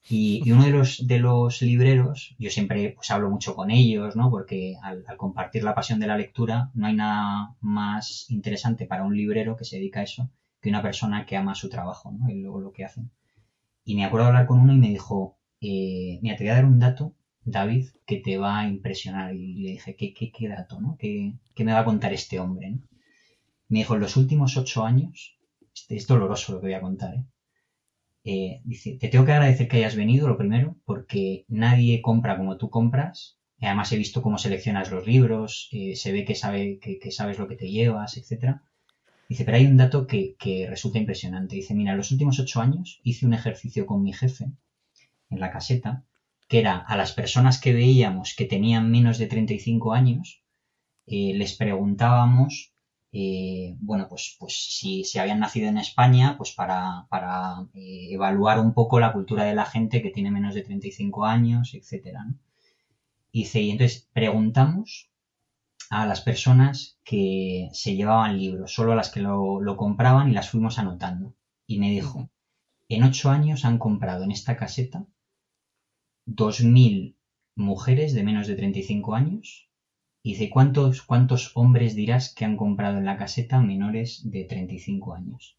Y, 0.10 0.49
uno 0.51 0.64
de 0.64 0.72
los, 0.72 1.05
de 1.07 1.20
los 1.20 1.62
libreros, 1.62 2.36
yo 2.39 2.49
siempre 2.49 2.91
pues 2.95 3.12
hablo 3.12 3.30
mucho 3.30 3.55
con 3.55 3.70
ellos, 3.70 4.16
¿no? 4.16 4.32
Porque 4.32 4.76
al, 4.82 5.05
compartir 5.18 5.64
la 5.64 5.76
pasión 5.76 5.99
de 5.99 6.07
la 6.07 6.18
lectura, 6.18 6.72
no 6.74 6.88
hay 6.88 6.95
nada 6.95 7.55
más 7.62 8.26
interesante 8.30 8.86
para 8.88 9.03
un 9.03 9.16
librero 9.16 9.55
que 9.57 9.66
se 9.66 9.76
dedica 9.78 9.99
a 9.99 10.03
eso 10.03 10.30
que 10.62 10.70
una 10.70 10.82
persona 10.82 11.26
que 11.26 11.38
ama 11.38 11.55
su 11.55 11.70
trabajo, 11.70 12.12
¿no? 12.12 12.30
Y 12.30 12.41
lo 12.41 12.72
que 12.74 12.86
hacen. 12.86 13.12
Y 13.86 13.95
me 13.95 14.05
acuerdo 14.05 14.28
hablar 14.28 14.47
con 14.47 14.60
uno 14.60 14.74
y 14.74 14.78
me 14.78 14.89
dijo, 14.89 15.39
eh, 15.62 16.20
mira, 16.22 16.36
te 16.36 16.43
voy 16.43 16.51
a 16.51 16.55
dar 16.55 16.66
un 16.66 16.80
dato, 16.80 17.16
David, 17.43 17.88
que 18.05 18.18
te 18.18 18.38
va 18.38 18.60
a 18.60 18.68
impresionar. 18.68 19.34
Y 19.34 19.55
le 19.64 19.72
dije, 19.72 19.95
¿qué, 19.95 20.14
qué, 20.14 20.32
qué 20.32 20.47
dato, 20.47 20.80
no? 20.80 20.97
¿Qué, 20.99 21.34
¿Qué, 21.55 21.64
me 21.64 21.74
va 21.74 21.80
a 21.80 21.86
contar 21.86 22.14
este 22.14 22.39
hombre, 22.39 22.72
no? 22.72 22.80
Me 23.70 23.80
dijo, 23.80 23.95
en 23.95 24.01
los 24.01 24.18
últimos 24.18 24.57
ocho 24.57 24.84
años, 24.84 25.38
este, 25.74 25.95
es 25.95 26.07
doloroso 26.07 26.53
lo 26.53 26.60
que 26.60 26.68
voy 26.68 26.74
a 26.74 26.82
contar, 26.82 27.16
¿eh? 27.16 27.26
Eh, 28.24 28.62
dice, 28.66 28.97
te 28.99 29.07
tengo 29.07 29.26
que 29.26 29.32
agradecer 29.32 29.68
que 29.68 29.78
hayas 29.78 29.95
venido, 29.95 30.28
lo 30.28 30.38
primero, 30.38 30.76
porque 30.86 31.45
nadie 31.47 32.01
compra 32.01 32.38
como 32.38 32.57
tú 32.57 32.70
compras. 32.70 33.39
Además 33.62 33.91
he 33.91 33.97
visto 33.97 34.22
cómo 34.22 34.38
seleccionas 34.38 34.91
los 34.91 35.07
libros, 35.07 35.70
eh, 35.72 35.95
se 35.95 36.12
ve 36.12 36.26
que, 36.26 36.36
sabe, 36.36 36.80
que, 36.80 37.12
sabes 37.12 37.39
lo 37.39 37.47
que 37.47 37.55
te 37.55 37.70
llevas, 37.70 38.18
etc. 38.18 38.62
Dice, 39.30 39.45
pero 39.45 39.57
hay 39.57 39.67
un 39.67 39.77
dato 39.77 40.07
que, 40.07 40.36
resulta 40.69 40.97
impresionante. 40.97 41.55
Dice, 41.55 41.75
mira, 41.75 41.95
los 41.95 42.11
últimos 42.11 42.39
ocho 42.39 42.61
años 42.61 42.99
hice 43.03 43.25
un 43.27 43.34
ejercicio 43.36 43.86
con 43.86 44.01
mi 44.03 44.11
jefe 44.11 44.51
en 45.30 45.39
la 45.39 45.51
caseta, 45.51 46.03
que 46.47 46.59
era 46.59 46.77
a 46.80 46.97
las 46.97 47.13
personas 47.13 47.61
que 47.61 47.71
veíamos 47.71 48.34
que 48.36 48.45
tenían 48.45 48.89
menos 48.89 49.19
de 49.19 49.27
35 49.27 49.93
años, 49.93 50.43
eh, 51.05 51.34
les 51.36 51.53
preguntábamos 51.55 52.73
eh, 53.11 53.75
bueno, 53.80 54.07
pues, 54.07 54.36
pues 54.39 54.53
si, 54.53 55.03
si, 55.03 55.17
habían 55.17 55.39
nacido 55.39 55.67
en 55.67 55.80
España, 55.80 56.36
pues 56.38 56.51
para, 56.51 57.07
para 57.09 57.67
eh, 57.73 58.09
evaluar 58.11 58.59
un 58.59 58.73
poco 58.73 58.99
la 58.99 59.13
cultura 59.13 59.45
de 59.45 59.55
la 59.55 59.65
gente 59.65 60.01
que 60.03 60.11
tiene 60.11 60.32
menos 60.32 60.53
de 60.53 60.61
35 60.63 61.25
años, 61.25 61.73
etcétera. 61.73 62.23
¿no? 62.25 62.36
Y, 63.32 63.47
y 63.57 63.71
entonces 63.71 64.07
preguntamos 64.13 65.09
a 65.89 66.05
las 66.05 66.21
personas 66.21 66.99
que 67.03 67.69
se 67.73 67.95
llevaban 67.95 68.37
libros, 68.37 68.73
solo 68.73 68.93
a 68.93 68.95
las 68.95 69.09
que 69.09 69.21
lo, 69.21 69.61
lo 69.61 69.77
compraban 69.77 70.29
y 70.29 70.33
las 70.33 70.49
fuimos 70.49 70.79
anotando. 70.79 71.35
Y 71.67 71.79
me 71.79 71.89
dijo, 71.89 72.29
en 72.87 73.03
ocho 73.03 73.29
años 73.29 73.65
han 73.65 73.77
comprado 73.77 74.23
en 74.23 74.31
esta 74.31 74.57
caseta 74.57 75.05
2.000 76.27 77.15
mujeres 77.55 78.13
de 78.13 78.23
menos 78.23 78.47
de 78.47 78.55
35 78.55 79.15
años 79.15 79.69
dice, 80.23 80.49
¿cuántos, 80.49 81.01
¿cuántos 81.01 81.51
hombres 81.55 81.95
dirás 81.95 82.33
que 82.33 82.45
han 82.45 82.57
comprado 82.57 82.97
en 82.97 83.05
la 83.05 83.17
caseta 83.17 83.59
menores 83.61 84.29
de 84.29 84.43
35 84.43 85.13
años? 85.13 85.57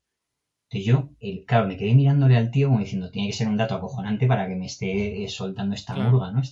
Entonces 0.68 0.86
yo, 0.86 1.10
el, 1.18 1.44
claro, 1.44 1.66
me 1.66 1.76
quedé 1.76 1.94
mirándole 1.94 2.36
al 2.36 2.50
tío 2.50 2.68
como 2.68 2.80
diciendo, 2.80 3.10
tiene 3.10 3.28
que 3.28 3.34
ser 3.34 3.48
un 3.48 3.56
dato 3.56 3.74
acojonante 3.74 4.26
para 4.26 4.46
que 4.46 4.54
me 4.54 4.66
esté 4.66 5.24
eh, 5.24 5.28
soltando 5.28 5.74
esta 5.74 5.96
murga, 5.96 6.30
¿no? 6.30 6.42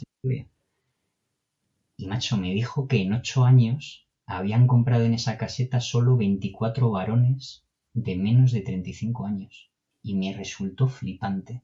Y 2.01 2.07
macho, 2.07 2.36
me 2.36 2.55
dijo 2.55 2.86
que 2.86 3.03
en 3.03 3.12
ocho 3.12 3.44
años 3.44 4.07
habían 4.24 4.68
comprado 4.68 5.05
en 5.05 5.14
esa 5.14 5.36
caseta 5.36 5.80
solo 5.80 6.16
24 6.16 6.90
varones 6.92 7.64
de 7.92 8.14
menos 8.16 8.53
de 8.53 8.61
35 8.61 9.26
años. 9.26 9.72
Y 10.01 10.14
me 10.14 10.32
resultó 10.32 10.86
flipante, 10.86 11.62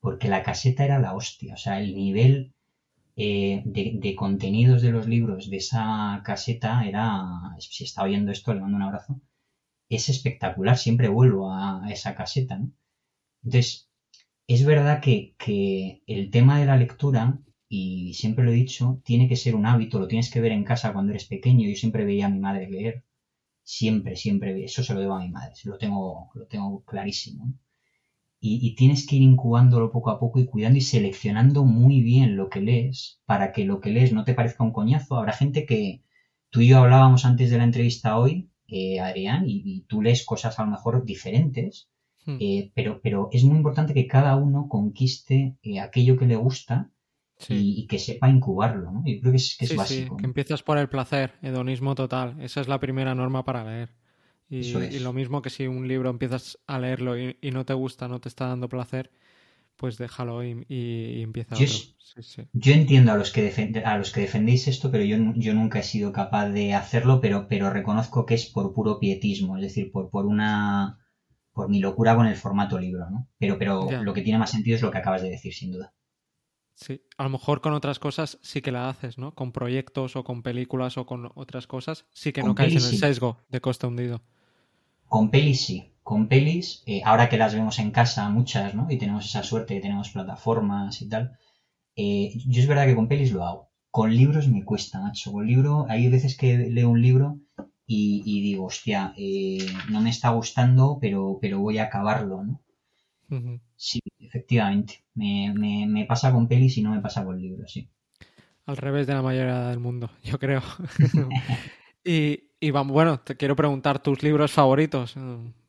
porque 0.00 0.28
la 0.28 0.42
caseta 0.42 0.84
era 0.84 0.98
la 0.98 1.14
hostia, 1.14 1.54
o 1.54 1.56
sea, 1.56 1.80
el 1.80 1.94
nivel 1.94 2.52
eh, 3.14 3.62
de, 3.64 4.14
contenidos 4.16 4.82
de 4.82 4.90
los 4.90 5.06
libros 5.06 5.48
de 5.48 5.58
esa 5.58 6.20
caseta 6.24 6.84
era, 6.84 7.54
si 7.60 7.84
está 7.84 8.02
oyendo 8.02 8.32
esto, 8.32 8.52
le 8.52 8.60
mando 8.60 8.76
un 8.76 8.82
abrazo, 8.82 9.20
es 9.88 10.08
espectacular, 10.08 10.76
siempre 10.78 11.08
vuelvo 11.08 11.52
a, 11.52 11.86
esa 11.90 12.16
caseta, 12.16 12.58
¿no? 12.58 12.72
Entonces, 13.44 13.88
es 14.48 14.64
verdad 14.66 15.00
que, 15.00 15.36
que, 15.38 16.02
el 16.08 16.30
tema 16.30 16.58
de 16.58 16.66
la 16.66 16.76
lectura, 16.76 17.38
y 17.68 18.14
siempre 18.14 18.44
lo 18.44 18.50
he 18.52 18.54
dicho, 18.54 19.00
tiene 19.04 19.28
que 19.28 19.36
ser 19.36 19.54
un 19.54 19.66
hábito, 19.66 19.98
lo 19.98 20.08
tienes 20.08 20.30
que 20.30 20.40
ver 20.40 20.52
en 20.52 20.64
casa 20.64 20.92
cuando 20.92 21.12
eres 21.12 21.26
pequeño, 21.26 21.68
yo 21.68 21.74
siempre 21.74 22.04
veía 22.04 22.26
a 22.26 22.30
mi 22.30 22.38
madre 22.38 22.70
leer, 22.70 23.04
siempre, 23.62 24.16
siempre, 24.16 24.64
eso 24.64 24.82
se 24.84 24.94
lo 24.94 25.00
debo 25.00 25.14
a 25.14 25.20
mi 25.20 25.30
madre, 25.30 25.54
lo 25.64 25.78
tengo, 25.78 26.30
lo 26.34 26.46
tengo 26.46 26.84
clarísimo. 26.84 27.54
y, 28.40 28.74
tienes 28.76 29.06
que 29.06 29.16
ir 29.16 29.22
incubándolo 29.22 29.90
poco 29.90 30.10
a 30.10 30.20
poco 30.20 30.38
y 30.38 30.46
cuidando 30.46 30.78
y 30.78 30.82
seleccionando 30.82 31.64
muy 31.64 32.00
bien 32.02 32.36
lo 32.36 32.48
que 32.48 32.60
lees 32.60 33.20
para 33.26 33.52
que 33.52 33.64
lo 33.64 33.80
que 33.80 33.90
lees 33.90 34.12
no 34.12 34.24
te 34.24 34.34
parezca 34.34 34.62
un 34.64 34.72
coñazo. 34.72 35.16
Habrá 35.16 35.32
gente 35.32 35.66
que 35.66 36.02
tú 36.50 36.60
y 36.60 36.68
yo 36.68 36.78
hablábamos 36.78 37.24
antes 37.24 37.50
de 37.50 37.58
la 37.58 37.64
entrevista 37.64 38.18
hoy, 38.18 38.50
eh, 38.68 39.00
Adrián, 39.00 39.44
y, 39.46 39.82
tú 39.88 40.02
lees 40.02 40.24
cosas 40.24 40.58
a 40.58 40.64
lo 40.64 40.70
mejor 40.70 41.04
diferentes, 41.04 41.88
hmm. 42.24 42.36
eh, 42.40 42.72
pero, 42.74 43.00
pero 43.02 43.28
es 43.32 43.44
muy 43.44 43.56
importante 43.56 43.94
que 43.94 44.06
cada 44.06 44.36
uno 44.36 44.68
conquiste 44.68 45.56
eh, 45.62 45.80
aquello 45.80 46.16
que 46.16 46.26
le 46.26 46.36
gusta 46.36 46.90
y, 47.48 47.86
que 47.86 47.98
sepa 47.98 48.28
incubarlo. 48.28 48.90
¿no? 48.90 49.02
Yo 49.04 49.20
creo 49.20 49.32
que 49.32 49.36
es, 49.36 49.56
que 49.58 49.66
es 49.66 49.76
básico. 49.76 50.16
que 50.16 50.26
empiezas 50.26 50.62
por 50.62 50.78
el 50.78 50.88
placer, 50.88 51.34
hedonismo 51.42 51.94
total. 51.94 52.40
Esa 52.40 52.60
es 52.60 52.68
la 52.68 52.80
primera 52.80 53.14
norma 53.14 53.44
para 53.44 53.64
leer. 53.64 53.90
Y, 54.48 54.98
lo 55.00 55.12
mismo 55.12 55.42
que 55.42 55.50
si 55.50 55.66
un 55.66 55.88
libro 55.88 56.08
empiezas 56.08 56.58
a 56.66 56.78
leerlo 56.78 57.18
y, 57.18 57.36
no 57.52 57.66
te 57.66 57.74
gusta, 57.74 58.06
no 58.06 58.20
te 58.20 58.28
está 58.28 58.46
dando 58.46 58.68
placer, 58.68 59.10
pues 59.74 59.98
déjalo 59.98 60.44
y, 60.44 61.22
empieza 61.22 61.56
yo, 61.56 61.66
otro. 61.66 62.44
Yo 62.52 62.72
entiendo 62.72 63.12
a 63.12 63.16
los 63.16 63.32
que 63.32 63.82
a 63.84 63.98
los 63.98 64.12
que 64.12 64.20
defendéis 64.20 64.68
esto, 64.68 64.90
pero 64.92 65.02
yo, 65.02 65.16
yo 65.34 65.52
nunca 65.52 65.80
he 65.80 65.82
sido 65.82 66.12
capaz 66.12 66.48
de 66.50 66.74
hacerlo, 66.74 67.20
pero, 67.20 67.48
pero 67.48 67.70
reconozco 67.70 68.24
que 68.24 68.34
es 68.34 68.46
por 68.46 68.72
puro 68.72 69.00
pietismo, 69.00 69.56
es 69.56 69.62
decir, 69.62 69.90
por, 69.90 70.10
por 70.10 70.26
una 70.26 71.00
por 71.52 71.68
mi 71.68 71.80
locura 71.80 72.14
con 72.14 72.26
el 72.26 72.36
formato 72.36 72.78
libro, 72.78 73.08
¿no? 73.10 73.28
Pero, 73.38 73.58
pero 73.58 73.90
lo 74.02 74.12
que 74.12 74.20
tiene 74.20 74.38
más 74.38 74.50
sentido 74.50 74.76
es 74.76 74.82
lo 74.82 74.90
que 74.90 74.98
acabas 74.98 75.22
de 75.22 75.30
decir, 75.30 75.54
sin 75.54 75.72
duda. 75.72 75.94
Sí, 76.76 77.00
a 77.16 77.24
lo 77.24 77.30
mejor 77.30 77.62
con 77.62 77.72
otras 77.72 77.98
cosas 77.98 78.38
sí 78.42 78.60
que 78.60 78.70
la 78.70 78.90
haces, 78.90 79.16
¿no? 79.16 79.34
Con 79.34 79.50
proyectos 79.50 80.14
o 80.14 80.24
con 80.24 80.42
películas 80.42 80.98
o 80.98 81.06
con 81.06 81.32
otras 81.34 81.66
cosas, 81.66 82.04
sí 82.12 82.34
que 82.34 82.42
no 82.42 82.54
caes 82.54 82.72
en 82.72 82.92
el 82.92 82.98
sesgo 82.98 83.38
de 83.48 83.62
coste 83.62 83.86
hundido. 83.86 84.20
Con 85.08 85.30
pelis 85.30 85.64
sí, 85.64 85.94
con 86.02 86.28
pelis, 86.28 86.82
eh, 86.86 87.00
ahora 87.02 87.30
que 87.30 87.38
las 87.38 87.54
vemos 87.54 87.78
en 87.78 87.92
casa 87.92 88.28
muchas, 88.28 88.74
¿no? 88.74 88.90
Y 88.90 88.98
tenemos 88.98 89.24
esa 89.24 89.42
suerte 89.42 89.74
que 89.74 89.80
tenemos 89.80 90.10
plataformas 90.10 91.00
y 91.00 91.08
tal, 91.08 91.38
eh, 91.96 92.32
yo 92.46 92.60
es 92.60 92.68
verdad 92.68 92.84
que 92.84 92.94
con 92.94 93.08
pelis 93.08 93.32
lo 93.32 93.44
hago. 93.44 93.70
Con 93.90 94.14
libros 94.14 94.46
me 94.46 94.62
cuesta, 94.62 95.00
macho. 95.00 95.32
Con 95.32 95.46
libro, 95.46 95.86
hay 95.88 96.08
veces 96.10 96.36
que 96.36 96.58
leo 96.58 96.90
un 96.90 97.00
libro 97.00 97.40
y, 97.86 98.42
digo, 98.42 98.66
hostia, 98.66 99.14
eh, 99.16 99.66
no 99.90 100.02
me 100.02 100.10
está 100.10 100.28
gustando, 100.30 100.98
pero, 101.00 101.38
pero 101.40 101.60
voy 101.60 101.78
a 101.78 101.84
acabarlo, 101.84 102.42
¿no? 102.44 102.60
Sí, 103.76 104.00
efectivamente. 104.18 105.04
Me, 105.14 105.52
me, 105.54 105.86
me, 105.86 106.04
pasa 106.04 106.32
con 106.32 106.48
pelis 106.48 106.78
y 106.78 106.82
no 106.82 106.90
me 106.90 107.00
pasa 107.00 107.24
con 107.24 107.38
libros, 107.38 107.72
sí. 107.72 107.88
Al 108.66 108.76
revés 108.76 109.06
de 109.06 109.14
la 109.14 109.22
mayoría 109.22 109.68
del 109.68 109.78
mundo, 109.78 110.10
yo 110.24 110.38
creo. 110.38 110.62
y, 112.04 112.50
y 112.60 112.70
bueno, 112.70 113.20
te 113.20 113.36
quiero 113.36 113.56
preguntar 113.56 114.02
tus 114.02 114.22
libros 114.22 114.52
favoritos. 114.52 115.16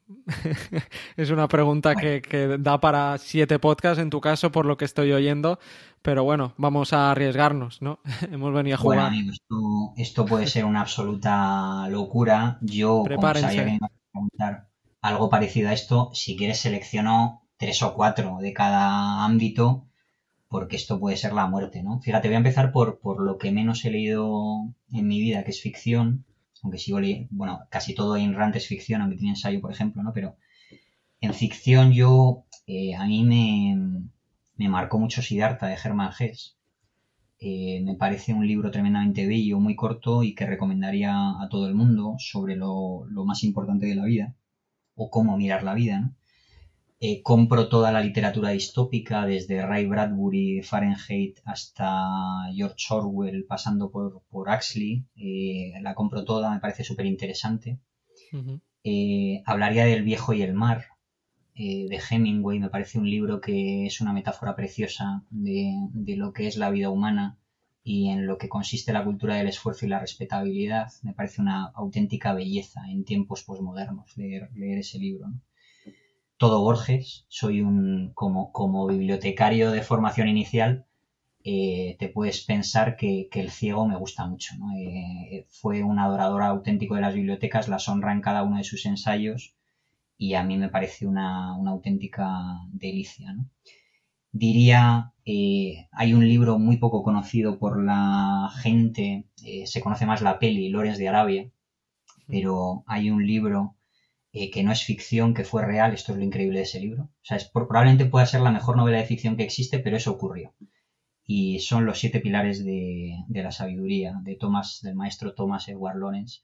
es 1.18 1.30
una 1.30 1.48
pregunta 1.48 1.96
que, 1.96 2.58
da 2.60 2.80
para 2.80 3.18
siete 3.18 3.60
podcasts 3.60 4.02
en 4.02 4.10
tu 4.10 4.22
caso, 4.22 4.52
por 4.52 4.66
lo 4.66 4.78
que 4.78 4.86
estoy 4.86 5.12
oyendo. 5.12 5.60
Pero 6.02 6.24
bueno, 6.24 6.54
vamos 6.58 6.94
a 6.94 7.12
arriesgarnos, 7.12 7.82
¿no? 7.82 8.00
Hemos 8.32 8.54
venido 8.54 8.76
a 8.76 8.80
jugar. 8.80 9.12
Bueno, 9.12 9.32
esto, 9.32 9.94
esto, 9.98 10.26
puede 10.26 10.48
ser 10.48 10.66
una 10.66 10.82
absoluta 10.82 11.88
locura. 11.90 12.58
Yo, 12.62 13.04
como 13.04 13.34
sabía 13.34 13.66
que 13.66 13.78
a 13.82 13.90
preguntar 14.12 14.70
algo 15.02 15.30
parecido 15.30 15.70
a 15.70 15.74
esto, 15.74 16.12
si 16.14 16.38
quieres 16.38 16.60
selecciono 16.60 17.47
tres 17.58 17.82
o 17.84 17.94
cuatro 17.94 18.38
de 18.40 18.54
cada 18.54 19.26
ámbito, 19.26 19.86
porque 20.50 20.76
esto 20.78 21.00
puede 21.00 21.18
ser 21.18 21.34
la 21.34 21.48
muerte, 21.48 21.84
¿no? 21.84 22.00
Fíjate, 22.02 22.28
voy 22.28 22.36
a 22.36 22.38
empezar 22.38 22.72
por, 22.72 23.00
por 23.00 23.22
lo 23.22 23.38
que 23.38 23.52
menos 23.52 23.84
he 23.86 23.92
leído 23.92 24.74
en 24.92 25.08
mi 25.08 25.20
vida, 25.20 25.44
que 25.44 25.52
es 25.52 25.62
ficción 25.62 26.26
aunque 26.64 26.78
sigo 26.80 27.00
leyendo, 27.00 27.28
bueno, 27.32 27.62
casi 27.70 27.94
todo 27.94 28.18
en 28.18 28.34
Rant 28.34 28.56
es 28.56 28.68
ficción, 28.68 29.02
aunque 29.02 29.18
tiene 29.18 29.32
ensayo, 29.32 29.62
por 29.62 29.72
ejemplo, 29.72 30.04
¿no? 30.04 30.14
Pero 30.14 30.38
en 31.22 31.34
ficción 31.34 31.92
yo, 31.92 32.46
eh, 32.68 32.96
a 32.96 33.06
mí 33.06 33.24
me, 33.24 34.02
me, 34.56 34.70
marcó 34.70 35.00
mucho 35.00 35.22
Siddhartha 35.22 35.68
de 35.68 35.78
Germán 35.78 36.12
Hesse. 36.18 36.56
Eh, 37.40 37.82
me 37.84 37.96
parece 37.96 38.34
un 38.34 38.48
libro 38.48 38.72
tremendamente 38.72 39.28
bello, 39.28 39.60
muy 39.60 39.76
corto 39.76 40.24
y 40.24 40.34
que 40.34 40.48
recomendaría 40.48 41.14
a 41.14 41.48
todo 41.50 41.68
el 41.68 41.76
mundo 41.76 42.16
sobre 42.18 42.56
lo, 42.56 43.06
lo 43.06 43.26
más 43.26 43.44
importante 43.44 43.86
de 43.86 43.96
la 43.96 44.06
vida 44.06 44.36
o 44.96 45.10
cómo 45.12 45.38
mirar 45.38 45.64
la 45.64 45.76
vida, 45.76 46.00
¿no? 46.00 46.16
Eh, 47.00 47.22
compro 47.24 47.70
toda 47.70 47.92
la 47.92 48.02
literatura 48.02 48.50
distópica, 48.50 49.26
desde 49.26 49.66
Ray 49.66 49.86
Bradbury, 49.86 50.62
Fahrenheit, 50.62 51.40
hasta 51.44 51.88
George 52.54 52.86
Orwell, 52.92 53.46
pasando 53.46 53.90
por, 53.90 54.22
por 54.30 54.50
Axley. 54.50 55.04
Eh, 55.16 55.74
la 55.82 55.94
compro 55.96 56.24
toda, 56.24 56.52
me 56.52 56.60
parece 56.60 56.84
súper 56.84 57.06
interesante. 57.08 57.80
Eh, 58.84 59.44
hablaría 59.46 59.86
del 59.86 60.02
viejo 60.04 60.34
y 60.34 60.42
el 60.42 60.54
mar. 60.54 60.86
eh, 61.56 61.88
de 61.90 62.00
Hemingway 62.10 62.60
me 62.60 62.70
parece 62.70 63.00
un 63.00 63.10
libro 63.10 63.42
que 63.42 63.86
es 63.88 64.02
una 64.02 64.14
metáfora 64.14 64.56
preciosa 64.56 65.24
de, 65.32 65.74
de 65.94 66.16
lo 66.18 66.34
que 66.34 66.48
es 66.48 66.58
la 66.58 66.70
vida 66.72 66.90
humana 66.90 67.38
y 67.84 68.10
en 68.10 68.28
lo 68.28 68.38
que 68.40 68.50
consiste 68.50 68.94
la 68.94 69.04
cultura 69.06 69.36
del 69.36 69.48
esfuerzo 69.48 69.86
y 69.86 69.90
la 69.90 70.00
respetabilidad. 70.00 70.90
Me 71.04 71.14
parece 71.14 71.42
una 71.42 71.66
auténtica 71.76 72.34
belleza 72.34 72.82
en 72.90 73.06
tiempos 73.06 73.44
posmodernos 73.44 74.16
leer, 74.18 74.50
leer 74.56 74.80
ese 74.80 75.00
libro. 75.00 75.28
¿no? 75.30 75.42
Todo 76.38 76.62
Borges, 76.62 77.26
soy 77.30 77.62
un, 77.62 78.12
como, 78.14 78.52
como 78.52 78.88
bibliotecario 78.88 79.72
de 79.72 79.82
formación 79.82 80.28
inicial, 80.28 80.86
eh, 81.44 81.96
te 82.00 82.10
puedes 82.10 82.44
pensar 82.44 82.96
que, 82.98 83.28
que, 83.32 83.40
el 83.42 83.52
ciego 83.52 83.88
me 83.88 83.98
gusta 83.98 84.28
mucho. 84.28 84.56
¿no? 84.58 84.74
Eh, 84.78 85.48
fue 85.50 85.84
un 85.84 86.00
adorador 86.00 86.44
auténtico 86.44 86.96
de 86.96 87.02
las 87.02 87.14
bibliotecas, 87.14 87.70
las 87.70 87.88
honra 87.90 88.12
en 88.12 88.22
cada 88.22 88.44
uno 88.44 88.58
de 88.58 88.64
sus 88.64 88.86
ensayos 88.86 89.56
y 90.18 90.34
a 90.34 90.44
mí 90.44 90.58
me 90.58 90.70
parece 90.70 91.08
una, 91.08 91.56
una 91.56 91.72
auténtica 91.72 92.28
delicia. 92.72 93.34
¿no? 93.34 93.50
Diría, 94.32 95.14
eh, 95.26 95.88
hay 95.92 96.14
un 96.14 96.28
libro 96.28 96.60
muy 96.60 96.78
poco 96.78 97.02
conocido 97.02 97.58
por 97.60 97.82
la 97.84 98.50
gente, 98.62 99.26
eh, 99.44 99.66
se 99.66 99.82
conoce 99.82 100.06
más 100.06 100.22
la 100.22 100.38
peli, 100.38 100.70
Lores 100.70 100.98
de 100.98 101.08
Arabia, 101.08 101.50
pero 102.28 102.84
hay 102.88 103.10
un 103.10 103.26
libro 103.26 103.77
eh, 104.34 104.52
que 104.52 104.64
no 104.64 104.72
es 104.72 104.84
ficción, 104.84 105.34
que 105.34 105.44
fue 105.44 105.66
real, 105.66 105.94
esto 105.94 106.12
es 106.12 106.18
lo 106.18 106.24
increíble 106.24 106.60
de 106.60 106.64
ese 106.64 106.80
libro. 106.80 107.04
O 107.04 107.26
sea, 107.26 107.38
es, 107.38 107.50
probablemente 107.50 108.06
pueda 108.06 108.26
ser 108.26 108.42
la 108.42 108.52
mejor 108.52 108.78
novela 108.78 108.98
de 108.98 109.06
ficción 109.06 109.38
que 109.38 109.44
existe, 109.44 109.80
pero 109.80 109.98
eso 109.98 110.12
ocurrió. 110.12 110.54
Y 111.26 111.60
son 111.60 111.86
los 111.86 112.00
siete 112.00 112.20
pilares 112.20 112.64
de, 112.64 113.14
de 113.28 113.44
la 113.44 113.52
sabiduría, 113.52 114.14
de 114.24 114.36
Thomas, 114.36 114.80
del 114.82 114.96
maestro 114.96 115.34
Thomas 115.34 115.68
Edward 115.68 115.98
Lawrence, 115.98 116.42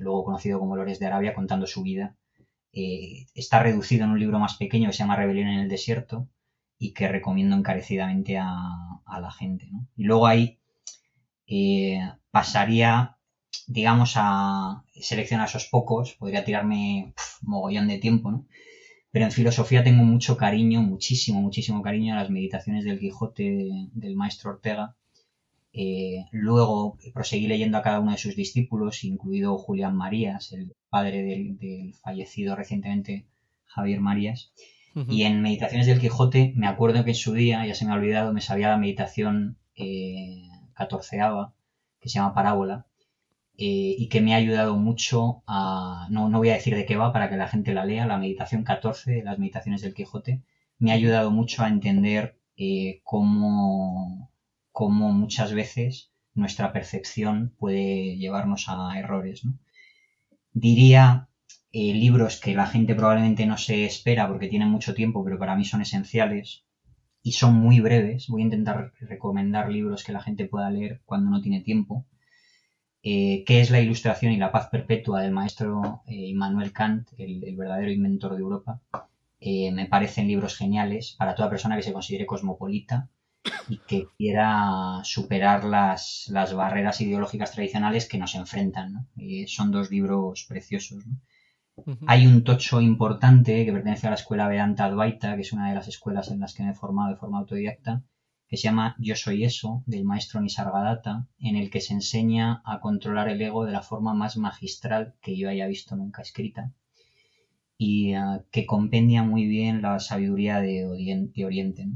luego 0.00 0.24
conocido 0.24 0.58
como 0.58 0.76
Lores 0.76 0.98
de 0.98 1.06
Arabia, 1.06 1.34
contando 1.34 1.66
su 1.66 1.82
vida. 1.82 2.16
está 2.72 3.62
reducido 3.62 4.04
en 4.04 4.10
un 4.10 4.20
libro 4.20 4.38
más 4.38 4.56
pequeño 4.56 4.88
que 4.88 4.92
se 4.94 4.98
llama 4.98 5.16
Rebelión 5.16 5.48
en 5.48 5.60
el 5.60 5.68
Desierto, 5.68 6.28
y 6.78 6.92
que 6.92 7.08
recomiendo 7.08 7.56
encarecidamente 7.56 8.38
a, 8.38 8.48
a 9.06 9.20
la 9.20 9.30
gente. 9.30 9.70
Y 9.96 10.04
luego 10.04 10.26
ahí 10.26 10.58
eh, 11.46 12.00
pasaría, 12.30 13.13
digamos, 13.66 14.14
a 14.16 14.84
seleccionar 14.94 15.48
esos 15.48 15.66
pocos, 15.66 16.14
podría 16.14 16.44
tirarme 16.44 17.12
mogollón 17.42 17.88
de 17.88 17.98
tiempo, 17.98 18.30
¿no? 18.30 18.46
Pero 19.10 19.26
en 19.26 19.32
filosofía 19.32 19.84
tengo 19.84 20.02
mucho 20.02 20.36
cariño, 20.36 20.82
muchísimo, 20.82 21.40
muchísimo 21.40 21.82
cariño 21.82 22.14
a 22.14 22.16
las 22.16 22.30
meditaciones 22.30 22.84
del 22.84 22.98
Quijote 22.98 23.44
de, 23.44 23.88
del 23.92 24.16
maestro 24.16 24.50
Ortega. 24.50 24.96
Eh, 25.72 26.24
luego 26.32 26.98
proseguí 27.12 27.46
leyendo 27.46 27.78
a 27.78 27.82
cada 27.82 28.00
uno 28.00 28.12
de 28.12 28.18
sus 28.18 28.34
discípulos, 28.34 29.04
incluido 29.04 29.56
Julián 29.56 29.96
Marías, 29.96 30.52
el 30.52 30.74
padre 30.88 31.22
del, 31.22 31.58
del 31.58 31.94
fallecido 31.94 32.56
recientemente 32.56 33.26
Javier 33.66 34.00
Marías. 34.00 34.52
Y 35.08 35.24
en 35.24 35.42
Meditaciones 35.42 35.88
del 35.88 35.98
Quijote, 35.98 36.52
me 36.54 36.68
acuerdo 36.68 37.02
que 37.02 37.10
en 37.10 37.16
su 37.16 37.32
día, 37.32 37.66
ya 37.66 37.74
se 37.74 37.84
me 37.84 37.90
ha 37.90 37.96
olvidado, 37.96 38.32
me 38.32 38.40
sabía 38.40 38.68
la 38.68 38.78
meditación 38.78 39.58
eh, 39.74 40.42
catorceava, 40.74 41.52
que 42.00 42.08
se 42.08 42.20
llama 42.20 42.34
Parábola, 42.34 42.86
eh, 43.56 43.94
y 43.98 44.08
que 44.08 44.20
me 44.20 44.34
ha 44.34 44.38
ayudado 44.38 44.76
mucho 44.76 45.42
a. 45.46 46.08
No, 46.10 46.28
no 46.28 46.38
voy 46.38 46.50
a 46.50 46.54
decir 46.54 46.74
de 46.74 46.86
qué 46.86 46.96
va 46.96 47.12
para 47.12 47.28
que 47.30 47.36
la 47.36 47.48
gente 47.48 47.74
la 47.74 47.84
lea, 47.84 48.06
la 48.06 48.18
meditación 48.18 48.64
14 48.64 49.12
de 49.12 49.24
las 49.24 49.38
Meditaciones 49.38 49.82
del 49.82 49.94
Quijote, 49.94 50.42
me 50.78 50.90
ha 50.90 50.94
ayudado 50.94 51.30
mucho 51.30 51.62
a 51.62 51.68
entender 51.68 52.38
eh, 52.56 53.00
cómo, 53.04 54.30
cómo 54.72 55.12
muchas 55.12 55.52
veces 55.52 56.12
nuestra 56.34 56.72
percepción 56.72 57.54
puede 57.58 58.16
llevarnos 58.16 58.66
a 58.68 58.98
errores. 58.98 59.44
¿no? 59.44 59.58
Diría 60.52 61.28
eh, 61.72 61.94
libros 61.94 62.40
que 62.40 62.54
la 62.54 62.66
gente 62.66 62.94
probablemente 62.94 63.46
no 63.46 63.58
se 63.58 63.84
espera 63.84 64.28
porque 64.28 64.48
tienen 64.48 64.68
mucho 64.68 64.94
tiempo, 64.94 65.24
pero 65.24 65.38
para 65.38 65.56
mí 65.56 65.64
son 65.64 65.80
esenciales 65.82 66.64
y 67.22 67.32
son 67.32 67.54
muy 67.54 67.80
breves. 67.80 68.28
Voy 68.28 68.42
a 68.42 68.44
intentar 68.44 68.92
recomendar 69.00 69.70
libros 69.70 70.04
que 70.04 70.12
la 70.12 70.22
gente 70.22 70.46
pueda 70.46 70.70
leer 70.70 71.02
cuando 71.04 71.30
no 71.30 71.40
tiene 71.40 71.60
tiempo. 71.62 72.06
Eh, 73.04 73.44
¿Qué 73.46 73.60
es 73.60 73.70
la 73.70 73.80
ilustración 73.80 74.32
y 74.32 74.38
la 74.38 74.50
paz 74.50 74.68
perpetua 74.68 75.20
del 75.20 75.30
maestro 75.30 76.02
eh, 76.06 76.14
Immanuel 76.14 76.72
Kant, 76.72 77.08
el, 77.18 77.44
el, 77.44 77.56
verdadero 77.56 77.92
inventor 77.92 78.34
de 78.34 78.40
Europa? 78.40 78.80
Me 79.40 79.86
parecen 79.86 80.26
libros 80.26 80.56
geniales 80.56 81.14
para 81.18 81.34
toda 81.34 81.50
persona 81.50 81.76
que 81.76 81.82
se 81.82 81.92
considere 81.92 82.24
cosmopolita 82.24 83.10
y 83.68 83.76
que 83.86 84.06
quiera 84.16 85.00
superar 85.02 85.64
las, 85.64 86.26
las 86.30 86.54
barreras 86.54 87.02
ideológicas 87.02 87.52
tradicionales 87.52 88.08
que 88.08 88.16
nos 88.16 88.34
enfrentan. 88.36 88.92
¿no? 88.94 89.06
son 89.46 89.70
dos 89.70 89.90
libros 89.90 90.46
preciosos. 90.48 91.06
¿no? 91.06 91.20
Hay 92.06 92.26
un 92.26 92.44
tocho 92.44 92.80
importante 92.80 93.64
que 93.64 93.72
pertenece 93.72 94.06
a 94.06 94.10
la 94.10 94.16
escuela 94.16 94.48
Vedanta 94.48 94.84
Advaita, 94.84 95.34
que 95.34 95.42
es 95.42 95.52
una 95.52 95.68
de 95.68 95.74
las 95.74 95.88
escuelas 95.88 96.30
en 96.30 96.40
las 96.40 96.54
que 96.54 96.62
me 96.62 96.70
he 96.70 96.74
formado 96.74 97.10
de 97.10 97.16
forma 97.16 97.38
autodidacta, 97.38 98.02
se 98.56 98.64
llama 98.68 98.96
Yo 98.98 99.16
soy 99.16 99.44
eso, 99.44 99.82
del 99.86 100.04
maestro 100.04 100.40
Nisargadatta, 100.40 101.26
en 101.38 101.56
el 101.56 101.70
que 101.70 101.80
se 101.80 101.94
enseña 101.94 102.62
a 102.64 102.80
controlar 102.80 103.28
el 103.28 103.40
ego 103.42 103.64
de 103.64 103.72
la 103.72 103.82
forma 103.82 104.14
más 104.14 104.36
magistral 104.36 105.14
que 105.20 105.36
yo 105.36 105.48
haya 105.48 105.66
visto 105.66 105.96
nunca 105.96 106.22
escrita 106.22 106.72
y 107.78 108.16
uh, 108.16 108.44
que 108.50 108.66
compendia 108.66 109.22
muy 109.22 109.46
bien 109.46 109.82
la 109.82 109.98
sabiduría 109.98 110.60
de 110.60 110.86
Oriente. 111.44 111.88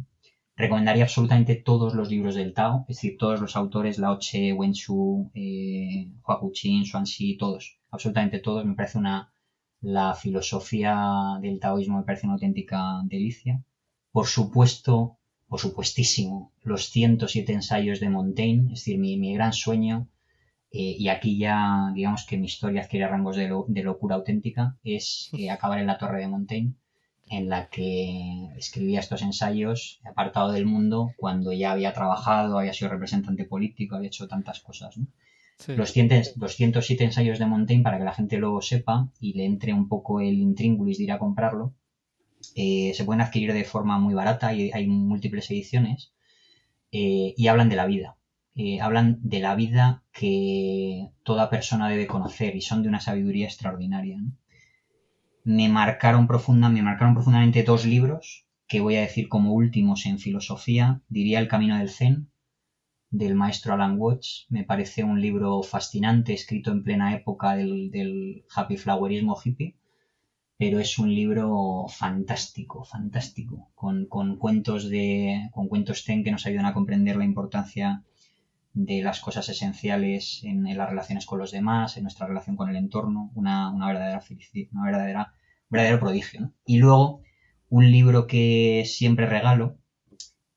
Recomendaría 0.57 1.05
absolutamente 1.05 1.55
todos 1.55 1.95
los 1.95 2.11
libros 2.11 2.35
del 2.35 2.53
Tao, 2.53 2.85
es 2.89 2.97
decir, 2.97 3.17
todos 3.17 3.41
los 3.41 3.55
autores, 3.55 3.99
Lao 3.99 4.19
Tse, 4.19 4.53
Wen 4.53 4.73
Shu, 4.73 5.31
eh, 5.35 6.11
Hua 6.27 6.41
Xuan, 6.41 6.85
Xuanxi, 6.85 7.37
todos, 7.37 7.79
absolutamente 7.93 8.41
todos, 8.41 8.65
me 8.65 8.75
parece 8.75 8.99
una, 8.99 9.33
la 9.81 10.15
filosofía 10.15 11.39
del 11.41 11.61
taoísmo 11.61 11.99
me 11.99 12.05
parece 12.05 12.27
una 12.27 12.35
auténtica 12.35 13.01
delicia. 13.05 13.63
Por 14.11 14.27
supuesto, 14.27 15.18
por 15.49 15.61
supuestísimo, 15.61 16.53
los 16.63 16.91
107 16.91 17.53
ensayos 17.53 18.01
de 18.01 18.11
Montaigne, 18.11 18.73
es 18.73 18.81
decir, 18.81 18.99
mi, 18.99 19.17
mi 19.17 19.33
gran 19.35 19.53
sueño, 19.53 20.09
eh, 20.71 20.95
y 20.99 21.09
aquí 21.09 21.39
ya 21.39 21.91
digamos 21.95 22.27
que 22.27 22.37
mi 22.37 22.47
historia 22.47 22.83
adquiere 22.83 23.09
rangos 23.09 23.37
de, 23.37 23.49
lo, 23.49 23.65
de 23.69 23.83
locura 23.83 24.17
auténtica, 24.17 24.77
es 24.85 25.31
eh, 25.39 25.51
acabar 25.51 25.79
en 25.79 25.87
la 25.87 25.99
torre 25.99 26.21
de 26.21 26.29
Montaigne, 26.29 26.75
en 27.31 27.49
la 27.49 27.69
que 27.69 28.49
escribía 28.57 29.01
estos 29.01 29.23
ensayos 29.23 30.01
apartado 30.05 30.53
del 30.53 30.67
mundo 30.67 31.13
cuando 31.17 31.53
ya 31.53 31.73
había 31.73 31.93
trabajado, 31.93 32.59
había 32.59 32.73
sido 32.73 32.91
representante 32.91 33.45
político, 33.45 33.97
había 33.97 34.09
hecho 34.09 34.29
tantas 34.29 34.61
cosas. 34.61 34.97
¿no? 34.97 35.07
Sí. 35.59 35.75
Los, 35.77 35.93
207 35.95 37.05
ensayos 37.05 37.39
de 37.39 37.47
Montaigne, 37.47 37.83
para 37.83 37.99
que 37.99 38.05
la 38.05 38.15
gente 38.15 38.39
lo 38.39 38.61
sepa 38.63 39.11
y 39.21 39.33
le 39.35 39.45
entre 39.45 39.73
un 39.73 39.89
poco 39.89 40.21
el 40.21 40.39
intríngulis 40.39 40.99
de 40.99 41.05
ir 41.05 41.13
a 41.13 41.19
comprarlo, 41.19 41.75
eh, 42.55 42.93
se 42.95 43.05
pueden 43.05 43.21
adquirir 43.21 43.53
de 43.53 43.65
forma 43.65 43.99
muy 43.99 44.15
barata 44.15 44.53
y 44.53 44.71
hay 44.73 44.87
múltiples 44.87 45.51
ediciones 45.51 46.13
eh, 46.93 47.35
y 47.37 47.47
hablan 47.49 47.69
de 47.69 47.77
la 47.77 47.87
vida. 47.87 48.17
Eh, 48.55 48.81
hablan 48.81 49.19
de 49.23 49.39
la 49.39 49.55
vida 49.55 50.03
que 50.13 51.11
toda 51.23 51.51
persona 51.51 51.89
debe 51.89 52.09
conocer 52.09 52.57
y 52.57 52.61
son 52.61 52.83
de 52.83 52.89
una 52.89 53.01
sabiduría 53.01 53.47
extraordinaria. 53.47 54.19
Me 55.45 55.69
marcaron 55.69 56.27
profunda, 56.27 56.69
me 56.69 56.83
marcaron 56.83 57.15
profundamente 57.15 57.63
dos 57.63 57.85
libros 57.85 58.47
que 58.67 58.81
voy 58.81 58.97
a 58.97 59.03
decir 59.03 59.29
como 59.29 59.53
últimos 59.53 60.07
en 60.07 60.19
filosofía. 60.19 61.01
Diría 61.09 61.39
El 61.39 61.49
Camino 61.49 61.79
del 61.79 61.89
Zen, 61.89 62.29
del 63.11 63.35
maestro 63.35 63.75
Alan 63.75 63.97
Watts. 63.97 64.47
Me 64.49 64.65
parece 64.65 65.05
un 65.05 65.21
libro 65.21 65.63
fascinante, 65.63 66.35
escrito 66.35 66.73
en 66.73 66.83
plena 66.83 67.15
época 67.15 67.55
del 67.55 68.45
happy 68.55 68.77
flowerismo 68.77 69.37
hippie, 69.43 69.77
pero 70.59 70.81
es 70.81 70.99
un 70.99 71.15
libro 71.15 71.87
fantástico, 71.89 72.85
fantástico, 72.85 73.71
con, 73.77 74.07
con, 74.07 74.37
cuentos 74.37 74.91
de, 74.91 75.49
con 75.53 75.69
cuentos 75.69 76.03
zen 76.05 76.25
que 76.25 76.33
nos 76.33 76.47
ayudan 76.47 76.67
a 76.67 76.75
comprender 76.75 77.17
la 77.17 77.25
importancia 77.25 78.03
de 78.75 79.03
las 79.03 79.21
cosas 79.21 79.49
esenciales 79.49 80.41
en, 80.43 80.65
las 80.77 80.91
relaciones 80.91 81.27
con 81.27 81.39
los 81.39 81.53
demás, 81.53 81.97
en 81.97 82.03
nuestra 82.03 82.27
relación 82.27 82.57
con 82.57 82.69
el 82.71 82.77
entorno, 82.77 83.31
una, 83.37 83.71
una 83.71 83.87
verdadera 83.87 84.21
felicidad, 84.21 84.69
una 84.73 84.85
verdadera, 84.85 85.33
un 85.69 85.71
verdadero 85.71 86.01
prodigio. 86.01 86.41
¿no? 86.41 86.53
Y 86.67 86.79
luego, 86.79 87.23
un 87.69 87.91
libro 87.93 88.27
que 88.27 88.83
siempre 88.85 89.27
regalo, 89.27 89.79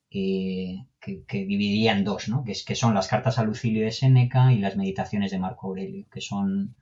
que, 0.09 0.87
que, 0.99 1.45
dividiría 1.45 1.95
en 1.95 2.03
dos, 2.03 2.27
¿no? 2.27 2.43
que, 2.43 2.53
es, 2.53 2.65
que 2.65 2.75
son 2.75 2.95
las 2.95 3.07
cartas 3.07 3.37
a 3.37 3.43
Lucilio 3.43 3.85
de 3.85 3.91
Séneca 3.91 4.51
y 4.51 4.57
las 4.57 4.77
meditaciones 4.77 5.29
de 5.29 5.39
Marco 5.39 5.67
Aurelio, 5.67 6.07
que 6.11 6.21
son 6.21 6.75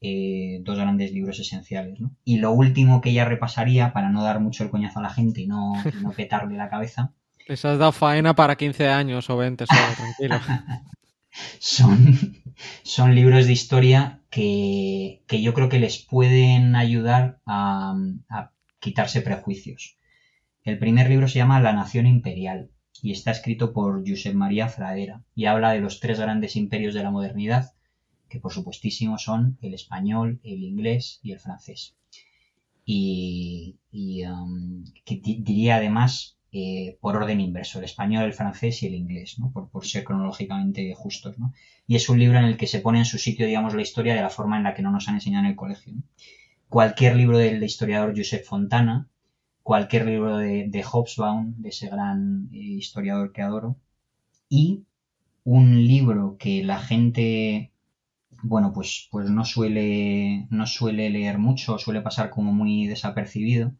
eh, 0.00 0.60
dos 0.62 0.78
grandes 0.78 1.12
libros 1.12 1.38
esenciales. 1.38 2.00
¿no? 2.00 2.12
Y 2.24 2.38
lo 2.38 2.52
último 2.52 3.00
que 3.00 3.12
ya 3.12 3.24
repasaría, 3.24 3.92
para 3.92 4.10
no 4.10 4.22
dar 4.22 4.40
mucho 4.40 4.64
el 4.64 4.70
coñazo 4.70 5.00
a 5.00 5.02
la 5.02 5.10
gente 5.10 5.42
y 5.42 5.46
no, 5.46 5.74
y 5.84 6.02
no 6.02 6.12
petarle 6.16 6.56
la 6.56 6.70
cabeza. 6.70 7.12
Les 7.46 7.64
has 7.64 7.78
dado 7.78 7.92
faena 7.92 8.34
para 8.34 8.56
15 8.56 8.88
años 8.88 9.28
o 9.30 9.36
20 9.36 9.66
solo, 9.66 9.80
tranquilo. 9.96 10.40
son, 11.58 12.36
son 12.82 13.14
libros 13.14 13.46
de 13.46 13.52
historia 13.52 14.20
que, 14.30 15.22
que, 15.26 15.40
yo 15.40 15.54
creo 15.54 15.68
que 15.68 15.78
les 15.78 15.98
pueden 15.98 16.76
ayudar 16.76 17.40
a, 17.46 17.94
a 18.28 18.52
quitarse 18.80 19.22
prejuicios. 19.22 19.96
El 20.62 20.78
primer 20.78 21.08
libro 21.08 21.28
se 21.28 21.38
llama 21.38 21.60
La 21.60 21.72
Nación 21.72 22.06
Imperial 22.06 22.70
y 23.02 23.12
está 23.12 23.30
escrito 23.30 23.72
por 23.72 24.06
Josep 24.06 24.34
María 24.34 24.68
Fradera 24.68 25.22
y 25.34 25.46
habla 25.46 25.72
de 25.72 25.80
los 25.80 26.00
tres 26.00 26.20
grandes 26.20 26.56
imperios 26.56 26.94
de 26.94 27.02
la 27.02 27.10
modernidad, 27.10 27.72
que 28.28 28.40
por 28.40 28.52
supuestísimo 28.52 29.18
son 29.18 29.58
el 29.62 29.74
español, 29.74 30.40
el 30.42 30.62
inglés 30.62 31.20
y 31.22 31.32
el 31.32 31.40
francés. 31.40 31.94
y, 32.84 33.76
um, 34.24 34.84
diría 35.04 35.76
además 35.76 36.38
eh, 36.50 36.96
por 37.02 37.14
orden 37.16 37.40
inverso, 37.42 37.78
el 37.78 37.84
español, 37.84 38.24
el 38.24 38.32
francés 38.32 38.82
y 38.82 38.86
el 38.86 38.94
inglés, 38.94 39.38
¿no? 39.38 39.52
por, 39.52 39.86
ser 39.86 40.02
cronológicamente 40.04 40.94
justos. 40.94 41.38
¿no? 41.38 41.52
Y 41.86 41.96
es 41.96 42.08
un 42.08 42.18
libro 42.18 42.38
en 42.38 42.46
el 42.46 42.56
que 42.56 42.66
se 42.66 42.80
pone 42.80 42.98
en 43.00 43.04
su 43.04 43.18
sitio, 43.18 43.46
digamos, 43.46 43.74
la 43.74 43.82
historia 43.82 44.14
de 44.14 44.22
la 44.22 44.30
forma 44.30 44.56
en 44.56 44.62
la 44.62 44.74
que 44.74 44.82
no 44.82 44.90
nos 44.90 45.08
han 45.08 45.16
enseñado 45.16 45.44
en 45.44 45.50
el 45.50 45.56
colegio. 45.56 45.92
Cualquier 46.70 47.16
libro 47.16 47.36
del 47.36 47.62
historiador 47.62 48.14
Josep 48.16 48.44
Fontana, 48.46 49.08
cualquier 49.62 50.06
libro 50.06 50.38
de, 50.38 50.68
de 50.68 50.82
Hobsbawm, 50.82 51.54
de 51.58 51.68
ese 51.68 51.88
gran 51.88 52.48
eh, 52.52 52.56
historiador 52.56 53.32
que 53.32 53.42
adoro, 53.42 53.76
y 54.48 54.84
un 55.44 55.86
libro 55.86 56.36
que 56.38 56.64
la 56.64 56.78
gente 56.78 57.72
bueno, 58.42 58.72
pues, 58.72 59.08
pues 59.10 59.30
no 59.30 59.44
suele, 59.44 60.46
no 60.50 60.66
suele 60.66 61.10
leer 61.10 61.38
mucho, 61.38 61.78
suele 61.78 62.00
pasar 62.02 62.30
como 62.30 62.52
muy 62.52 62.86
desapercibido, 62.86 63.72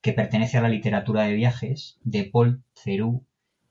que 0.00 0.12
pertenece 0.12 0.58
a 0.58 0.62
la 0.62 0.68
literatura 0.68 1.24
de 1.24 1.34
viajes 1.34 1.98
de 2.04 2.24
Paul 2.24 2.62
Theroux, 2.84 3.24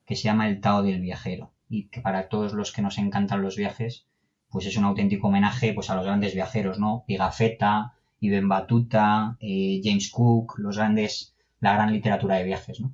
que 0.05 0.15
se 0.15 0.23
llama 0.23 0.47
El 0.47 0.59
Tao 0.61 0.83
del 0.83 1.01
Viajero, 1.01 1.53
y 1.69 1.87
que 1.87 2.01
para 2.01 2.29
todos 2.29 2.53
los 2.53 2.71
que 2.71 2.81
nos 2.81 2.97
encantan 2.97 3.41
los 3.41 3.55
viajes, 3.55 4.05
pues 4.49 4.65
es 4.65 4.77
un 4.77 4.85
auténtico 4.85 5.27
homenaje 5.27 5.73
pues, 5.73 5.89
a 5.89 5.95
los 5.95 6.05
grandes 6.05 6.33
viajeros, 6.33 6.79
¿no? 6.79 7.03
Pigafetta, 7.07 7.93
Ibn 8.19 8.47
Batuta, 8.47 9.37
eh, 9.39 9.81
James 9.83 10.09
Cook, 10.11 10.59
los 10.59 10.77
grandes, 10.77 11.35
la 11.59 11.73
gran 11.73 11.91
literatura 11.91 12.35
de 12.35 12.43
viajes, 12.43 12.79
¿no? 12.79 12.93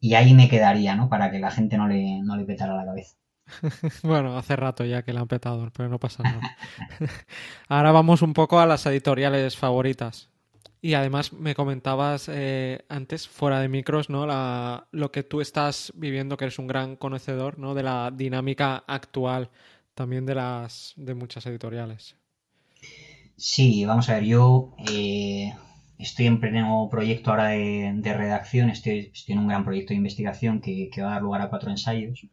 Y 0.00 0.14
ahí 0.14 0.34
me 0.34 0.48
quedaría, 0.48 0.96
¿no? 0.96 1.08
Para 1.08 1.30
que 1.30 1.38
la 1.38 1.50
gente 1.50 1.76
no 1.76 1.88
le, 1.88 2.20
no 2.22 2.36
le 2.36 2.44
petara 2.44 2.74
la 2.76 2.84
cabeza. 2.84 3.16
bueno, 4.02 4.36
hace 4.36 4.56
rato 4.56 4.84
ya 4.84 5.02
que 5.02 5.12
la 5.12 5.20
han 5.20 5.28
petado, 5.28 5.70
pero 5.76 5.88
no 5.88 5.98
pasa 5.98 6.22
nada. 6.22 6.40
Ahora 7.68 7.92
vamos 7.92 8.22
un 8.22 8.32
poco 8.32 8.60
a 8.60 8.66
las 8.66 8.86
editoriales 8.86 9.56
favoritas. 9.56 10.28
Y 10.80 10.94
además 10.94 11.32
me 11.32 11.54
comentabas 11.54 12.28
eh, 12.28 12.84
antes, 12.88 13.28
fuera 13.28 13.60
de 13.60 13.68
micros, 13.68 14.10
¿no? 14.10 14.26
La, 14.26 14.88
lo 14.90 15.12
que 15.12 15.22
tú 15.22 15.40
estás 15.40 15.92
viviendo, 15.94 16.36
que 16.36 16.46
eres 16.46 16.58
un 16.58 16.66
gran 16.66 16.96
conocedor, 16.96 17.56
¿no? 17.58 17.74
De 17.74 17.84
la 17.84 18.10
dinámica 18.12 18.82
actual 18.88 19.50
también 19.94 20.26
de 20.26 20.34
las 20.34 20.94
de 20.96 21.14
muchas 21.14 21.46
editoriales. 21.46 22.16
Sí, 23.36 23.84
vamos 23.84 24.08
a 24.08 24.14
ver, 24.14 24.24
yo 24.24 24.74
eh, 24.90 25.52
estoy 25.98 26.26
en 26.26 26.40
pleno 26.40 26.88
proyecto 26.90 27.30
ahora 27.30 27.48
de, 27.48 28.14
redacción, 28.16 28.68
estoy, 28.70 29.12
en 29.28 29.38
un 29.38 29.48
gran 29.48 29.64
proyecto 29.64 29.90
de 29.90 29.98
investigación 29.98 30.60
que 30.60 30.90
va 31.00 31.10
a 31.10 31.12
dar 31.12 31.22
lugar 31.22 31.42
a 31.42 31.48
cuatro 31.50 31.70
ensayos 31.70 32.26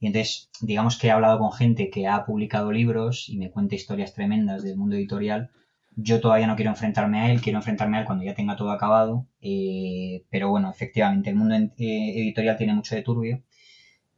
y 0.00 0.08
entonces, 0.08 0.50
digamos 0.60 0.98
que 0.98 1.08
he 1.08 1.10
hablado 1.10 1.38
con 1.38 1.52
gente 1.52 1.90
que 1.90 2.06
ha 2.06 2.24
publicado 2.24 2.72
libros 2.72 3.28
y 3.28 3.38
me 3.38 3.50
cuenta 3.50 3.74
historias 3.74 4.14
tremendas 4.14 4.62
del 4.62 4.76
mundo 4.76 4.96
editorial. 4.96 5.50
Yo 5.96 6.20
todavía 6.20 6.46
no 6.46 6.56
quiero 6.56 6.72
enfrentarme 6.72 7.20
a 7.20 7.30
él, 7.30 7.40
quiero 7.40 7.58
enfrentarme 7.58 7.96
a 7.96 8.00
él 8.00 8.06
cuando 8.06 8.24
ya 8.24 8.34
tenga 8.34 8.56
todo 8.56 8.70
acabado. 8.72 9.26
Eh, 9.40 10.24
pero 10.30 10.50
bueno, 10.50 10.70
efectivamente, 10.70 11.30
el 11.30 11.36
mundo 11.36 11.54
eh, 11.54 11.70
editorial 11.78 12.56
tiene 12.56 12.74
mucho 12.74 12.94
de 12.94 13.02
turbio. 13.02 13.42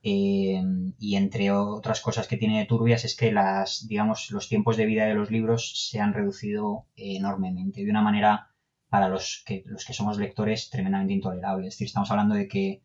Eh, 0.02 0.62
y 0.98 1.16
entre 1.16 1.50
otras 1.50 2.00
cosas 2.00 2.28
que 2.28 2.36
tiene 2.36 2.60
de 2.60 2.66
turbias 2.66 3.04
es 3.04 3.16
que 3.16 3.32
las, 3.32 3.86
digamos, 3.88 4.30
los 4.30 4.48
tiempos 4.48 4.76
de 4.76 4.86
vida 4.86 5.04
de 5.04 5.14
los 5.14 5.30
libros 5.30 5.88
se 5.90 6.00
han 6.00 6.14
reducido 6.14 6.86
enormemente, 6.96 7.84
de 7.84 7.90
una 7.90 8.02
manera 8.02 8.50
para 8.88 9.08
los 9.08 9.42
que, 9.44 9.62
los 9.66 9.84
que 9.84 9.92
somos 9.92 10.18
lectores 10.18 10.70
tremendamente 10.70 11.14
intolerable. 11.14 11.66
Es 11.66 11.74
decir, 11.74 11.86
estamos 11.86 12.10
hablando 12.10 12.34
de 12.34 12.48
que 12.48 12.82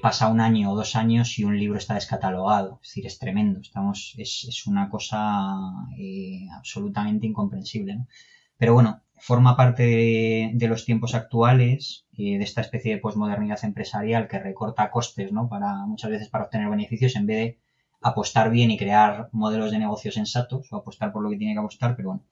pasa 0.00 0.28
un 0.28 0.40
año 0.40 0.72
o 0.72 0.76
dos 0.76 0.96
años 0.96 1.38
y 1.38 1.44
un 1.44 1.58
libro 1.58 1.78
está 1.78 1.94
descatalogado. 1.94 2.80
Es 2.82 2.88
decir, 2.88 3.06
es 3.06 3.18
tremendo. 3.18 3.60
Estamos, 3.60 4.14
es, 4.18 4.66
una 4.66 4.88
cosa 4.88 5.70
eh, 5.98 6.46
absolutamente 6.56 7.26
incomprensible. 7.26 8.06
Pero 8.56 8.74
bueno, 8.74 9.02
forma 9.18 9.56
parte 9.56 9.82
de, 10.54 10.68
los 10.68 10.84
tiempos 10.84 11.14
actuales, 11.14 12.06
eh, 12.16 12.38
de 12.38 12.44
esta 12.44 12.60
especie 12.62 12.94
de 12.94 13.00
posmodernidad 13.00 13.64
empresarial 13.64 14.28
que 14.28 14.38
recorta 14.38 14.90
costes, 14.90 15.32
¿no? 15.32 15.48
Para, 15.48 15.86
muchas 15.86 16.10
veces 16.10 16.28
para 16.28 16.44
obtener 16.44 16.70
beneficios 16.70 17.16
en 17.16 17.26
vez 17.26 17.36
de 17.36 17.58
apostar 18.00 18.50
bien 18.50 18.70
y 18.70 18.78
crear 18.78 19.28
modelos 19.32 19.70
de 19.70 19.78
negocio 19.78 20.12
sensatos 20.12 20.66
o 20.72 20.76
apostar 20.76 21.12
por 21.12 21.22
lo 21.22 21.30
que 21.30 21.36
tiene 21.36 21.54
que 21.54 21.60
apostar, 21.60 21.96
pero 21.96 22.10
bueno. 22.10 22.24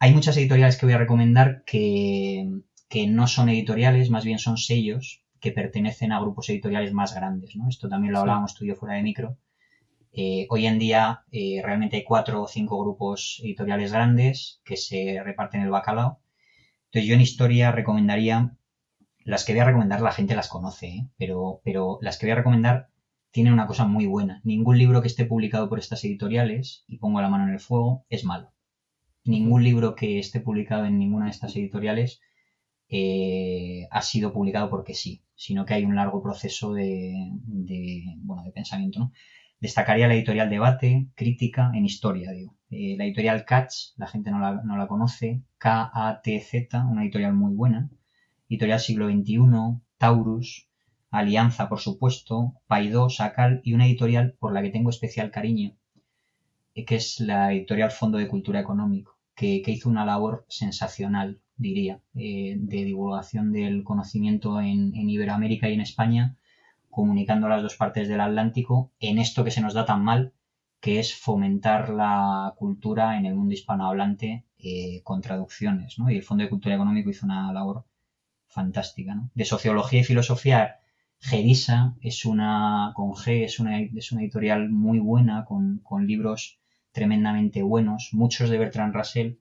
Hay 0.00 0.12
muchas 0.12 0.36
editoriales 0.36 0.76
que 0.76 0.86
voy 0.86 0.94
a 0.94 0.98
recomendar 0.98 1.62
que, 1.64 2.50
que 2.88 3.06
no 3.06 3.26
son 3.26 3.48
editoriales, 3.48 4.10
más 4.10 4.24
bien 4.24 4.38
son 4.38 4.58
sellos 4.58 5.23
que 5.44 5.52
pertenecen 5.52 6.10
a 6.10 6.20
grupos 6.20 6.48
editoriales 6.48 6.94
más 6.94 7.14
grandes. 7.14 7.54
¿no? 7.54 7.68
Esto 7.68 7.86
también 7.86 8.14
lo 8.14 8.20
hablábamos 8.20 8.54
tú 8.54 8.64
y 8.64 8.68
yo 8.68 8.76
fuera 8.76 8.94
de 8.94 9.02
micro. 9.02 9.36
Eh, 10.10 10.46
hoy 10.48 10.66
en 10.66 10.78
día 10.78 11.24
eh, 11.32 11.60
realmente 11.62 11.96
hay 11.96 12.04
cuatro 12.04 12.42
o 12.42 12.48
cinco 12.48 12.82
grupos 12.82 13.42
editoriales 13.44 13.92
grandes 13.92 14.62
que 14.64 14.78
se 14.78 15.20
reparten 15.22 15.60
el 15.60 15.68
bacalao. 15.68 16.22
Entonces 16.86 17.06
yo 17.06 17.14
en 17.14 17.20
historia 17.20 17.72
recomendaría, 17.72 18.56
las 19.22 19.44
que 19.44 19.52
voy 19.52 19.60
a 19.60 19.66
recomendar 19.66 20.00
la 20.00 20.12
gente 20.12 20.34
las 20.34 20.48
conoce, 20.48 20.86
¿eh? 20.86 21.08
pero, 21.18 21.60
pero 21.62 21.98
las 22.00 22.16
que 22.16 22.24
voy 22.24 22.32
a 22.32 22.36
recomendar 22.36 22.88
tienen 23.30 23.52
una 23.52 23.66
cosa 23.66 23.84
muy 23.84 24.06
buena. 24.06 24.40
Ningún 24.44 24.78
libro 24.78 25.02
que 25.02 25.08
esté 25.08 25.26
publicado 25.26 25.68
por 25.68 25.78
estas 25.78 26.02
editoriales, 26.04 26.84
y 26.86 26.96
pongo 26.96 27.20
la 27.20 27.28
mano 27.28 27.44
en 27.44 27.52
el 27.52 27.60
fuego, 27.60 28.06
es 28.08 28.24
malo. 28.24 28.54
Ningún 29.24 29.62
libro 29.62 29.94
que 29.94 30.18
esté 30.18 30.40
publicado 30.40 30.86
en 30.86 30.98
ninguna 30.98 31.26
de 31.26 31.32
estas 31.32 31.54
editoriales 31.54 32.22
eh, 32.88 33.88
ha 33.90 34.00
sido 34.00 34.32
publicado 34.32 34.70
porque 34.70 34.94
sí, 34.94 35.23
sino 35.36 35.64
que 35.64 35.74
hay 35.74 35.84
un 35.84 35.96
largo 35.96 36.22
proceso 36.22 36.72
de, 36.72 37.14
bueno, 38.18 38.42
de 38.44 38.52
pensamiento. 38.52 39.12
Destacaría 39.60 40.08
la 40.08 40.14
editorial 40.14 40.50
Debate, 40.50 41.08
crítica 41.14 41.70
en 41.74 41.84
historia, 41.84 42.32
digo. 42.32 42.56
Eh, 42.70 42.96
la 42.98 43.04
editorial 43.04 43.44
Katz, 43.44 43.94
la 43.96 44.06
gente 44.06 44.30
no 44.30 44.38
la, 44.40 44.62
no 44.64 44.76
la 44.76 44.88
conoce, 44.88 45.42
K-A-T-Z, 45.58 46.84
una 46.86 47.02
editorial 47.02 47.34
muy 47.34 47.54
buena. 47.54 47.88
Editorial 48.48 48.80
Siglo 48.80 49.08
XXI, 49.08 49.38
Taurus, 49.96 50.68
Alianza, 51.10 51.68
por 51.68 51.80
supuesto, 51.80 52.54
Paidó, 52.66 53.08
Sacal 53.08 53.60
y 53.64 53.72
una 53.74 53.86
editorial 53.86 54.36
por 54.38 54.52
la 54.52 54.62
que 54.62 54.70
tengo 54.70 54.90
especial 54.90 55.30
cariño, 55.30 55.76
eh, 56.74 56.84
que 56.84 56.96
es 56.96 57.20
la 57.20 57.52
editorial 57.52 57.90
Fondo 57.92 58.18
de 58.18 58.28
Cultura 58.28 58.60
Económico, 58.60 59.13
que, 59.34 59.62
hizo 59.66 59.88
una 59.88 60.04
labor 60.04 60.44
sensacional 60.48 61.40
diría, 61.56 62.00
eh, 62.14 62.56
de 62.58 62.84
divulgación 62.84 63.52
del 63.52 63.84
conocimiento 63.84 64.60
en, 64.60 64.94
Iberoamérica 65.08 65.68
y 65.68 65.74
en 65.74 65.80
España, 65.80 66.36
comunicando 66.90 67.48
las 67.48 67.62
dos 67.62 67.76
partes 67.76 68.08
del 68.08 68.20
Atlántico 68.20 68.92
en 69.00 69.18
esto 69.18 69.44
que 69.44 69.50
se 69.50 69.60
nos 69.60 69.74
da 69.74 69.84
tan 69.84 70.02
mal, 70.02 70.32
que 70.80 70.98
es 70.98 71.14
fomentar 71.14 71.90
la 71.90 72.54
cultura 72.56 73.16
en 73.16 73.26
el 73.26 73.34
mundo 73.34 73.54
hispanohablante 73.54 74.44
eh, 74.58 75.00
con 75.02 75.20
traducciones. 75.20 75.98
¿no? 75.98 76.10
Y 76.10 76.16
el 76.16 76.22
Fondo 76.22 76.44
de 76.44 76.50
Cultura 76.50 76.74
Económico 76.74 77.10
hizo 77.10 77.26
una 77.26 77.52
labor 77.52 77.86
fantástica. 78.48 79.16
De 79.34 79.44
sociología 79.44 80.00
y 80.00 80.04
filosofía, 80.04 80.80
Gerisa 81.20 81.96
es 82.02 82.26
una, 82.26 82.92
con 82.94 83.12
G, 83.12 83.44
es 83.44 83.58
una, 83.58 83.80
es 83.80 84.12
editorial 84.12 84.68
muy 84.70 84.98
buena, 84.98 85.44
con, 85.46 85.78
con 85.78 86.06
libros 86.06 86.60
tremendamente 86.94 87.62
buenos, 87.62 88.10
muchos 88.12 88.48
de 88.48 88.58
Bertrand 88.58 88.94
Russell, 88.94 89.34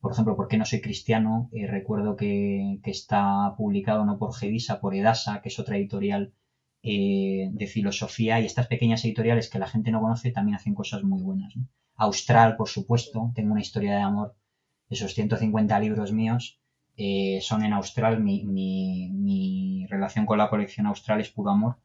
por 0.00 0.12
ejemplo, 0.12 0.36
¿por 0.36 0.48
qué 0.48 0.58
no 0.58 0.66
soy 0.66 0.82
cristiano? 0.82 1.48
Eh, 1.52 1.66
recuerdo 1.66 2.16
que, 2.16 2.80
está 2.84 3.54
publicado 3.56 4.04
no 4.04 4.18
por 4.18 4.34
Gedisa, 4.34 4.80
por 4.80 4.94
Edasa, 4.94 5.40
que 5.40 5.48
es 5.48 5.58
otra 5.58 5.76
editorial 5.78 6.34
eh, 6.82 7.48
de 7.52 7.66
filosofía, 7.66 8.40
y 8.40 8.44
estas 8.44 8.66
pequeñas 8.66 9.04
editoriales 9.04 9.48
que 9.48 9.58
la 9.58 9.68
gente 9.68 9.90
no 9.90 10.02
conoce 10.02 10.32
también 10.32 10.56
hacen 10.56 10.74
cosas 10.74 11.02
muy 11.02 11.22
buenas. 11.22 11.54
Austral, 11.96 12.56
por 12.56 12.68
supuesto, 12.68 13.32
tengo 13.34 13.52
una 13.52 13.62
historia 13.62 13.92
de 13.92 14.02
amor, 14.02 14.34
esos 14.90 15.14
150 15.14 15.78
libros 15.78 16.12
míos 16.12 16.60
eh, 16.96 17.38
son 17.40 17.64
en 17.64 17.72
Austral, 17.72 18.20
mi, 18.20 18.44
mi, 18.44 19.86
relación 19.88 20.26
con 20.26 20.38
la 20.38 20.50
colección 20.50 20.86
Austral 20.86 21.20
es 21.20 21.30
puro 21.30 21.50
amor. 21.50 21.76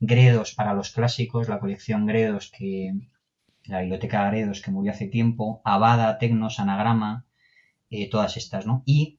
Gredos 0.00 0.54
para 0.54 0.74
los 0.74 0.90
clásicos, 0.90 1.48
la 1.48 1.60
colección 1.60 2.06
Gredos 2.06 2.50
que, 2.50 2.94
la 3.66 3.80
biblioteca 3.80 4.28
Gredos 4.30 4.60
que 4.60 4.70
murió 4.70 4.92
hace 4.92 5.06
tiempo, 5.06 5.60
Abada, 5.64 6.18
Tecnos, 6.18 6.60
Anagrama, 6.60 7.26
eh, 7.90 8.08
todas 8.10 8.36
estas, 8.36 8.66
¿no? 8.66 8.82
Y 8.84 9.18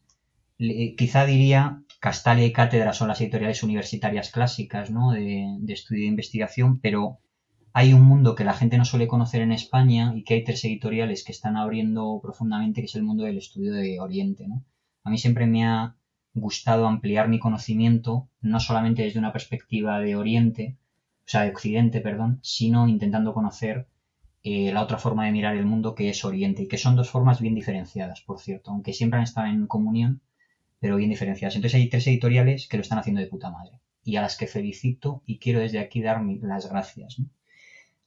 quizá 0.97 1.25
diría 1.25 1.83
Castalia 1.99 2.45
y 2.45 2.53
Cátedra 2.53 2.93
son 2.93 3.07
las 3.07 3.19
editoriales 3.21 3.63
universitarias 3.63 4.29
clásicas, 4.31 4.91
¿no? 4.91 5.11
De, 5.11 5.57
estudio 5.67 6.03
e 6.03 6.07
investigación, 6.07 6.79
pero 6.79 7.19
hay 7.73 7.93
un 7.93 8.03
mundo 8.03 8.35
que 8.35 8.43
la 8.43 8.53
gente 8.53 8.77
no 8.77 8.85
suele 8.85 9.07
conocer 9.07 9.41
en 9.41 9.51
España 9.51 10.13
y 10.15 10.23
que 10.23 10.35
hay 10.35 10.43
tres 10.43 10.63
editoriales 10.65 11.23
que 11.23 11.31
están 11.31 11.57
abriendo 11.57 12.19
profundamente, 12.21 12.81
que 12.81 12.85
es 12.85 12.95
el 12.95 13.03
mundo 13.03 13.23
del 13.23 13.37
estudio 13.37 13.73
de 13.73 13.99
Oriente, 13.99 14.47
¿no? 14.47 14.63
A 15.03 15.09
mí 15.09 15.17
siempre 15.17 15.45
me 15.45 15.65
ha 15.65 15.95
gustado 16.33 16.87
ampliar 16.87 17.29
mi 17.29 17.39
conocimiento, 17.39 18.29
no 18.41 18.59
solamente 18.59 19.03
desde 19.03 19.19
una 19.19 19.33
perspectiva 19.33 19.99
de 19.99 20.15
Oriente, 20.15 20.77
o 21.25 21.27
sea, 21.27 21.41
de 21.43 21.49
Occidente, 21.49 22.01
perdón, 22.01 22.39
sino 22.43 22.87
intentando 22.87 23.33
conocer 23.33 23.87
eh, 24.47 24.71
la 24.71 24.83
otra 24.83 24.99
forma 24.99 25.25
de 25.25 25.31
mirar 25.31 25.55
el 25.55 25.65
mundo 25.65 25.95
que 25.95 26.07
es 26.07 26.23
Oriente, 26.23 26.61
y 26.61 26.67
que 26.67 26.77
son 26.77 26.95
dos 26.95 27.09
formas 27.09 27.41
bien 27.41 27.55
diferenciadas, 27.55 28.21
por 28.21 28.39
cierto, 28.39 28.69
aunque 28.69 28.93
siempre 28.93 29.17
han 29.17 29.23
estado 29.23 29.47
en 29.47 29.65
comunión, 29.65 30.21
pero 30.79 30.97
bien 30.97 31.09
diferenciadas. 31.09 31.55
Entonces 31.55 31.81
hay 31.81 31.89
tres 31.89 32.05
editoriales 32.05 32.67
que 32.67 32.77
lo 32.77 32.83
están 32.83 32.99
haciendo 32.99 33.21
de 33.21 33.27
puta 33.27 33.49
madre, 33.49 33.81
y 34.03 34.17
a 34.17 34.21
las 34.21 34.37
que 34.37 34.45
felicito 34.45 35.23
y 35.25 35.39
quiero 35.39 35.61
desde 35.61 35.79
aquí 35.79 35.99
dar 35.99 36.21
las 36.41 36.69
gracias. 36.69 37.17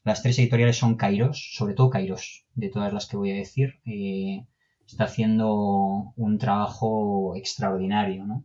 Las 0.05 0.23
tres 0.23 0.39
editoriales 0.39 0.77
son 0.77 0.95
Kairos, 0.95 1.55
sobre 1.57 1.75
todo 1.75 1.91
Kairos, 1.91 2.47
de 2.55 2.69
todas 2.69 2.93
las 2.93 3.07
que 3.07 3.17
voy 3.17 3.33
a 3.33 3.35
decir. 3.35 3.81
Eh, 3.85 4.47
está 4.87 5.05
haciendo 5.05 6.13
un, 6.15 6.39
trabajo 6.39 7.35
extraordinario. 7.35 8.45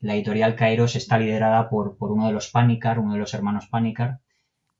La 0.00 0.14
editorial 0.14 0.56
Kairos 0.56 0.94
está 0.94 1.18
liderada 1.18 1.70
por, 1.70 1.96
por 1.96 2.12
uno 2.12 2.26
de 2.26 2.34
los 2.34 2.50
Panicar, 2.50 2.98
uno 2.98 3.14
de 3.14 3.18
los 3.18 3.32
hermanos 3.32 3.66
Panicar, 3.66 4.20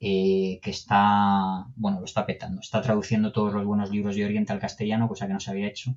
eh, 0.00 0.60
que 0.62 0.70
está, 0.70 1.66
bueno, 1.76 2.00
lo 2.00 2.06
está 2.06 2.26
petando, 2.26 2.60
está 2.60 2.80
traduciendo 2.82 3.32
todos 3.32 3.52
los 3.52 3.64
buenos 3.64 3.90
libros 3.90 4.16
de 4.16 4.24
Oriente 4.24 4.52
al 4.52 4.60
castellano, 4.60 5.08
cosa 5.08 5.26
que 5.26 5.34
no 5.34 5.40
se 5.40 5.50
había 5.50 5.68
hecho, 5.68 5.96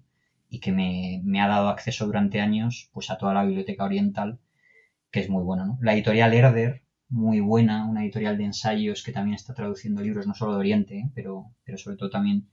y 0.49 0.59
que 0.59 0.71
me, 0.71 1.21
me 1.23 1.41
ha 1.41 1.47
dado 1.47 1.69
acceso 1.69 2.05
durante 2.05 2.41
años 2.41 2.89
pues, 2.93 3.09
a 3.09 3.17
toda 3.17 3.33
la 3.33 3.45
biblioteca 3.45 3.85
oriental, 3.85 4.39
que 5.11 5.21
es 5.21 5.29
muy 5.29 5.43
bueno, 5.43 5.65
¿no? 5.65 5.79
La 5.81 5.93
editorial 5.93 6.33
Herder, 6.33 6.83
muy 7.09 7.39
buena, 7.39 7.87
una 7.87 8.03
editorial 8.03 8.37
de 8.37 8.45
ensayos 8.45 9.03
que 9.03 9.11
también 9.11 9.35
está 9.35 9.53
traduciendo 9.53 10.01
libros 10.01 10.27
no 10.27 10.33
solo 10.33 10.53
de 10.53 10.59
Oriente, 10.59 10.97
¿eh? 10.97 11.11
pero, 11.15 11.51
pero 11.63 11.77
sobre 11.77 11.97
todo 11.97 12.09
también 12.09 12.49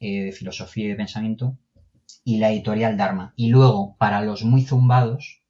eh, 0.00 0.24
de 0.24 0.32
filosofía 0.32 0.86
y 0.86 0.88
de 0.88 0.96
pensamiento, 0.96 1.58
y 2.24 2.38
la 2.38 2.50
editorial 2.50 2.96
Dharma. 2.96 3.32
Y 3.36 3.50
luego, 3.50 3.96
para 3.98 4.22
los 4.22 4.42
muy 4.44 4.62
zumbados, 4.62 5.42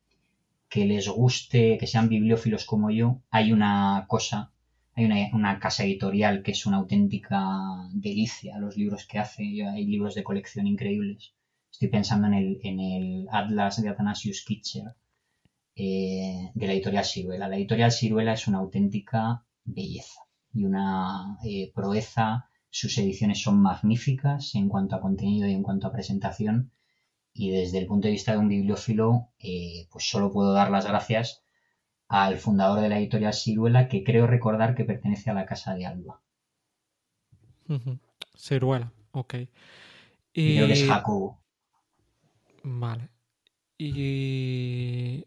que 0.69 0.85
les 0.85 1.09
guste, 1.09 1.79
que 1.79 1.87
sean 1.87 2.09
bibliófilos 2.09 2.65
como 2.65 2.91
yo, 2.91 3.23
hay 3.31 3.53
una 3.53 4.05
cosa, 4.09 4.53
hay 5.01 5.31
una, 5.33 5.59
casa 5.59 5.85
editorial 5.85 6.43
que 6.43 6.51
es 6.51 6.67
una 6.67 6.77
auténtica 6.77 7.41
delicia, 7.93 8.59
los 8.59 8.77
libros 8.77 9.07
que 9.07 9.19
hace, 9.19 9.43
hay 9.43 9.87
libros 9.87 10.15
de 10.15 10.23
colección 10.23 10.67
increíbles. 10.67 11.33
Estoy 11.73 11.89
pensando 11.89 12.27
en 12.27 12.81
el, 12.81 13.27
Atlas 13.31 13.81
de 13.81 13.89
Athanasius 13.89 14.45
Kitcher, 14.45 14.95
eh, 15.75 16.51
de 16.55 16.67
la 16.67 16.73
editorial 16.75 17.05
Siruela. 17.05 17.49
La 17.49 17.57
editorial 17.57 17.93
Siruela 17.93 18.35
es 18.35 18.47
una 18.47 18.59
auténtica 18.59 19.45
belleza 19.65 20.21
y 20.53 20.65
una 20.65 21.39
eh, 21.45 21.73
proeza. 21.75 22.51
Sus 22.69 22.99
ediciones 22.99 23.41
son 23.41 23.61
magníficas 23.61 24.55
en 24.55 24.69
cuanto 24.69 24.97
a 24.97 25.01
contenido 25.01 25.49
y 25.49 25.53
en 25.53 25.63
cuanto 25.63 25.87
a 25.87 25.93
presentación. 25.93 26.73
Y 27.33 27.51
desde 27.51 27.79
el 27.79 27.87
punto 27.87 28.09
de 28.09 28.13
vista 28.13 28.33
de 28.33 28.39
un 28.39 28.49
bibliófilo, 28.49 29.31
eh, 29.39 29.87
pues 29.91 30.09
solo 30.09 30.31
puedo 30.31 30.53
dar 30.53 30.71
las 30.71 30.87
gracias 30.87 31.43
al 32.11 32.39
fundador 32.39 32.81
de 32.81 32.89
la 32.89 32.99
editorial 32.99 33.33
Siruela, 33.33 33.89
que 33.89 34.03
creo 34.03 34.27
recordar 34.27 34.75
que 34.75 34.85
pertenece 34.85 35.31
a 35.31 35.35
la 35.35 35.47
Casa 35.47 35.77
de 35.77 35.87
Alba. 35.87 36.21
Siruela, 38.35 38.93
ok. 39.13 39.35
Y... 40.33 40.57
Creo 40.57 40.67
que 40.67 40.73
es 40.73 40.89
Jacobo. 40.89 41.41
Vale. 42.65 43.09
Y 43.79 45.25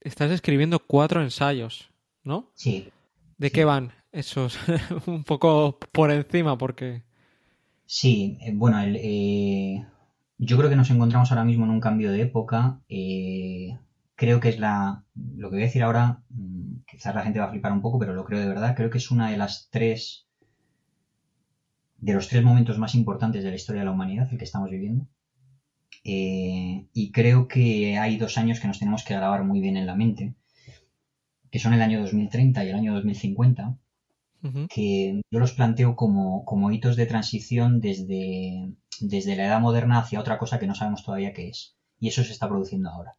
estás 0.00 0.30
escribiendo 0.30 0.78
cuatro 0.78 1.20
ensayos, 1.20 1.90
¿no? 2.22 2.52
Sí. 2.54 2.88
¿De 3.36 3.50
qué 3.50 3.64
van 3.64 3.92
esos? 4.12 4.60
Un 5.06 5.24
poco 5.24 5.80
por 5.90 6.12
encima, 6.12 6.56
porque... 6.56 7.02
Sí, 7.84 8.38
eh, 8.42 8.52
bueno, 8.54 8.80
eh, 8.80 9.84
yo 10.38 10.56
creo 10.56 10.70
que 10.70 10.76
nos 10.76 10.90
encontramos 10.90 11.32
ahora 11.32 11.44
mismo 11.44 11.64
en 11.64 11.72
un 11.72 11.80
cambio 11.80 12.12
de 12.12 12.22
época. 12.22 12.80
Eh, 12.88 13.76
creo 14.22 14.38
que 14.38 14.50
es 14.50 14.60
la... 14.60 15.04
Lo 15.36 15.50
que 15.50 15.56
voy 15.56 15.64
a 15.64 15.66
decir 15.66 15.82
ahora, 15.82 16.22
mm, 16.28 16.84
quizás 16.86 17.12
la 17.12 17.24
gente 17.24 17.40
va 17.40 17.46
a 17.46 17.50
flipar 17.50 17.72
un 17.72 17.82
poco, 17.82 17.98
pero 17.98 18.14
lo 18.14 18.24
creo 18.24 18.38
de 18.38 18.46
verdad. 18.46 18.76
Creo 18.76 18.88
que 18.88 18.98
es 18.98 19.10
una 19.10 19.28
de 19.28 19.36
las 19.36 19.68
tres... 19.68 20.28
De 21.96 22.14
los 22.14 22.28
tres 22.28 22.44
momentos 22.44 22.78
más 22.78 22.94
importantes 22.94 23.42
de 23.42 23.50
la 23.50 23.56
historia 23.56 23.80
de 23.80 23.86
la 23.86 23.90
humanidad, 23.90 24.28
el 24.30 24.38
que 24.38 24.44
estamos 24.44 24.70
viviendo. 24.70 25.08
Eh, 26.04 26.86
y 26.92 27.10
creo 27.10 27.48
que 27.48 27.98
hay 27.98 28.16
dos 28.16 28.38
años 28.38 28.60
que 28.60 28.68
nos 28.68 28.78
tenemos 28.78 29.04
que 29.04 29.14
grabar 29.14 29.42
muy 29.42 29.60
bien 29.60 29.76
en 29.76 29.86
la 29.86 29.96
mente, 29.96 30.34
que 31.50 31.58
son 31.58 31.74
el 31.74 31.82
año 31.82 32.00
2030 32.00 32.64
y 32.64 32.68
el 32.68 32.76
año 32.76 32.94
2050, 32.94 33.76
que 34.68 35.20
yo 35.30 35.38
los 35.40 35.52
planteo 35.52 35.96
como, 35.96 36.44
como, 36.44 36.70
hitos 36.70 36.96
de 36.96 37.06
transición 37.06 37.80
desde, 37.80 38.72
desde 39.00 39.36
la 39.36 39.46
edad 39.46 39.60
moderna 39.60 39.98
hacia 39.98 40.20
otra 40.20 40.38
cosa 40.38 40.58
que 40.60 40.66
no 40.66 40.74
sabemos 40.74 41.04
todavía 41.04 41.32
qué 41.32 41.48
es. 41.48 41.76
Y 42.00 42.08
eso 42.08 42.24
se 42.24 42.32
está 42.32 42.48
produciendo 42.48 42.90
ahora. 42.90 43.16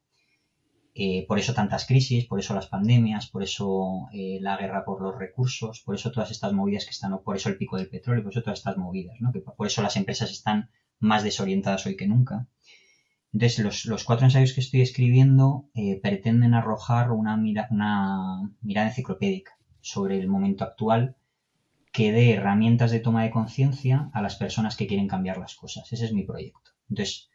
Eh, 0.96 1.26
por 1.28 1.40
eso 1.40 1.56
tantas 1.56 1.88
crisis, 1.88 2.26
por 2.26 2.40
eso 2.40 2.54
las 2.54 2.68
pandemias, 2.68 3.28
por 3.28 3.42
eso 3.42 4.08
eh, 4.14 4.38
la 4.42 4.58
guerra 4.58 4.86
por 4.86 5.02
los 5.02 5.18
recursos, 5.18 5.82
por 5.82 5.96
eso 5.96 6.12
todas 6.12 6.30
estas 6.30 6.54
movidas 6.54 6.86
que 6.86 6.92
están, 6.92 7.18
por 7.24 7.36
eso 7.36 7.50
el 7.50 7.58
pico 7.58 7.78
del 7.78 7.90
petróleo, 7.90 8.22
por 8.22 8.32
eso 8.32 8.44
todas 8.44 8.60
estas 8.60 8.78
movidas, 8.78 9.16
¿no? 9.20 9.32
por 9.32 9.66
eso 9.66 9.82
las 9.82 9.98
empresas 9.98 10.30
están 10.30 10.70
más 11.00 11.24
desorientadas 11.24 11.86
hoy 11.88 11.98
que 11.98 12.08
nunca. 12.08 12.48
Entonces, 13.34 13.86
los, 13.86 14.04
cuatro 14.04 14.28
ensayos 14.28 14.54
que 14.54 14.62
estoy 14.62 14.82
escribiendo 14.82 15.68
eh, 15.74 16.00
pretenden 16.00 16.54
arrojar 16.54 17.12
una, 17.12 17.36
una 17.72 18.52
mirada 18.62 18.90
enciclopédica 18.90 19.58
sobre 19.82 20.20
el 20.20 20.28
momento 20.28 20.64
actual 20.64 21.16
que 21.92 22.12
dé 22.12 22.34
herramientas 22.34 22.92
de 22.92 23.00
toma 23.00 23.24
de 23.24 23.32
conciencia 23.32 24.12
a 24.14 24.22
las 24.22 24.36
personas 24.36 24.76
que 24.76 24.86
quieren 24.86 25.08
cambiar 25.08 25.38
las 25.38 25.56
cosas. 25.56 25.92
Ese 25.92 26.06
es 26.06 26.14
mi 26.14 26.24
proyecto. 26.24 26.72
Entonces, 26.90 27.30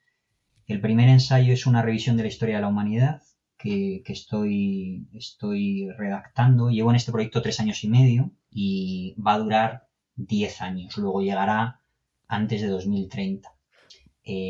el 0.68 0.80
primer 0.80 1.08
ensayo 1.08 1.52
es 1.52 1.66
una 1.66 1.82
revisión 1.82 2.16
de 2.16 2.22
la 2.22 2.28
historia 2.28 2.56
de 2.56 2.62
la 2.62 2.68
humanidad 2.68 3.22
que, 3.58 4.02
estoy, 4.06 5.08
estoy 5.12 5.90
redactando. 5.98 6.70
Llevo 6.70 6.90
en 6.90 6.96
este 6.96 7.12
proyecto 7.12 7.42
tres 7.42 7.60
años 7.60 7.84
y 7.84 7.88
medio 7.88 8.32
y 8.50 9.14
va 9.20 9.34
a 9.34 9.38
durar 9.38 9.88
diez 10.16 10.62
años. 10.62 10.96
Luego 10.96 11.22
llegará 11.22 11.82
antes 12.28 12.62
de 12.62 12.68
2030 12.68 13.52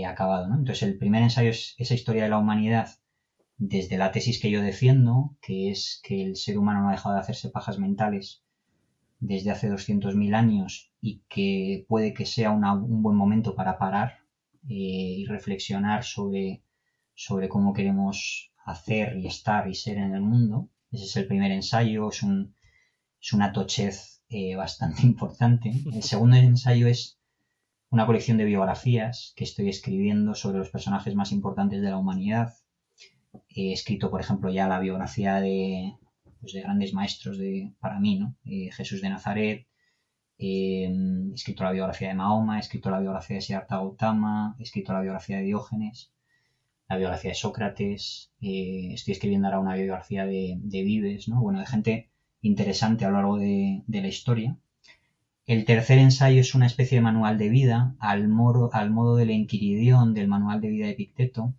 acabado. 0.07 0.49
¿no? 0.49 0.57
Entonces, 0.57 0.83
el 0.83 0.99
primer 0.99 1.23
ensayo 1.23 1.51
es 1.51 1.75
esa 1.79 1.95
historia 1.95 2.25
de 2.25 2.31
la 2.31 2.39
humanidad 2.39 2.99
desde 3.57 3.99
la 3.99 4.13
tesis 4.13 4.41
que 4.41 4.51
yo 4.51 4.63
defiendo, 4.63 5.37
que 5.41 5.71
es 5.71 6.01
que 6.05 6.23
el 6.23 6.37
ser 6.37 6.59
humano 6.59 6.83
no 6.83 6.89
ha 6.89 6.93
dejado 6.93 7.15
de 7.15 7.21
hacerse 7.21 7.51
pajas 7.51 7.79
mentales 7.79 8.43
desde 9.21 9.51
hace 9.51 9.69
200.000 9.69 10.35
años 10.35 10.93
y 11.01 11.23
que 11.29 11.85
puede 11.89 12.15
que 12.15 12.25
sea 12.25 12.53
un 12.53 13.03
buen 13.03 13.17
momento 13.17 13.57
para 13.57 13.79
parar 13.79 14.21
eh, 14.69 14.75
y 15.19 15.27
reflexionar 15.27 16.05
sobre, 16.05 16.63
sobre 17.15 17.49
cómo 17.49 17.73
queremos 17.73 18.53
hacer 18.69 19.17
y 19.17 19.27
estar 19.27 19.69
y 19.69 19.75
ser 19.75 19.99
en 19.99 20.15
el 20.15 20.21
mundo. 20.21 20.69
Ese 20.91 21.05
es 21.05 21.17
el 21.17 21.27
primer 21.27 21.51
ensayo, 21.51 22.09
es, 22.09 22.23
un, 22.23 22.55
es 23.21 23.33
una 23.33 23.53
tochez 23.53 24.23
eh, 24.29 24.57
bastante 24.57 25.03
importante. 25.13 25.73
El 25.93 26.03
segundo 26.03 26.37
ensayo 26.37 26.87
es 26.87 27.19
una 27.91 28.07
colección 28.07 28.37
de 28.37 28.45
biografías 28.45 29.33
que 29.37 29.45
estoy 29.45 29.69
escribiendo 29.69 30.35
sobre 30.35 30.59
los 30.59 30.71
personajes 30.71 31.15
más 31.15 31.33
importantes 31.33 31.81
de 31.81 31.91
la 31.91 31.97
humanidad. 31.97 32.55
He 33.49 33.73
escrito, 33.73 34.11
por 34.11 34.21
ejemplo, 34.21 34.51
ya 34.51 34.69
la 34.69 34.81
biografía 34.81 35.37
de, 35.41 35.95
pues, 36.41 36.53
de 36.53 36.63
grandes 36.63 36.93
maestros 36.93 37.39
de, 37.39 37.73
para 37.81 37.99
mí, 37.99 38.19
¿no? 38.19 38.37
Eh, 38.45 38.71
Jesús 38.73 39.01
de 39.01 39.09
Nazaret, 39.09 39.67
eh, 40.39 40.89
he 41.31 41.35
escrito 41.35 41.65
la 41.65 41.73
biografía 41.73 42.09
de 42.09 42.15
Mahoma, 42.15 42.59
he 42.59 42.61
escrito 42.61 42.91
la 42.91 43.01
biografía 43.01 43.37
de 43.37 43.43
Siddhartha 43.43 43.77
Gautama, 43.77 44.57
he 44.59 44.63
escrito 44.63 44.93
la 44.93 45.01
biografía 45.01 45.39
de 45.39 45.45
Diógenes, 45.45 46.13
la 46.89 46.97
biografía 46.97 47.31
de 47.31 47.35
Sócrates, 47.35 48.31
eh, 48.41 48.91
estoy 48.95 49.13
escribiendo 49.13 49.47
ahora 49.47 49.61
una 49.61 49.75
biografía 49.75 50.25
de, 50.25 50.59
Vives, 50.65 51.29
¿no? 51.29 51.41
Bueno, 51.41 51.61
de 51.61 51.67
gente 51.67 52.09
interesante 52.41 53.05
a 53.05 53.09
lo 53.11 53.17
largo 53.17 53.37
de, 53.37 53.83
la 53.89 54.09
historia. 54.09 54.57
El 55.47 55.65
tercer 55.67 55.99
ensayo 55.99 56.41
es 56.41 56.55
una 56.55 56.67
especie 56.67 56.99
de 56.99 57.03
manual 57.03 57.37
de 57.37 57.51
vida, 57.51 57.95
al, 57.99 58.31
al 58.73 58.91
modo 58.91 59.17
del 59.17 59.31
Enquiridión 59.31 60.15
del 60.15 60.29
manual 60.29 60.61
de 60.61 60.69
vida 60.69 60.87
de 60.87 60.95
Picteto. 60.95 61.55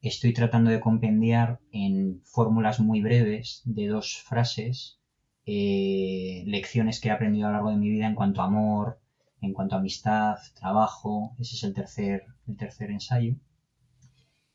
Estoy 0.00 0.32
tratando 0.32 0.70
de 0.70 0.80
compendiar 0.80 1.60
en 1.72 2.20
fórmulas 2.24 2.80
muy 2.80 3.00
breves 3.00 3.62
de 3.64 3.86
dos 3.86 4.22
frases 4.22 4.98
eh, 5.46 6.42
lecciones 6.46 7.00
que 7.00 7.08
he 7.08 7.10
aprendido 7.12 7.46
a 7.46 7.50
lo 7.50 7.54
largo 7.54 7.70
de 7.70 7.76
mi 7.76 7.90
vida 7.90 8.06
en 8.06 8.14
cuanto 8.14 8.42
a 8.42 8.46
amor, 8.46 9.00
en 9.40 9.52
cuanto 9.52 9.76
a 9.76 9.78
amistad, 9.78 10.36
trabajo. 10.54 11.34
Ese 11.38 11.54
es 11.56 11.64
el 11.64 11.74
tercer, 11.74 12.24
el 12.48 12.56
tercer 12.56 12.90
ensayo. 12.90 13.36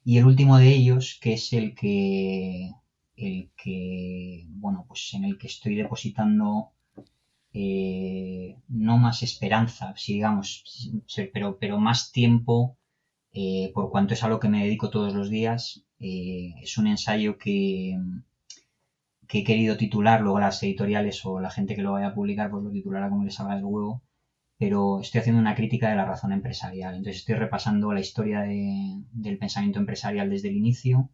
Y 0.06 0.18
el 0.18 0.26
último 0.26 0.58
de 0.58 0.70
ellos, 0.70 1.18
que 1.22 1.34
es 1.34 1.54
el 1.54 1.76
que, 1.76 2.72
el 3.16 3.52
que, 3.56 4.46
bueno, 4.50 4.86
pues 4.88 5.14
en 5.14 5.24
el 5.26 5.38
que 5.38 5.48
estoy 5.48 5.76
depositando 5.76 6.72
eh, 7.54 8.58
no 8.68 8.98
más 8.98 9.24
esperanza, 9.24 9.94
si 9.98 10.14
digamos, 10.14 10.64
pero, 11.34 11.58
pero 11.60 11.80
más 11.80 12.12
tiempo, 12.12 12.78
eh, 13.34 13.72
por 13.74 13.92
cuanto 13.92 14.14
es 14.14 14.24
a 14.24 14.30
lo 14.30 14.40
que 14.40 14.50
me 14.50 14.64
dedico 14.64 14.90
todos 14.90 15.14
los 15.14 15.30
días. 15.30 15.86
Eh, 16.00 16.56
es 16.62 16.78
un 16.78 16.88
ensayo 16.88 17.38
que, 17.38 17.98
que 19.28 19.40
he 19.40 19.44
querido 19.44 19.78
titular, 19.78 20.22
luego 20.22 20.40
las 20.40 20.62
editoriales 20.64 21.26
o 21.26 21.40
la 21.40 21.50
gente 21.52 21.76
que 21.76 21.82
lo 21.82 21.94
vaya 21.94 22.08
a 22.08 22.14
publicar 22.16 22.50
pues 22.50 22.64
lo 22.64 22.72
titulará 22.72 23.10
como 23.10 23.24
les 23.24 23.36
salga 23.36 23.56
del 23.56 23.66
huevo, 23.66 24.02
pero 24.64 25.02
estoy 25.02 25.20
haciendo 25.20 25.42
una 25.42 25.56
crítica 25.56 25.90
de 25.90 25.98
la 25.98 26.06
razón 26.06 26.32
empresarial. 26.32 26.96
Entonces 26.96 27.18
estoy 27.18 27.36
repasando 27.36 27.92
la 27.92 28.00
historia 28.00 28.44
del 28.44 29.38
pensamiento 29.38 29.80
empresarial 29.80 30.30
desde 30.30 30.48
el 30.48 30.56
inicio, 30.56 31.10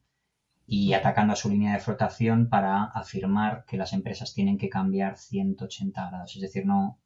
y 0.67 0.93
atacando 0.93 1.33
a 1.33 1.35
su 1.35 1.49
línea 1.49 1.73
de 1.73 1.79
flotación 1.79 2.47
para 2.47 2.83
afirmar 2.83 3.65
que 3.65 3.75
las 3.75 3.91
empresas 3.91 4.35
tienen 4.35 4.59
que 4.59 4.69
cambiar 4.69 5.17
180 5.17 6.09
grados. 6.09 6.35
Es 6.35 6.43
decir, 6.43 6.67
no 6.67 6.99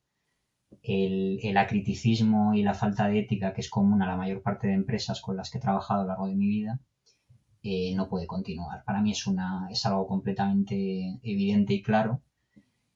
el, 0.81 1.55
acriticismo 1.57 2.53
y 2.53 2.61
la 2.61 2.73
falta 2.73 3.07
de 3.07 3.19
ética 3.19 3.53
que 3.53 3.61
es 3.61 3.69
común 3.69 4.01
a 4.01 4.07
la 4.07 4.17
mayor 4.17 4.41
parte 4.41 4.67
de 4.67 4.73
empresas 4.73 5.21
con 5.21 5.37
las 5.37 5.49
que 5.49 5.59
he 5.59 5.61
trabajado 5.61 6.01
a 6.01 6.03
lo 6.03 6.09
largo 6.09 6.27
de 6.27 6.35
mi 6.35 6.47
vida 6.47 6.81
eh, 7.61 7.95
no 7.95 8.09
puede 8.09 8.27
continuar. 8.27 8.83
Para 8.83 9.01
mí 9.01 9.11
es, 9.11 9.27
una, 9.27 9.69
es 9.71 9.85
algo 9.85 10.07
completamente 10.07 11.21
evidente 11.23 11.73
y 11.73 11.81
claro. 11.81 12.21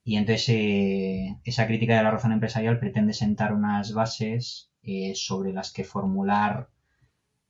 Y 0.07 0.15
entonces 0.15 0.47
eh, 0.47 1.37
esa 1.43 1.67
crítica 1.67 1.97
de 1.97 2.03
la 2.03 2.11
razón 2.11 2.31
empresarial 2.31 2.79
pretende 2.79 3.11
sentar 3.11 3.51
unas 3.53 3.93
bases 3.93 4.71
eh, 4.81 5.11
sobre 5.15 5.51
las 5.51 5.73
que 5.73 5.83
formular 5.83 6.69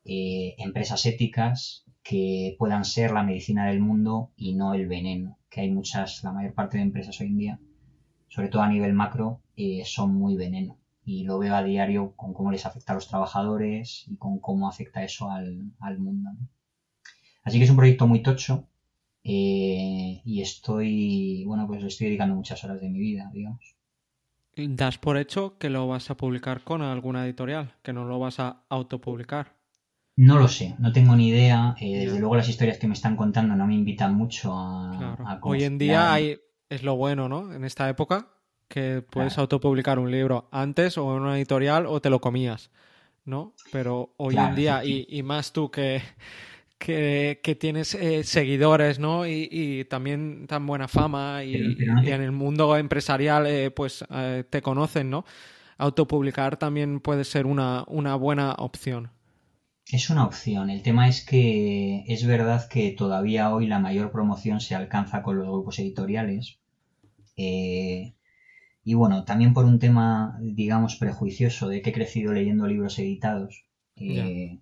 eh, 0.04 0.56
empresas 0.58 1.06
éticas 1.06 1.86
que 2.02 2.56
puedan 2.58 2.84
ser 2.84 3.12
la 3.12 3.22
medicina 3.22 3.68
del 3.68 3.80
mundo 3.80 4.32
y 4.36 4.56
no 4.56 4.74
el 4.74 4.88
veneno, 4.88 5.38
que 5.52 5.62
hay 5.62 5.70
muchas, 5.70 6.24
la 6.24 6.32
mayor 6.32 6.56
parte 6.56 6.78
de 6.78 6.84
empresas 6.86 7.22
hoy 7.22 7.28
en 7.28 7.38
día, 7.38 7.60
sobre 8.28 8.48
todo 8.48 8.64
a 8.64 8.70
nivel 8.70 8.94
macro, 8.94 9.44
son 9.86 10.16
muy 10.16 10.36
veneno. 10.36 10.80
Y 11.06 11.26
lo 11.26 11.38
veo 11.38 11.54
a 11.54 11.62
diario 11.62 12.16
con 12.16 12.34
cómo 12.34 12.52
les 12.52 12.66
afecta 12.66 12.94
a 12.94 12.96
los 12.96 13.08
trabajadores 13.08 14.06
y 14.08 14.18
con 14.18 14.40
cómo 14.40 14.68
afecta 14.68 15.04
eso 15.04 15.30
al, 15.30 15.74
al 15.80 16.00
mundo. 16.00 16.32
Así 17.44 17.60
que 17.60 17.66
es 17.66 17.70
un 17.70 17.78
proyecto 17.78 18.08
muy 18.08 18.24
tocho 18.24 18.68
eh, 19.28 20.22
y 20.26 20.42
estoy, 20.42 21.44
bueno, 21.46 21.68
pues 21.68 21.84
estoy 21.84 22.08
dedicando 22.08 22.36
muchas 22.36 22.64
horas 22.64 22.82
de 22.82 22.90
mi 22.90 23.00
vida, 23.00 23.30
digamos. 23.34 23.76
¿Das 24.80 24.98
por 24.98 25.16
hecho 25.18 25.58
que 25.58 25.70
lo 25.70 25.88
vas 25.88 26.10
a 26.10 26.18
publicar 26.18 26.64
con 26.66 26.82
alguna 26.82 27.24
editorial? 27.26 27.76
¿Que 27.82 27.94
no 27.94 28.04
lo 28.04 28.20
vas 28.20 28.40
a 28.42 28.66
autopublicar? 28.68 29.56
No 30.18 30.38
lo 30.40 30.48
sé, 30.48 30.76
no 30.80 30.92
tengo 30.92 31.16
ni 31.16 31.30
idea. 31.30 31.76
Eh, 31.80 32.00
desde 32.00 32.20
luego 32.20 32.36
las 32.36 32.50
historias 32.50 32.78
que 32.80 32.88
me 32.88 32.94
están 32.94 33.16
contando 33.16 33.56
no 33.56 33.68
me 33.68 33.76
invitan 33.76 34.16
mucho 34.16 34.54
a, 34.54 34.92
Claro. 34.98 35.24
a 35.26 35.40
Hoy 35.44 35.64
en 35.64 35.78
día 35.78 36.12
hay, 36.14 36.40
es 36.70 36.84
lo 36.84 36.96
bueno, 36.96 37.30
¿no? 37.30 37.54
En 37.54 37.64
esta 37.64 37.88
época, 37.90 38.30
que 38.68 39.02
puedes 39.02 39.34
Claro. 39.34 39.42
autopublicar 39.44 40.00
un 40.00 40.12
libro 40.12 40.50
antes 40.52 40.98
o 40.98 41.16
en 41.16 41.22
una 41.24 41.38
editorial 41.38 41.86
o 41.86 42.02
te 42.02 42.10
lo 42.10 42.20
comías, 42.20 42.72
¿no? 43.26 43.54
Pero 43.72 44.14
hoy 44.18 44.36
Claro, 44.36 44.50
en 44.50 44.56
día, 44.56 44.82
sí, 44.84 45.06
y, 45.10 45.20
y 45.20 45.24
más 45.24 45.54
tú 45.54 45.72
que, 45.72 46.02
que, 46.78 47.40
que 47.44 47.56
tienes 47.56 47.96
eh, 47.96 48.24
seguidores, 48.24 49.00
¿no? 49.00 49.26
Y, 49.28 49.48
y 49.52 49.86
también 49.86 50.48
tan 50.48 50.66
buena 50.66 50.88
fama 50.88 51.44
y, 51.44 51.56
en 51.56 52.22
el 52.22 52.32
mundo 52.32 52.76
empresarial, 52.78 53.48
eh, 53.48 53.72
pues 53.72 54.06
eh, 54.10 54.44
te 54.50 54.62
conocen, 54.62 55.10
¿no? 55.10 55.26
Autopublicar 55.78 56.58
también 56.58 57.00
puede 57.00 57.24
ser 57.24 57.46
una, 57.46 57.84
una 57.88 58.16
buena 58.16 58.54
opción. 58.54 59.12
Es 59.90 60.10
una 60.10 60.26
opción. 60.26 60.70
El 60.70 60.82
tema 60.82 61.08
es 61.08 61.26
que 61.26 62.04
es 62.08 62.26
verdad 62.26 62.68
que 62.70 62.92
todavía 62.92 63.54
hoy 63.54 63.68
la 63.68 63.80
mayor 63.80 64.12
promoción 64.12 64.60
se 64.60 64.76
alcanza 64.76 65.24
con 65.24 65.38
los 65.38 65.48
grupos 65.48 65.80
editoriales. 65.80 66.60
Eh, 67.38 68.14
y 68.84 68.94
bueno, 68.96 69.24
también 69.26 69.54
por 69.54 69.66
un 69.66 69.80
tema, 69.80 70.38
digamos, 70.42 70.96
prejuicioso 70.98 71.70
de 71.70 71.82
que 71.82 71.92
he 71.92 71.94
crecido 71.94 72.34
leyendo 72.34 72.68
libros 72.68 73.00
editados. 73.00 73.66
eh, 73.96 74.60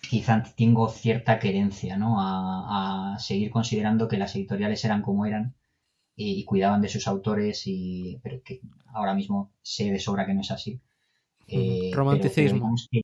quizá 0.00 0.42
tengo 0.56 0.88
cierta 0.88 1.38
querencia, 1.38 1.96
¿no? 1.98 2.20
A, 2.20 3.14
a 3.14 3.18
seguir 3.18 3.50
considerando 3.50 4.08
que 4.08 4.18
las 4.18 4.34
editoriales 4.36 4.84
eran 4.84 5.02
como 5.02 5.26
eran 5.26 5.54
y 6.16 6.44
cuidaban 6.44 6.80
de 6.80 6.88
sus 6.88 7.08
autores, 7.08 7.62
y, 7.66 8.18
pero 8.22 8.42
que 8.42 8.60
ahora 8.94 9.14
mismo 9.14 9.52
sé 9.62 9.90
de 9.90 9.98
sobra 10.00 10.26
que 10.26 10.34
no 10.34 10.40
es 10.42 10.50
así. 10.50 10.80
Eh, 11.48 11.90
Romanticismo. 11.94 12.74
que, 12.90 13.02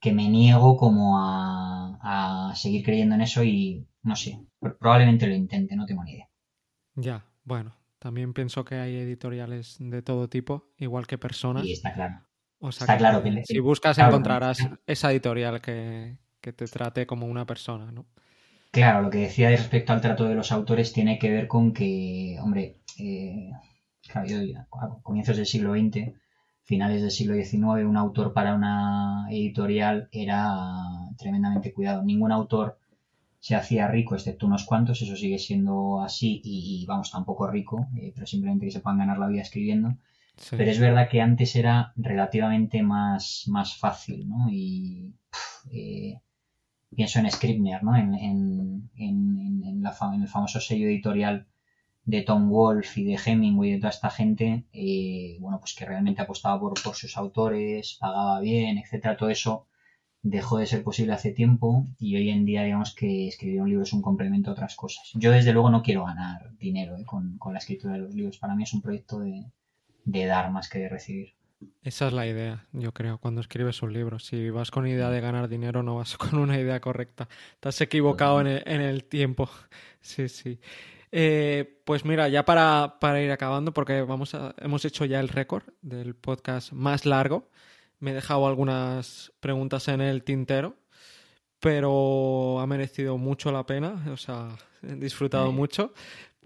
que 0.00 0.12
me 0.12 0.28
niego 0.28 0.76
como 0.76 1.18
a, 1.18 2.50
a 2.50 2.54
seguir 2.56 2.84
creyendo 2.84 3.14
en 3.16 3.22
eso 3.22 3.44
y 3.44 3.86
no 4.02 4.16
sé, 4.16 4.40
pr- 4.60 4.76
probablemente 4.78 5.26
lo 5.26 5.34
intente, 5.34 5.76
no 5.76 5.86
tengo 5.86 6.04
ni 6.04 6.12
idea. 6.12 6.28
Ya, 6.96 7.24
bueno, 7.44 7.74
también 7.98 8.32
pienso 8.34 8.64
que 8.64 8.76
hay 8.76 8.96
editoriales 8.96 9.76
de 9.78 10.02
todo 10.02 10.28
tipo, 10.28 10.70
igual 10.78 11.06
que 11.06 11.18
personas. 11.18 11.64
Y 11.66 11.72
está 11.72 11.92
claro. 11.94 12.20
O 12.60 12.72
sea 12.72 12.84
Está 12.86 12.94
que 12.94 12.98
claro 12.98 13.22
que- 13.22 13.44
si 13.44 13.60
buscas 13.60 13.96
claro, 13.96 14.10
encontrarás 14.12 14.58
claro. 14.58 14.78
esa 14.86 15.12
editorial 15.12 15.60
que, 15.60 16.16
que 16.40 16.52
te 16.52 16.66
trate 16.66 17.06
como 17.06 17.26
una 17.26 17.46
persona, 17.46 17.90
¿no? 17.92 18.06
Claro, 18.70 19.02
lo 19.02 19.10
que 19.10 19.18
decía 19.18 19.50
respecto 19.50 19.92
al 19.92 20.00
trato 20.00 20.24
de 20.24 20.34
los 20.34 20.52
autores 20.52 20.92
tiene 20.92 21.18
que 21.18 21.30
ver 21.30 21.48
con 21.48 21.72
que, 21.72 22.36
hombre, 22.40 22.80
eh, 22.98 23.50
claro, 24.06 24.28
yo 24.28 24.42
ya 24.42 24.68
a 24.72 25.02
comienzos 25.02 25.36
del 25.36 25.46
siglo 25.46 25.72
XX, 25.72 26.12
finales 26.64 27.00
del 27.00 27.10
siglo 27.10 27.34
XIX, 27.34 27.86
un 27.86 27.96
autor 27.96 28.34
para 28.34 28.54
una 28.54 29.26
editorial 29.30 30.08
era 30.12 30.82
tremendamente 31.16 31.72
cuidado. 31.72 32.02
Ningún 32.02 32.30
autor 32.30 32.78
se 33.40 33.54
hacía 33.54 33.88
rico, 33.88 34.14
excepto 34.14 34.46
unos 34.46 34.64
cuantos, 34.64 35.00
eso 35.00 35.16
sigue 35.16 35.38
siendo 35.38 36.02
así 36.02 36.42
y, 36.44 36.82
y, 36.82 36.86
vamos, 36.86 37.10
tampoco 37.10 37.46
rico, 37.46 37.88
eh, 37.96 38.12
pero 38.14 38.26
simplemente 38.26 38.66
que 38.66 38.72
se 38.72 38.80
puedan 38.80 38.98
ganar 38.98 39.18
la 39.18 39.28
vida 39.28 39.42
escribiendo. 39.42 39.96
Sí. 40.36 40.56
Pero 40.56 40.70
es 40.70 40.78
verdad 40.78 41.08
que 41.08 41.20
antes 41.20 41.56
era 41.56 41.92
relativamente 41.96 42.82
más, 42.82 43.44
más 43.46 43.76
fácil, 43.76 44.28
¿no? 44.28 44.48
Y 44.50 45.14
eh, 45.72 46.20
pienso 46.94 47.18
en 47.18 47.30
Scribner, 47.30 47.82
¿no? 47.82 47.96
En, 47.96 48.14
en, 48.14 48.90
en, 48.96 49.62
en 49.64 49.82
la 49.82 49.94
el 50.14 50.28
famoso 50.28 50.60
sello 50.60 50.86
editorial 50.86 51.46
de 52.04 52.22
Tom 52.22 52.48
Wolfe 52.48 53.00
y 53.00 53.04
de 53.04 53.18
Hemingway 53.24 53.68
y 53.70 53.72
de 53.74 53.78
toda 53.78 53.90
esta 53.90 54.10
gente, 54.10 54.64
eh, 54.72 55.36
bueno, 55.40 55.58
pues 55.60 55.74
que 55.74 55.84
realmente 55.84 56.22
apostaba 56.22 56.58
por, 56.58 56.74
por 56.82 56.94
sus 56.96 57.16
autores, 57.18 57.98
pagaba 58.00 58.40
bien, 58.40 58.78
etcétera. 58.78 59.16
Todo 59.16 59.28
eso 59.28 59.66
dejó 60.22 60.58
de 60.58 60.66
ser 60.66 60.82
posible 60.82 61.12
hace 61.12 61.32
tiempo 61.32 61.84
y 61.98 62.16
hoy 62.16 62.30
en 62.30 62.44
día 62.44 62.62
digamos 62.64 62.94
que 62.94 63.28
escribir 63.28 63.60
un 63.62 63.68
libro 63.68 63.84
es 63.84 63.92
un 63.92 64.02
complemento 64.02 64.50
a 64.50 64.54
otras 64.54 64.74
cosas. 64.74 65.10
Yo 65.14 65.32
desde 65.32 65.52
luego 65.52 65.70
no 65.70 65.82
quiero 65.82 66.04
ganar 66.04 66.56
dinero 66.56 66.96
¿eh? 66.96 67.04
con, 67.04 67.36
con 67.38 67.52
la 67.52 67.58
escritura 67.58 67.94
de 67.94 68.00
los 68.00 68.14
libros. 68.14 68.38
Para 68.38 68.54
mí 68.54 68.62
es 68.62 68.72
un 68.72 68.82
proyecto 68.82 69.20
de, 69.20 69.44
de 70.04 70.26
dar 70.26 70.50
más 70.50 70.68
que 70.68 70.78
de 70.80 70.88
recibir. 70.88 71.37
Esa 71.82 72.06
es 72.08 72.12
la 72.12 72.26
idea, 72.26 72.66
yo 72.72 72.92
creo, 72.92 73.18
cuando 73.18 73.40
escribes 73.40 73.82
un 73.82 73.92
libro. 73.92 74.18
Si 74.18 74.50
vas 74.50 74.70
con 74.70 74.86
idea 74.86 75.10
de 75.10 75.20
ganar 75.20 75.48
dinero, 75.48 75.82
no 75.82 75.96
vas 75.96 76.16
con 76.18 76.38
una 76.38 76.58
idea 76.58 76.80
correcta. 76.80 77.28
Te 77.60 77.68
has 77.68 77.80
equivocado 77.80 78.40
en 78.40 78.46
el, 78.46 78.62
en 78.66 78.80
el 78.80 79.04
tiempo. 79.04 79.48
Sí, 80.00 80.28
sí. 80.28 80.60
Eh, 81.10 81.80
pues 81.84 82.04
mira, 82.04 82.28
ya 82.28 82.44
para, 82.44 82.98
para 83.00 83.20
ir 83.20 83.30
acabando, 83.30 83.72
porque 83.74 84.02
vamos 84.02 84.34
a, 84.34 84.54
hemos 84.58 84.84
hecho 84.84 85.04
ya 85.04 85.20
el 85.20 85.28
récord 85.28 85.64
del 85.82 86.14
podcast 86.14 86.72
más 86.72 87.04
largo. 87.04 87.50
Me 87.98 88.12
he 88.12 88.14
dejado 88.14 88.46
algunas 88.46 89.32
preguntas 89.40 89.88
en 89.88 90.00
el 90.00 90.22
tintero, 90.22 90.76
pero 91.58 92.60
ha 92.60 92.66
merecido 92.66 93.18
mucho 93.18 93.50
la 93.50 93.66
pena. 93.66 94.04
O 94.12 94.16
sea, 94.16 94.50
he 94.82 94.94
disfrutado 94.94 95.50
mucho. 95.52 95.92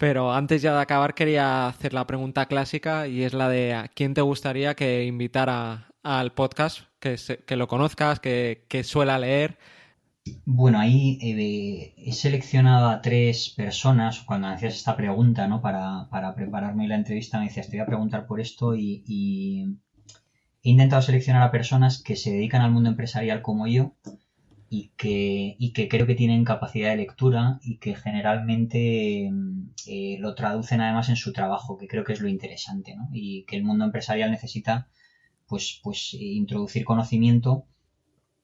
Pero 0.02 0.32
antes 0.32 0.60
ya 0.62 0.74
de 0.74 0.80
acabar 0.80 1.14
quería 1.14 1.68
hacer 1.68 1.94
la 1.94 2.08
pregunta 2.08 2.46
clásica 2.46 3.06
y 3.06 3.22
es 3.22 3.34
la 3.34 3.48
de 3.48 3.72
¿a 3.72 3.86
quién 3.86 4.14
te 4.14 4.20
gustaría 4.20 4.74
que 4.74 5.04
invitara 5.04 5.92
al 6.02 6.32
podcast, 6.32 6.80
que, 6.98 7.14
que 7.46 7.54
lo 7.54 7.68
conozcas, 7.68 8.18
que, 8.18 8.64
que 8.68 8.82
suela 8.82 9.20
leer? 9.20 9.58
Bueno, 10.44 10.80
ahí 10.80 11.20
eh, 11.22 11.94
he 11.96 12.12
seleccionado 12.12 12.88
a 12.88 13.00
tres 13.00 13.50
personas. 13.50 14.18
Cuando 14.22 14.48
hacías 14.48 14.74
esta 14.74 14.96
pregunta, 14.96 15.46
¿no? 15.46 15.62
Para, 15.62 16.08
para 16.10 16.34
prepararme 16.34 16.88
la 16.88 16.96
entrevista, 16.96 17.38
me 17.38 17.44
decías, 17.44 17.68
te 17.68 17.76
voy 17.76 17.84
a 17.84 17.86
preguntar 17.86 18.26
por 18.26 18.40
esto 18.40 18.74
y 18.74 19.78
he 20.64 20.68
intentado 20.68 21.02
seleccionar 21.02 21.42
a 21.42 21.52
personas 21.52 22.02
que 22.02 22.16
se 22.16 22.32
dedican 22.32 22.62
al 22.62 22.72
mundo 22.72 22.90
empresarial 22.90 23.40
como 23.40 23.68
yo 23.68 23.94
y 24.74 24.90
que, 24.96 25.54
y 25.58 25.74
que 25.74 25.86
creo 25.86 26.06
que 26.06 26.14
tienen 26.14 26.44
capacidad 26.44 26.88
de 26.88 26.96
lectura 26.96 27.58
y 27.62 27.76
que 27.76 27.94
generalmente 27.94 29.28
mm, 29.30 29.72
eh, 29.86 30.16
lo 30.18 30.34
traducen 30.34 30.80
además 30.80 31.10
en 31.10 31.16
su 31.16 31.30
trabajo, 31.34 31.76
que 31.76 31.86
creo 31.86 32.04
que 32.04 32.14
es 32.14 32.22
lo 32.22 32.28
interesante, 32.28 32.94
¿no? 32.96 33.10
Y 33.12 33.44
que 33.44 33.56
el 33.56 33.64
mundo 33.64 33.84
empresarial 33.84 34.30
necesita, 34.30 34.88
pues, 35.46 35.78
pues, 35.82 36.14
eh, 36.14 36.24
introducir 36.24 36.86
conocimiento 36.86 37.66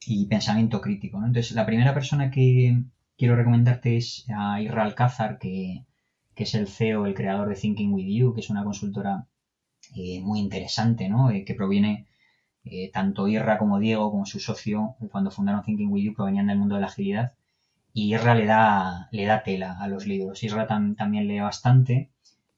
y 0.07 0.26
pensamiento 0.26 0.83
crítico, 0.83 1.18
¿no? 1.18 1.29
Entonces, 1.29 1.53
la 1.53 1.64
primera 1.64 1.95
persona 1.95 2.31
que 2.31 2.83
quiero 3.16 3.35
recomendarte 3.35 3.97
es 3.97 4.26
a 4.29 4.61
Irra 4.61 4.83
Alcázar, 4.83 5.39
que, 5.39 5.87
que 6.35 6.43
es 6.43 6.55
el 6.55 6.68
CEO, 6.68 7.07
el 7.07 7.14
creador 7.14 7.49
de 7.49 7.55
Thinking 7.55 7.95
With 7.95 8.07
You, 8.07 8.35
que 8.35 8.41
es 8.41 8.51
una 8.51 8.64
consultora 8.64 9.29
eh, 9.97 10.20
muy 10.20 10.41
interesante, 10.41 11.09
¿no? 11.09 11.31
Que 11.47 11.55
proviene 11.55 12.07
eh, 12.71 12.91
tanto 12.93 13.29
Irra 13.29 13.59
como 13.59 13.79
Diego, 13.79 14.11
como 14.11 14.27
su 14.27 14.41
socio, 14.41 14.97
cuando 15.11 15.31
fundaron 15.31 15.62
Thinking 15.62 15.91
With 15.91 16.05
You, 16.05 16.14
provenían 16.14 16.47
del 16.49 16.59
mundo 16.59 16.75
de 16.77 16.81
la 16.83 16.89
agilidad. 16.89 17.33
Y 17.93 18.14
Irra 18.14 18.35
le 18.35 18.47
da, 18.47 19.09
le 19.12 19.25
da 19.27 19.43
tela 19.43 19.79
a 19.81 19.89
los 19.89 20.07
libros. 20.07 20.43
Irra 20.43 20.66
tam- 20.69 20.97
también 20.97 21.29
lee 21.29 21.41
bastante. 21.41 22.11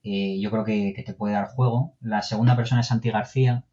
Eh, 0.03 0.39
yo 0.41 0.51
creo 0.51 0.65
que, 0.65 1.03
te 1.07 1.15
puede 1.15 1.35
dar 1.35 1.49
juego. 1.49 1.95
La 2.01 2.23
segunda 2.23 2.57
persona 2.57 2.83
es 2.83 2.89
Santi 2.89 3.11
García, 3.11 3.65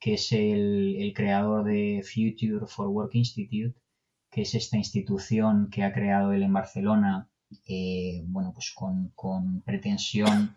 que 0.00 0.14
es 0.14 0.32
el, 0.32 1.12
creador 1.14 1.64
de 1.64 2.02
Future 2.04 2.66
for 2.66 2.88
Work 2.88 3.14
Institute, 3.14 3.74
que 4.30 4.42
es 4.42 4.54
esta 4.54 4.76
institución 4.76 5.68
que 5.70 5.84
ha 5.84 5.92
creado 5.92 6.32
él 6.32 6.42
en 6.42 6.52
Barcelona, 6.52 7.28
eh, 7.68 8.22
bueno, 8.26 8.52
pues 8.52 8.72
con 8.74 9.62
pretensión 9.64 10.56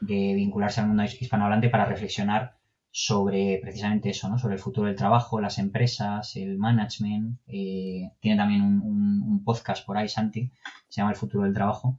de 0.00 0.34
vincularse 0.34 0.80
al 0.80 0.88
mundo 0.88 1.04
hispanohablante 1.04 1.68
para 1.68 1.84
reflexionar 1.84 2.57
sobre 3.06 3.58
precisamente 3.64 4.10
eso, 4.10 4.28
¿no? 4.28 4.38
Sobre 4.38 4.54
el 4.54 4.60
futuro 4.66 4.86
del 4.88 4.96
trabajo, 4.96 5.40
las 5.40 5.58
empresas, 5.58 6.34
el 6.36 6.56
management. 6.58 7.38
eh, 7.46 8.10
tiene 8.20 8.36
también 8.36 8.62
un, 8.62 8.80
un- 8.90 9.22
un 9.30 9.44
podcast 9.44 9.84
por 9.86 9.96
ahí, 9.96 10.08
Santi, 10.08 10.42
se 10.88 11.00
llama 11.00 11.10
El 11.12 11.16
futuro 11.22 11.44
del 11.44 11.52
trabajo. 11.54 11.96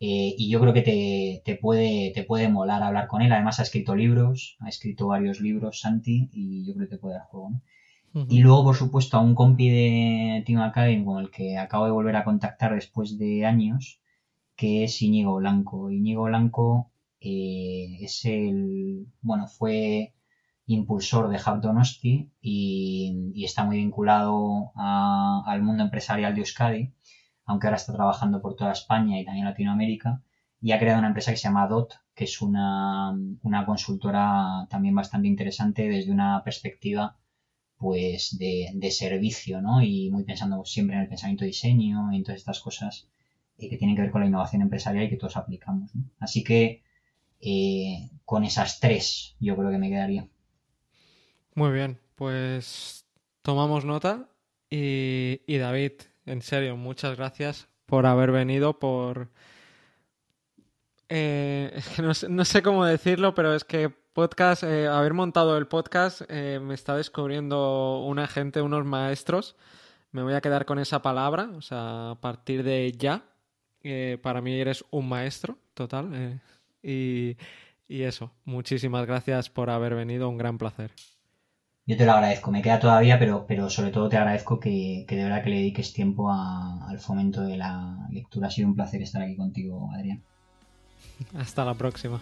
Eh, 0.00 0.34
y 0.38 0.48
yo 0.50 0.60
creo 0.60 0.72
que 0.72 0.82
te, 0.82 1.42
te 1.44 1.54
puede, 1.56 2.12
te 2.14 2.22
puede 2.22 2.48
molar 2.48 2.82
hablar 2.82 3.06
con 3.08 3.20
él. 3.22 3.32
Además 3.32 3.58
ha 3.58 3.62
escrito 3.62 3.94
libros, 3.94 4.56
ha 4.60 4.68
escrito 4.68 5.08
varios 5.08 5.40
libros, 5.40 5.80
Santi, 5.80 6.28
y 6.32 6.64
yo 6.66 6.74
creo 6.74 6.86
que 6.88 6.94
te 6.96 7.00
puede 7.00 7.14
dar 7.16 7.24
juego, 7.26 7.50
¿no? 7.50 7.62
Y 8.26 8.40
luego, 8.40 8.64
por 8.64 8.76
supuesto, 8.76 9.16
a 9.16 9.20
un 9.20 9.34
compi 9.34 9.68
de 9.68 10.42
Team 10.46 10.60
Academy 10.60 11.04
con 11.04 11.20
el 11.22 11.30
que 11.30 11.56
acabo 11.58 11.84
de 11.86 11.90
volver 11.92 12.16
a 12.16 12.24
contactar 12.24 12.74
después 12.74 13.18
de 13.18 13.44
años, 13.46 14.00
que 14.56 14.84
es 14.84 15.02
Íñigo 15.02 15.36
Blanco. 15.36 15.90
Íñigo 15.90 16.24
Blanco 16.24 16.90
eh, 17.20 17.98
es 18.00 18.24
el, 18.24 19.06
bueno, 19.22 19.46
fue 19.46 20.12
impulsor 20.68 21.28
de 21.30 21.36
Hub 21.38 21.60
Donosti 21.60 22.30
y, 22.40 23.44
está 23.44 23.64
muy 23.64 23.78
vinculado 23.78 24.72
al 24.76 25.62
mundo 25.62 25.82
empresarial 25.82 26.34
de 26.34 26.40
Euskadi, 26.40 26.92
aunque 27.46 27.66
ahora 27.66 27.76
está 27.78 27.94
trabajando 27.94 28.42
por 28.42 28.54
toda 28.54 28.72
España 28.72 29.18
y 29.18 29.24
también 29.24 29.46
Latinoamérica, 29.46 30.22
y 30.60 30.72
ha 30.72 30.78
creado 30.78 30.98
una 30.98 31.08
empresa 31.08 31.30
que 31.30 31.38
se 31.38 31.44
llama 31.44 31.66
DOT, 31.66 31.94
que 32.14 32.24
es 32.24 32.42
una, 32.42 33.16
una 33.42 33.64
consultora 33.64 34.66
también 34.68 34.94
bastante 34.94 35.28
interesante 35.28 35.88
desde 35.88 36.12
una 36.12 36.42
perspectiva 36.44 37.16
pues 37.78 38.36
de, 38.38 38.70
de 38.74 38.90
servicio, 38.90 39.62
¿no? 39.62 39.82
Y 39.82 40.10
muy 40.10 40.24
pensando 40.24 40.64
siempre 40.64 40.96
en 40.96 41.02
el 41.02 41.08
pensamiento 41.08 41.44
diseño 41.44 42.12
y 42.12 42.16
en 42.16 42.24
todas 42.24 42.40
estas 42.40 42.60
cosas 42.60 43.08
eh, 43.56 43.68
que 43.70 43.76
tienen 43.78 43.96
que 43.96 44.02
ver 44.02 44.10
con 44.10 44.20
la 44.20 44.26
innovación 44.26 44.62
empresarial 44.62 45.04
y 45.04 45.10
que 45.10 45.16
todos 45.16 45.36
aplicamos. 45.36 45.92
Así 46.18 46.42
que 46.42 46.82
eh, 47.40 48.10
con 48.24 48.44
esas 48.44 48.80
tres 48.80 49.36
yo 49.40 49.56
creo 49.56 49.70
que 49.70 49.78
me 49.78 49.90
quedaría. 49.90 50.28
Muy 51.58 51.72
bien, 51.72 51.98
pues 52.14 53.04
tomamos 53.42 53.84
nota 53.84 54.28
y, 54.70 55.58
David, 55.58 55.90
en 56.24 56.40
serio, 56.40 56.76
muchas 56.76 57.16
gracias 57.16 57.66
por 57.84 58.06
haber 58.06 58.30
venido, 58.30 58.78
por... 58.78 59.28
Eh, 61.08 61.76
no 62.28 62.44
sé, 62.44 62.62
cómo 62.62 62.84
decirlo, 62.84 63.34
pero 63.34 63.56
es 63.56 63.64
que 63.64 63.88
podcast, 63.88 64.62
eh, 64.62 64.86
haber 64.86 65.14
montado 65.14 65.58
el 65.58 65.66
podcast 65.66 66.20
eh, 66.28 66.60
me 66.62 66.74
está 66.74 66.94
descubriendo 66.94 68.04
una 68.04 68.28
gente, 68.28 68.62
unos 68.62 68.84
maestros. 68.84 69.56
Me 70.12 70.22
voy 70.22 70.34
a 70.34 70.40
quedar 70.40 70.64
con 70.64 70.78
esa 70.78 71.02
palabra, 71.02 71.50
o 71.56 71.60
sea, 71.60 72.12
a 72.12 72.20
partir 72.20 72.62
de 72.62 72.92
ya, 72.92 73.24
para 74.22 74.40
mí 74.40 74.60
eres 74.60 74.84
un 74.92 75.08
maestro 75.08 75.58
total. 75.74 76.10
eh, 76.14 76.40
y, 76.84 77.36
y 77.92 78.02
eso, 78.04 78.30
muchísimas 78.44 79.06
gracias 79.06 79.50
por 79.50 79.70
haber 79.70 79.96
venido, 79.96 80.28
un 80.28 80.38
gran 80.38 80.56
placer. 80.56 80.92
Yo 81.88 81.96
te 81.96 82.04
lo 82.04 82.12
agradezco, 82.12 82.50
me 82.50 82.60
queda 82.60 82.78
todavía, 82.78 83.18
pero, 83.18 83.46
pero 83.48 83.70
sobre 83.70 83.90
todo 83.90 84.10
te 84.10 84.18
agradezco 84.18 84.60
que, 84.60 85.06
que 85.08 85.16
de 85.16 85.24
verdad 85.24 85.42
que 85.42 85.48
le 85.48 85.56
dediques 85.56 85.94
tiempo 85.94 86.30
al 86.30 86.98
fomento 87.00 87.40
de 87.40 87.56
la 87.56 88.06
lectura. 88.10 88.48
Ha 88.48 88.50
sido 88.50 88.68
un 88.68 88.74
placer 88.74 89.00
estar 89.00 89.22
aquí 89.22 89.36
contigo, 89.36 89.90
Adrián. 89.94 90.22
Hasta 91.34 91.64
la 91.64 91.72
próxima. 91.72 92.20